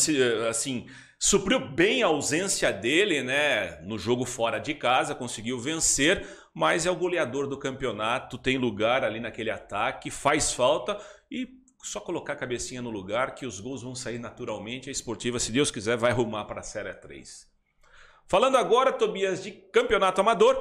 assim, 0.50 0.86
Supriu 1.20 1.58
bem 1.58 2.02
a 2.02 2.06
ausência 2.06 2.72
dele, 2.72 3.24
né? 3.24 3.80
No 3.82 3.98
jogo 3.98 4.24
fora 4.24 4.60
de 4.60 4.72
casa, 4.72 5.16
conseguiu 5.16 5.58
vencer, 5.58 6.24
mas 6.54 6.86
é 6.86 6.90
o 6.92 6.96
goleador 6.96 7.48
do 7.48 7.58
campeonato, 7.58 8.38
tem 8.38 8.56
lugar 8.56 9.02
ali 9.02 9.18
naquele 9.18 9.50
ataque, 9.50 10.12
faz 10.12 10.52
falta 10.52 10.96
e 11.28 11.48
só 11.82 11.98
colocar 11.98 12.34
a 12.34 12.36
cabecinha 12.36 12.80
no 12.80 12.90
lugar 12.90 13.34
que 13.34 13.46
os 13.46 13.58
gols 13.58 13.82
vão 13.82 13.96
sair 13.96 14.20
naturalmente. 14.20 14.88
A 14.88 14.92
esportiva, 14.92 15.40
se 15.40 15.50
Deus 15.50 15.72
quiser, 15.72 15.96
vai 15.96 16.12
arrumar 16.12 16.44
para 16.44 16.60
a 16.60 16.64
Série 16.64 16.94
3. 16.94 17.48
Falando 18.28 18.56
agora, 18.56 18.92
Tobias, 18.92 19.42
de 19.42 19.50
campeonato 19.50 20.20
amador, 20.20 20.54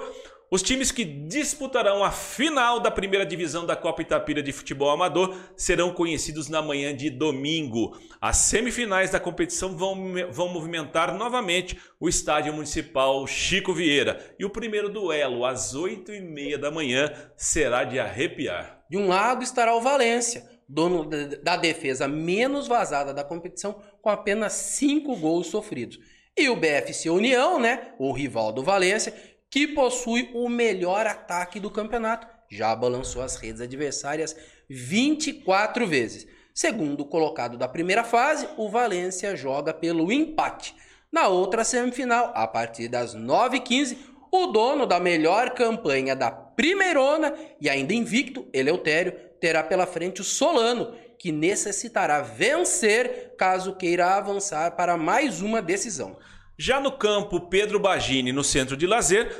os 0.50 0.62
times 0.62 0.92
que 0.92 1.04
disputarão 1.04 2.04
a 2.04 2.12
final 2.12 2.80
da 2.80 2.90
primeira 2.90 3.26
divisão 3.26 3.66
da 3.66 3.76
Copa 3.76 4.02
Itapira 4.02 4.42
de 4.42 4.54
Futebol 4.54 4.90
Amador 4.90 5.36
serão 5.58 5.94
conhecidos 5.94 6.48
na 6.48 6.62
manhã 6.62 6.96
de 6.96 7.10
domingo. 7.10 7.98
As 8.22 8.38
semifinais 8.38 9.10
da 9.10 9.20
competição 9.20 9.76
vão, 9.76 10.14
vão 10.32 10.48
movimentar 10.48 11.14
novamente 11.14 11.78
o 12.00 12.08
Estádio 12.08 12.54
Municipal 12.54 13.28
Chico 13.28 13.74
Vieira. 13.74 14.36
E 14.40 14.46
o 14.46 14.50
primeiro 14.50 14.90
duelo, 14.90 15.44
às 15.44 15.76
8h30 15.76 16.58
da 16.58 16.72
manhã, 16.72 17.12
será 17.36 17.84
de 17.84 18.00
arrepiar. 18.00 18.86
De 18.90 18.98
um 18.98 19.10
lado 19.10 19.44
estará 19.44 19.76
o 19.76 19.82
Valência, 19.82 20.50
dono 20.68 21.10
da 21.44 21.58
defesa 21.58 22.08
menos 22.08 22.70
vazada 22.70 23.14
da 23.14 23.24
competição, 23.24 23.82
com 24.02 24.10
apenas 24.10 24.54
5 24.54 25.14
gols 25.18 25.48
sofridos. 25.48 26.00
E 26.38 26.48
o 26.50 26.56
BFC 26.56 27.10
União, 27.10 27.60
né, 27.60 27.94
o 27.98 28.14
rival 28.14 28.54
do 28.54 28.64
Valência, 28.64 29.14
que 29.50 29.68
possui 29.68 30.30
o 30.34 30.50
melhor 30.50 31.06
ataque 31.06 31.60
do 31.60 31.72
campeonato. 31.72 32.28
Já 32.50 32.76
balançou 32.76 33.22
as 33.22 33.36
redes 33.36 33.62
adversárias 33.62 34.36
24 34.70 35.86
vezes. 35.86 36.28
Segundo 36.54 37.06
colocado 37.06 37.58
da 37.58 37.68
primeira 37.68 38.04
fase, 38.04 38.48
o 38.58 38.70
Valência 38.70 39.36
joga 39.36 39.74
pelo 39.74 40.12
empate. 40.12 40.76
Na 41.12 41.28
outra 41.28 41.64
semifinal, 41.64 42.32
a 42.36 42.48
partir 42.48 42.88
das 42.88 43.16
9h15, 43.16 43.98
o 44.32 44.48
dono 44.48 44.86
da 44.86 45.00
melhor 45.00 45.52
campanha 45.52 46.16
da 46.16 46.32
Primeirona 46.32 47.34
e 47.62 47.70
ainda 47.70 47.94
invicto, 47.94 48.48
Eleutério, 48.52 49.14
terá 49.40 49.64
pela 49.64 49.86
frente 49.86 50.22
o 50.22 50.24
Solano, 50.24 50.94
que 51.20 51.32
necessitará 51.32 52.22
vencer 52.22 53.36
caso 53.38 53.76
queira 53.76 54.16
avançar 54.16 54.72
para 54.72 54.98
mais 54.98 55.42
uma 55.42 55.62
decisão. 55.62 56.18
Já 56.60 56.80
no 56.80 56.92
campo 56.92 57.40
Pedro 57.40 57.80
Bagini, 57.80 58.32
no 58.32 58.44
centro 58.44 58.76
de 58.76 58.88
lazer, 58.88 59.32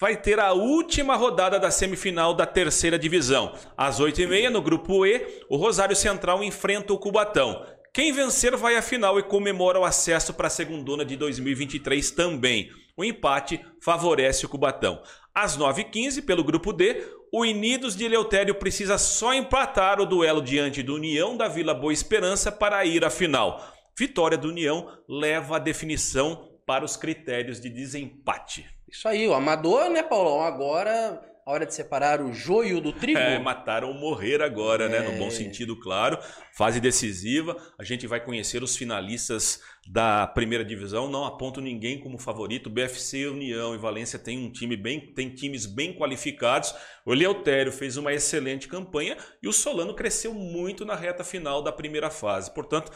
vai 0.00 0.16
ter 0.16 0.38
a 0.38 0.52
última 0.52 1.16
rodada 1.16 1.58
da 1.58 1.68
semifinal 1.68 2.32
da 2.32 2.46
terceira 2.46 2.96
divisão. 2.96 3.52
Às 3.76 4.00
8h30, 4.00 4.50
no 4.50 4.62
grupo 4.62 5.04
E, 5.04 5.44
o 5.48 5.56
Rosário 5.56 5.96
Central 5.96 6.44
enfrenta 6.44 6.92
o 6.92 6.98
Cubatão. 6.98 7.66
Quem 7.92 8.12
vencer 8.12 8.56
vai 8.56 8.76
à 8.76 8.82
final 8.82 9.18
e 9.18 9.22
comemora 9.24 9.80
o 9.80 9.84
acesso 9.84 10.32
para 10.32 10.46
a 10.46 10.50
segundona 10.50 11.04
de 11.04 11.16
2023 11.16 12.12
também. 12.12 12.70
O 12.96 13.04
empate 13.04 13.60
favorece 13.82 14.46
o 14.46 14.48
Cubatão. 14.48 15.02
Às 15.34 15.58
9h15, 15.58 16.24
pelo 16.24 16.44
grupo 16.44 16.72
D, 16.72 17.04
o 17.32 17.40
Unidos 17.40 17.96
de 17.96 18.04
Eleutério 18.04 18.54
precisa 18.54 18.96
só 18.96 19.34
empatar 19.34 20.00
o 20.00 20.06
duelo 20.06 20.40
diante 20.40 20.84
do 20.84 20.94
União 20.94 21.36
da 21.36 21.48
Vila 21.48 21.74
Boa 21.74 21.92
Esperança 21.92 22.52
para 22.52 22.84
ir 22.84 23.04
à 23.04 23.10
final. 23.10 23.60
Vitória 23.98 24.38
do 24.38 24.48
União 24.48 24.88
leva 25.08 25.56
a 25.56 25.58
definição 25.58 26.49
para 26.70 26.84
os 26.84 26.96
critérios 26.96 27.60
de 27.60 27.68
desempate. 27.68 28.64
Isso 28.88 29.08
aí, 29.08 29.26
o 29.26 29.34
amador, 29.34 29.90
né, 29.90 30.04
Paulão? 30.04 30.40
Agora, 30.40 31.20
a 31.44 31.50
hora 31.50 31.66
de 31.66 31.74
separar 31.74 32.22
o 32.22 32.32
joio 32.32 32.80
do 32.80 32.92
trigo. 32.92 33.18
É, 33.18 33.40
mataram 33.40 33.92
morrer 33.92 34.40
agora, 34.40 34.84
é... 34.84 34.88
né? 34.88 35.00
No 35.00 35.18
bom 35.18 35.26
é. 35.26 35.30
sentido, 35.30 35.74
claro. 35.74 36.16
Fase 36.52 36.78
decisiva. 36.78 37.56
A 37.76 37.82
gente 37.82 38.06
vai 38.06 38.24
conhecer 38.24 38.62
os 38.62 38.76
finalistas 38.76 39.60
da 39.84 40.28
primeira 40.28 40.64
divisão. 40.64 41.10
Não 41.10 41.24
aponto 41.24 41.60
ninguém 41.60 41.98
como 41.98 42.20
favorito. 42.20 42.70
BFC, 42.70 43.26
União 43.26 43.74
e 43.74 43.78
Valência 43.78 44.16
tem 44.16 44.38
um 44.38 44.52
time 44.52 44.76
bem, 44.76 45.12
tem 45.12 45.28
times 45.28 45.66
bem 45.66 45.92
qualificados. 45.92 46.72
O 47.04 47.12
Eleutério 47.12 47.72
fez 47.72 47.96
uma 47.96 48.12
excelente 48.12 48.68
campanha 48.68 49.16
e 49.42 49.48
o 49.48 49.52
Solano 49.52 49.92
cresceu 49.92 50.32
muito 50.32 50.84
na 50.84 50.94
reta 50.94 51.24
final 51.24 51.64
da 51.64 51.72
primeira 51.72 52.10
fase. 52.10 52.54
Portanto, 52.54 52.92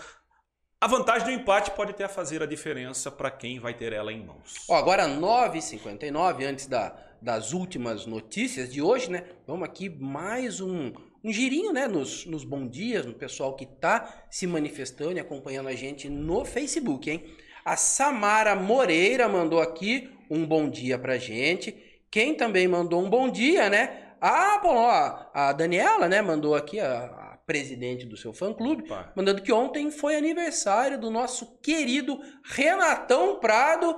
a 0.85 0.87
vantagem 0.87 1.27
do 1.27 1.33
empate 1.33 1.71
pode 1.71 1.95
ter 1.95 2.05
a 2.05 2.09
fazer 2.11 2.43
a 2.43 2.47
diferença 2.47 3.11
para 3.11 3.31
quem 3.31 3.59
vai 3.59 3.73
ter 3.73 3.95
ela 3.95 4.13
em 4.13 4.23
mãos. 4.23 4.67
Ó, 4.69 4.75
agora 4.75 5.09
9h59, 5.09 6.45
antes 6.45 6.67
da, 6.67 6.95
das 7.23 7.55
últimas 7.55 8.05
notícias 8.05 8.71
de 8.71 8.83
hoje, 8.83 9.11
né? 9.11 9.25
Vamos 9.47 9.67
aqui 9.67 9.89
mais 9.89 10.61
um, 10.61 10.93
um 11.25 11.33
girinho, 11.33 11.73
né? 11.73 11.89
Nos, 11.89 12.27
nos 12.27 12.47
dias, 12.71 13.07
no 13.07 13.15
pessoal 13.15 13.57
que 13.57 13.65
tá 13.65 14.27
se 14.31 14.47
manifestando 14.47 15.15
e 15.15 15.21
acompanhando 15.21 15.71
a 15.71 15.75
gente 15.75 16.11
no 16.11 16.45
Facebook, 16.45 17.11
hein? 17.11 17.25
A 17.65 17.79
Samara 17.79 18.55
Moreira 18.55 19.27
mandou 19.27 19.63
aqui 19.63 20.11
um 20.29 20.45
bom 20.45 20.69
dia 20.69 20.99
pra 20.99 21.17
gente. 21.17 21.75
Quem 22.11 22.35
também 22.35 22.69
mandou 22.69 23.03
um 23.03 23.09
bom 23.09 23.31
dia, 23.31 23.71
né? 23.71 24.13
Ah, 24.21 24.61
bom, 24.63 24.77
ó, 24.77 25.29
a 25.33 25.51
Daniela, 25.55 26.09
né, 26.09 26.21
mandou 26.21 26.55
aqui 26.55 26.79
a, 26.79 27.24
presidente 27.47 28.07
do 28.07 28.17
seu 28.17 28.33
fã-clube, 28.33 28.85
mandando 29.15 29.43
que 29.43 29.53
ontem 29.53 29.91
foi 29.91 30.17
aniversário 30.17 30.99
do 30.99 31.11
nosso 31.11 31.59
querido 31.61 32.19
Renatão 32.45 33.39
Prado. 33.39 33.97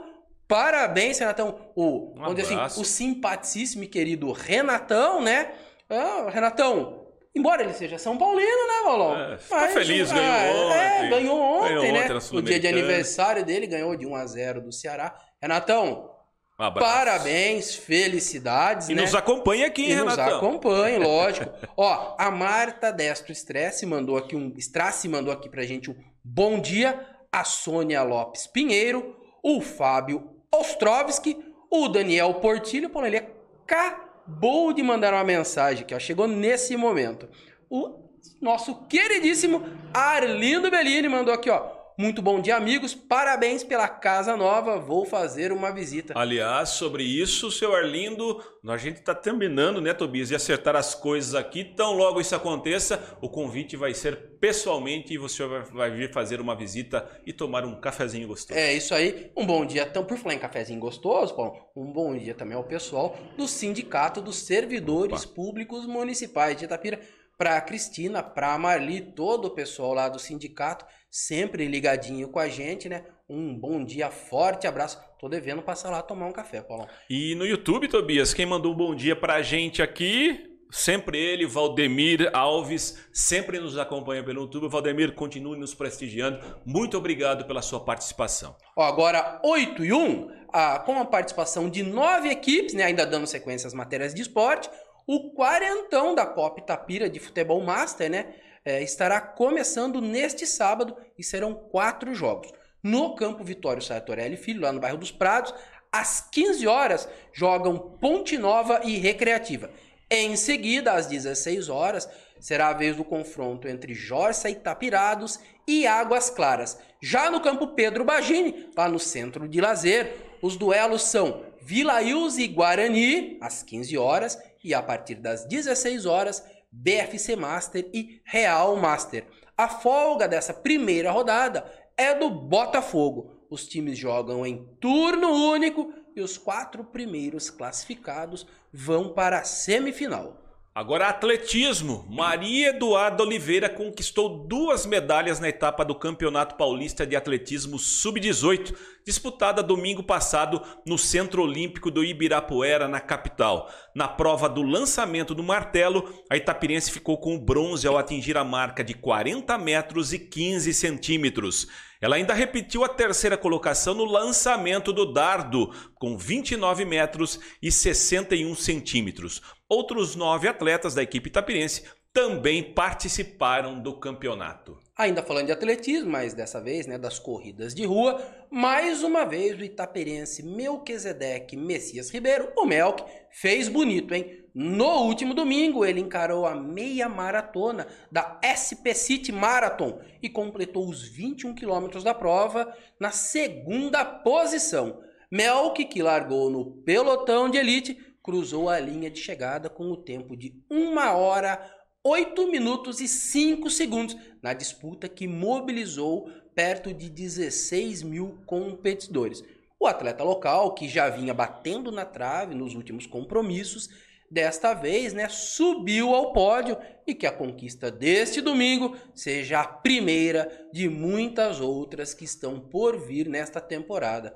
Parabéns, 0.49 1.19
Renatão. 1.19 1.71
O, 1.75 2.13
um 2.13 2.21
vamos 2.21 2.37
dizer 2.37 2.59
assim, 2.59 2.81
o 2.81 2.85
simpaticíssimo 2.85 3.85
e 3.85 3.87
querido 3.89 4.31
Renatão, 4.33 5.21
né? 5.21 5.53
Ah, 5.89 6.29
Renatão, 6.31 7.07
embora 7.35 7.63
ele 7.63 7.73
seja 7.73 7.99
São 7.99 8.17
Paulino, 8.19 8.47
né, 8.47 8.83
Paulão? 8.85 9.17
É, 9.33 9.39
ficou 9.39 9.69
feliz, 9.69 10.11
ganhou 10.11 10.25
É, 10.73 10.99
ontem. 10.99 11.11
ganhou 11.11 11.41
ontem, 11.41 11.69
Ganhou 11.69 11.83
né? 11.93 12.05
ontem 12.05 12.15
na 12.15 12.21
no 12.33 12.43
dia 12.43 12.61
de 12.61 12.67
aniversário 12.67 13.45
dele, 13.45 13.67
ganhou 13.67 13.97
de 13.97 14.07
1 14.07 14.15
a 14.17 14.27
0 14.27 14.61
do 14.61 14.73
Ceará. 14.73 15.17
Renatão, 15.41 16.11
Um 16.59 16.65
abraço. 16.65 16.91
parabéns, 16.91 17.75
felicidades, 17.75 18.89
E 18.89 18.95
né? 18.95 19.03
nos 19.03 19.15
acompanha 19.15 19.67
aqui, 19.67 19.83
E 19.83 19.91
hein, 19.93 19.97
nos 20.05 20.17
Renatão? 20.17 20.39
acompanhe, 20.39 20.97
lógico. 21.05 21.51
Ó, 21.77 22.15
a 22.19 22.31
Marta 22.31 22.91
Destro 22.91 23.33
Stress 23.33 23.85
mandou 23.85 24.17
aqui 24.17 24.35
um. 24.35 24.53
Strasse 24.57 25.07
mandou 25.09 25.33
aqui 25.33 25.49
pra 25.51 25.65
gente 25.65 25.91
um 25.91 25.97
bom 26.25 26.59
dia. 26.59 26.99
A 27.31 27.45
Sônia 27.45 28.03
Lopes 28.03 28.47
Pinheiro, 28.47 29.15
o 29.43 29.61
Fábio 29.61 30.31
Ostrovski, 30.55 31.37
o 31.71 31.89
Daniel 31.89 32.33
Portilho. 32.35 32.89
Pô, 32.89 33.05
ele 33.05 33.19
acabou 33.67 34.73
de 34.73 34.83
mandar 34.83 35.13
uma 35.13 35.25
mensagem 35.25 35.85
que 35.85 35.95
ó, 35.95 35.99
chegou 35.99 36.27
nesse 36.27 36.75
momento. 36.77 37.29
O 37.69 37.99
nosso 38.41 38.75
queridíssimo 38.87 39.63
Arlindo 39.93 40.71
Bellini 40.71 41.09
mandou 41.09 41.35
aqui, 41.35 41.51
ó. 41.51 41.76
Muito 41.99 42.21
bom 42.21 42.43
dia, 42.43 42.57
amigos. 42.57 42.95
Parabéns 42.95 43.65
pela 43.65 43.89
casa 43.89 44.37
nova. 44.37 44.79
Vou 44.79 45.07
fazer 45.07 45.51
uma 45.51 45.73
visita. 45.73 46.13
Aliás, 46.15 46.69
sobre 46.71 47.03
isso, 47.03 47.51
seu 47.51 47.75
Arlindo, 47.75 48.45
a 48.69 48.77
gente 48.77 48.99
está 48.99 49.15
terminando, 49.15 49.81
né, 49.81 49.95
Tobias, 49.95 50.29
de 50.29 50.35
acertar 50.35 50.77
as 50.77 50.95
coisas 50.95 51.35
aqui. 51.35 51.65
Tão 51.65 51.95
logo 51.95 52.21
isso 52.21 52.37
aconteça, 52.37 53.03
o 53.23 53.31
convite 53.31 53.79
vai 53.79 53.95
ser 53.95 54.37
pessoalmente 54.39 55.15
e 55.15 55.17
você 55.17 55.43
vai, 55.73 55.91
vir 55.91 56.13
fazer 56.13 56.39
uma 56.39 56.55
visita 56.55 57.09
e 57.25 57.33
tomar 57.33 57.65
um 57.65 57.81
cafezinho 57.81 58.29
gostoso. 58.29 58.61
É 58.61 58.75
isso 58.75 58.95
aí. 58.95 59.33
Um 59.35 59.47
bom 59.47 59.65
dia, 59.65 59.89
então, 59.91 60.05
por 60.05 60.19
falar 60.19 60.35
em 60.35 60.39
cafezinho 60.39 60.79
gostoso, 60.79 61.35
Paulo, 61.35 61.57
um 61.75 61.91
bom 61.91 62.15
dia 62.15 62.35
também 62.35 62.59
ao 62.59 62.65
pessoal 62.65 63.17
do 63.39 63.49
Sindicato 63.49 64.21
dos 64.21 64.37
Servidores 64.37 65.25
Públicos 65.25 65.87
Municipais 65.87 66.59
de 66.59 66.67
Itapira. 66.67 67.01
Para 67.39 67.59
a 67.59 67.61
Cristina, 67.61 68.23
para 68.23 68.55
a 68.55 68.59
Marli, 68.59 69.13
todo 69.13 69.47
o 69.47 69.51
pessoal 69.51 69.93
lá 69.93 70.09
do 70.09 70.19
sindicato, 70.19 70.87
sempre 71.17 71.67
ligadinho 71.67 72.29
com 72.29 72.39
a 72.39 72.47
gente, 72.47 72.91
né? 72.91 73.03
Um 73.27 73.59
bom 73.59 73.83
dia, 73.83 74.11
forte 74.11 74.67
abraço. 74.67 75.01
Tô 75.19 75.31
devendo 75.31 75.63
passar 75.63 75.91
lá 75.91 76.03
tomar 76.03 76.27
um 76.27 76.33
café, 76.33 76.61
Paulo. 76.61 76.87
E 77.09 77.35
no 77.37 77.47
YouTube, 77.47 77.89
Tobias, 77.89 78.35
quem 78.35 78.45
mandou 78.45 78.75
um 78.75 78.77
bom 78.77 78.95
dia 78.95 79.17
pra 79.17 79.41
gente 79.41 79.81
aqui, 79.81 80.59
sempre 80.71 81.19
ele, 81.19 81.47
Valdemir 81.47 82.31
Alves, 82.35 83.09
sempre 83.15 83.59
nos 83.59 83.79
acompanha 83.79 84.23
pelo 84.23 84.43
YouTube. 84.43 84.69
Valdemir, 84.69 85.15
continue 85.15 85.59
nos 85.59 85.75
prestigiando. 85.75 86.39
Muito 86.67 86.99
obrigado 86.99 87.47
pela 87.47 87.63
sua 87.63 87.81
participação. 87.81 88.55
Ó, 88.77 88.83
agora 88.83 89.41
8 89.43 89.87
e 89.87 89.95
1, 89.95 90.31
ah, 90.53 90.79
com 90.81 91.01
a 91.01 91.05
participação 91.07 91.71
de 91.71 91.83
nove 91.83 92.29
equipes, 92.29 92.75
né, 92.75 92.85
ainda 92.85 93.07
dando 93.07 93.27
sequência 93.27 93.67
às 93.67 93.73
matérias 93.73 94.13
de 94.13 94.21
esporte, 94.21 94.69
o 95.07 95.31
quarentão 95.31 96.15
da 96.15 96.27
Copa 96.27 96.61
Itapira 96.61 97.09
de 97.09 97.19
Futebol 97.19 97.63
Master 97.65 98.11
né, 98.11 98.35
eh, 98.67 98.83
estará 98.83 99.21
começando 99.21 100.01
neste 100.01 100.45
sábado 100.45 100.97
e 101.17 101.23
serão 101.23 101.55
quatro 101.55 102.13
jogos. 102.13 102.53
No 102.83 103.15
campo 103.15 103.45
Vitório 103.45 103.81
Sartorelli 103.81 104.37
Filho, 104.37 104.61
lá 104.61 104.73
no 104.73 104.81
bairro 104.81 104.99
dos 104.99 105.13
Prados, 105.13 105.55
às 105.91 106.21
15 106.21 106.67
horas 106.67 107.09
jogam 107.33 107.79
Ponte 107.79 108.37
Nova 108.37 108.81
e 108.85 108.99
Recreativa. 108.99 109.71
Em 110.11 110.37
seguida, 110.37 110.93
às 110.93 111.07
16 111.07 111.69
horas, 111.69 112.09
será 112.41 112.69
a 112.69 112.73
vez 112.73 112.97
do 112.97 113.05
confronto 113.05 113.69
entre 113.69 113.95
Jorça 113.95 114.51
Itapirados 114.51 115.39
e 115.67 115.87
Águas 115.87 116.29
Claras. 116.29 116.79
Já 117.01 117.31
no 117.31 117.41
campo 117.41 117.69
Pedro 117.69 118.05
Bagini, 118.05 118.69
lá 118.77 118.89
no 118.89 118.99
centro 118.99 119.49
de 119.49 119.61
lazer, 119.61 120.13
os 120.43 120.57
duelos 120.57 121.03
são 121.03 121.45
Vila 121.61 122.03
Ilse 122.03 122.43
e 122.43 122.49
Guarani, 122.49 123.39
às 123.41 123.63
15 123.63 123.97
horas, 123.97 124.39
e 124.63 124.75
a 124.75 124.83
partir 124.83 125.17
das 125.17 125.45
16 125.45 126.07
horas, 126.07 126.45
BFC 126.79 127.37
Master 127.37 127.89
e 127.93 128.21
Real 128.25 128.77
Master. 128.77 129.27
A 129.57 129.69
folga 129.69 130.29
dessa 130.29 130.53
primeira 130.53 131.11
rodada 131.11 131.65
é 131.97 132.15
do 132.15 132.29
Botafogo. 132.29 133.33
Os 133.49 133.67
times 133.67 133.99
jogam 133.99 134.45
em 134.47 134.69
turno 134.79 135.31
único 135.31 135.93
e 136.15 136.21
os 136.21 136.37
quatro 136.37 136.85
primeiros 136.85 137.49
classificados 137.49 138.47
vão 138.73 139.15
para 139.15 139.39
a 139.39 139.45
semifinal. 139.45 140.46
Agora, 140.77 141.09
atletismo. 141.09 142.07
Maria 142.07 142.69
Eduarda 142.69 143.23
Oliveira 143.23 143.67
conquistou 143.67 144.47
duas 144.47 144.85
medalhas 144.85 145.41
na 145.41 145.49
etapa 145.49 145.83
do 145.83 145.95
Campeonato 145.95 146.55
Paulista 146.57 147.07
de 147.07 147.17
Atletismo 147.17 147.79
Sub-18, 147.79 148.77
disputada 149.03 149.63
domingo 149.63 150.03
passado 150.03 150.61
no 150.85 150.99
Centro 150.99 151.43
Olímpico 151.45 151.91
do 151.91 152.05
Ibirapuera, 152.05 152.87
na 152.87 153.01
capital. 153.01 153.71
Na 153.95 154.07
prova 154.07 154.51
do 154.51 154.61
lançamento 154.61 155.35
do 155.35 155.43
martelo, 155.43 156.13
a 156.29 156.37
itapirense 156.37 156.93
ficou 156.93 157.17
com 157.17 157.35
o 157.35 157.41
bronze 157.41 157.89
ao 157.89 157.97
atingir 157.97 158.37
a 158.37 158.45
marca 158.45 158.85
de 158.85 158.93
40 158.93 159.57
metros 159.57 160.13
e 160.13 160.19
15 160.19 160.75
centímetros. 160.75 161.69
Ela 162.01 162.17
ainda 162.17 162.35
repetiu 162.35 162.85
a 162.85 162.89
terceira 162.89 163.37
colocação 163.37 163.95
no 163.95 164.05
lançamento 164.05 164.93
do 164.93 165.13
dardo, 165.13 165.73
com 165.95 166.17
29 166.17 166.85
metros 166.85 167.41
e 167.63 167.73
61 167.73 168.55
centímetros. 168.55 169.41
Outros 169.69 170.15
nove 170.15 170.47
atletas 170.47 170.95
da 170.95 171.03
equipe 171.03 171.29
itapirense 171.29 171.85
também 172.17 172.63
participaram 172.63 173.79
do 173.79 174.01
campeonato. 174.01 174.79
Ainda 174.97 175.23
falando 175.23 175.45
de 175.45 175.53
atletismo, 175.53 176.11
mas 176.11 176.33
dessa 176.33 176.59
vez 176.59 176.87
né, 176.87 176.97
das 176.97 177.19
corridas 177.19 177.75
de 177.75 177.85
rua, 177.85 178.19
mais 178.51 179.03
uma 179.03 179.27
vez 179.27 179.61
o 179.61 179.63
itaperense 179.63 180.43
Melquisedeque 180.43 181.59
Messias 181.59 182.09
Ribeiro, 182.09 182.51
o 182.57 182.65
Melk, 182.65 183.05
fez 183.31 183.69
bonito, 183.69 184.15
hein? 184.15 184.47
No 184.55 185.03
último 185.03 185.35
domingo, 185.35 185.85
ele 185.85 186.01
encarou 186.01 186.47
a 186.47 186.55
meia 186.55 187.07
maratona 187.07 187.87
da 188.11 188.41
SP 188.41 188.95
City 188.95 189.31
Marathon 189.31 190.01
e 190.23 190.31
completou 190.31 190.89
os 190.89 191.07
21 191.07 191.55
quilômetros 191.55 192.03
da 192.03 192.15
prova 192.15 192.75
na 192.99 193.11
segunda 193.11 194.03
posição. 194.07 195.03
Melk, 195.31 195.85
que 195.85 196.03
largou 196.03 196.49
no 196.49 196.83
pelotão 196.83 197.51
de 197.51 197.59
elite, 197.59 198.17
cruzou 198.27 198.69
a 198.69 198.81
linha 198.81 199.09
de 199.09 199.21
chegada 199.21 199.71
com 199.71 199.85
o 199.85 199.97
tempo 199.97 200.37
de 200.37 200.53
1 200.69 200.97
hora, 201.15 201.76
8 202.09 202.47
minutos 202.53 203.01
e 203.01 203.09
5 203.09 203.69
segundos 203.69 204.17
na 204.41 204.53
disputa 204.53 205.09
que 205.09 205.27
mobilizou 205.27 206.31
perto 206.55 206.95
de 206.95 207.11
16 207.11 208.05
mil 208.05 208.39
competidores. 208.47 209.43
O 209.77 209.89
atleta 209.89 210.23
local, 210.23 210.73
que 210.73 210.89
já 210.89 211.09
vinha 211.09 211.35
batendo 211.35 211.91
na 211.91 212.05
trave 212.05 212.55
nos 212.55 212.77
últimos 212.77 213.09
compromissos, 213.09 213.89
desta 214.31 214.73
vez 214.73 215.13
né, 215.13 215.29
subiu 215.29 216.15
ao 216.15 216.33
pódio 216.33 216.79
e 217.05 217.13
que 217.13 217.27
a 217.27 217.33
conquista 217.33 217.91
deste 217.91 218.41
domingo 218.41 218.97
seja 219.13 219.63
a 219.63 219.67
primeira 219.67 220.69
de 220.73 220.89
muitas 220.89 221.61
outras 221.61 222.15
que 222.15 222.25
estão 222.25 222.61
por 222.61 223.05
vir 223.05 223.29
nesta 223.29 223.61
temporada. 223.61 224.33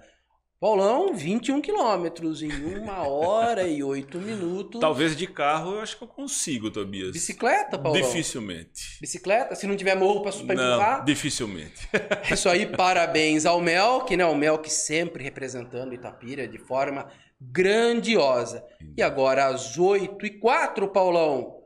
Paulão, 0.60 1.14
21 1.14 1.58
quilômetros 1.62 2.42
em 2.42 2.52
uma 2.76 3.08
hora 3.08 3.66
e 3.66 3.82
oito 3.82 4.18
minutos. 4.18 4.78
Talvez 4.78 5.16
de 5.16 5.26
carro 5.26 5.72
eu 5.76 5.80
acho 5.80 5.96
que 5.96 6.04
eu 6.04 6.08
consigo, 6.08 6.70
Tobias. 6.70 7.12
Bicicleta, 7.12 7.78
Paulão? 7.78 7.98
Dificilmente. 7.98 8.98
Bicicleta? 9.00 9.54
Se 9.54 9.66
não 9.66 9.74
tiver 9.74 9.94
morro 9.94 10.20
pra, 10.20 10.30
pra 10.30 10.54
Não, 10.54 10.74
empurrar? 10.74 11.04
dificilmente. 11.06 11.88
É 11.94 12.34
Isso 12.34 12.46
aí, 12.46 12.66
parabéns 12.76 13.46
ao 13.46 13.58
Melk, 13.58 14.14
né? 14.14 14.26
O 14.26 14.34
Melk 14.34 14.70
sempre 14.70 15.24
representando 15.24 15.94
Itapira 15.94 16.46
de 16.46 16.58
forma 16.58 17.10
grandiosa. 17.40 18.62
E 18.98 19.02
agora, 19.02 19.46
às 19.46 19.78
8 19.78 20.26
e 20.26 20.38
4 20.38 20.88
Paulão, 20.88 21.56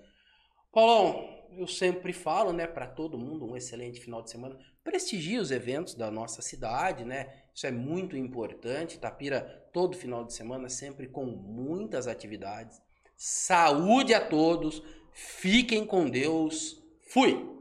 Paulão, 0.72 1.34
eu 1.56 1.66
sempre 1.66 2.12
falo, 2.12 2.52
né, 2.52 2.66
para 2.66 2.86
todo 2.86 3.18
mundo, 3.18 3.46
um 3.46 3.56
excelente 3.56 4.00
final 4.00 4.22
de 4.22 4.30
semana. 4.30 4.58
Prestigie 4.82 5.38
os 5.38 5.50
eventos 5.50 5.94
da 5.94 6.10
nossa 6.10 6.42
cidade, 6.42 7.04
né? 7.04 7.32
Isso 7.54 7.66
é 7.66 7.70
muito 7.70 8.16
importante. 8.16 8.98
Tapira, 8.98 9.68
todo 9.72 9.96
final 9.96 10.24
de 10.24 10.34
semana, 10.34 10.68
sempre 10.68 11.06
com 11.06 11.24
muitas 11.24 12.06
atividades. 12.06 12.80
Saúde 13.16 14.12
a 14.12 14.20
todos. 14.20 14.82
Fiquem 15.12 15.86
com 15.86 16.10
Deus. 16.10 16.83
Fui! 17.14 17.53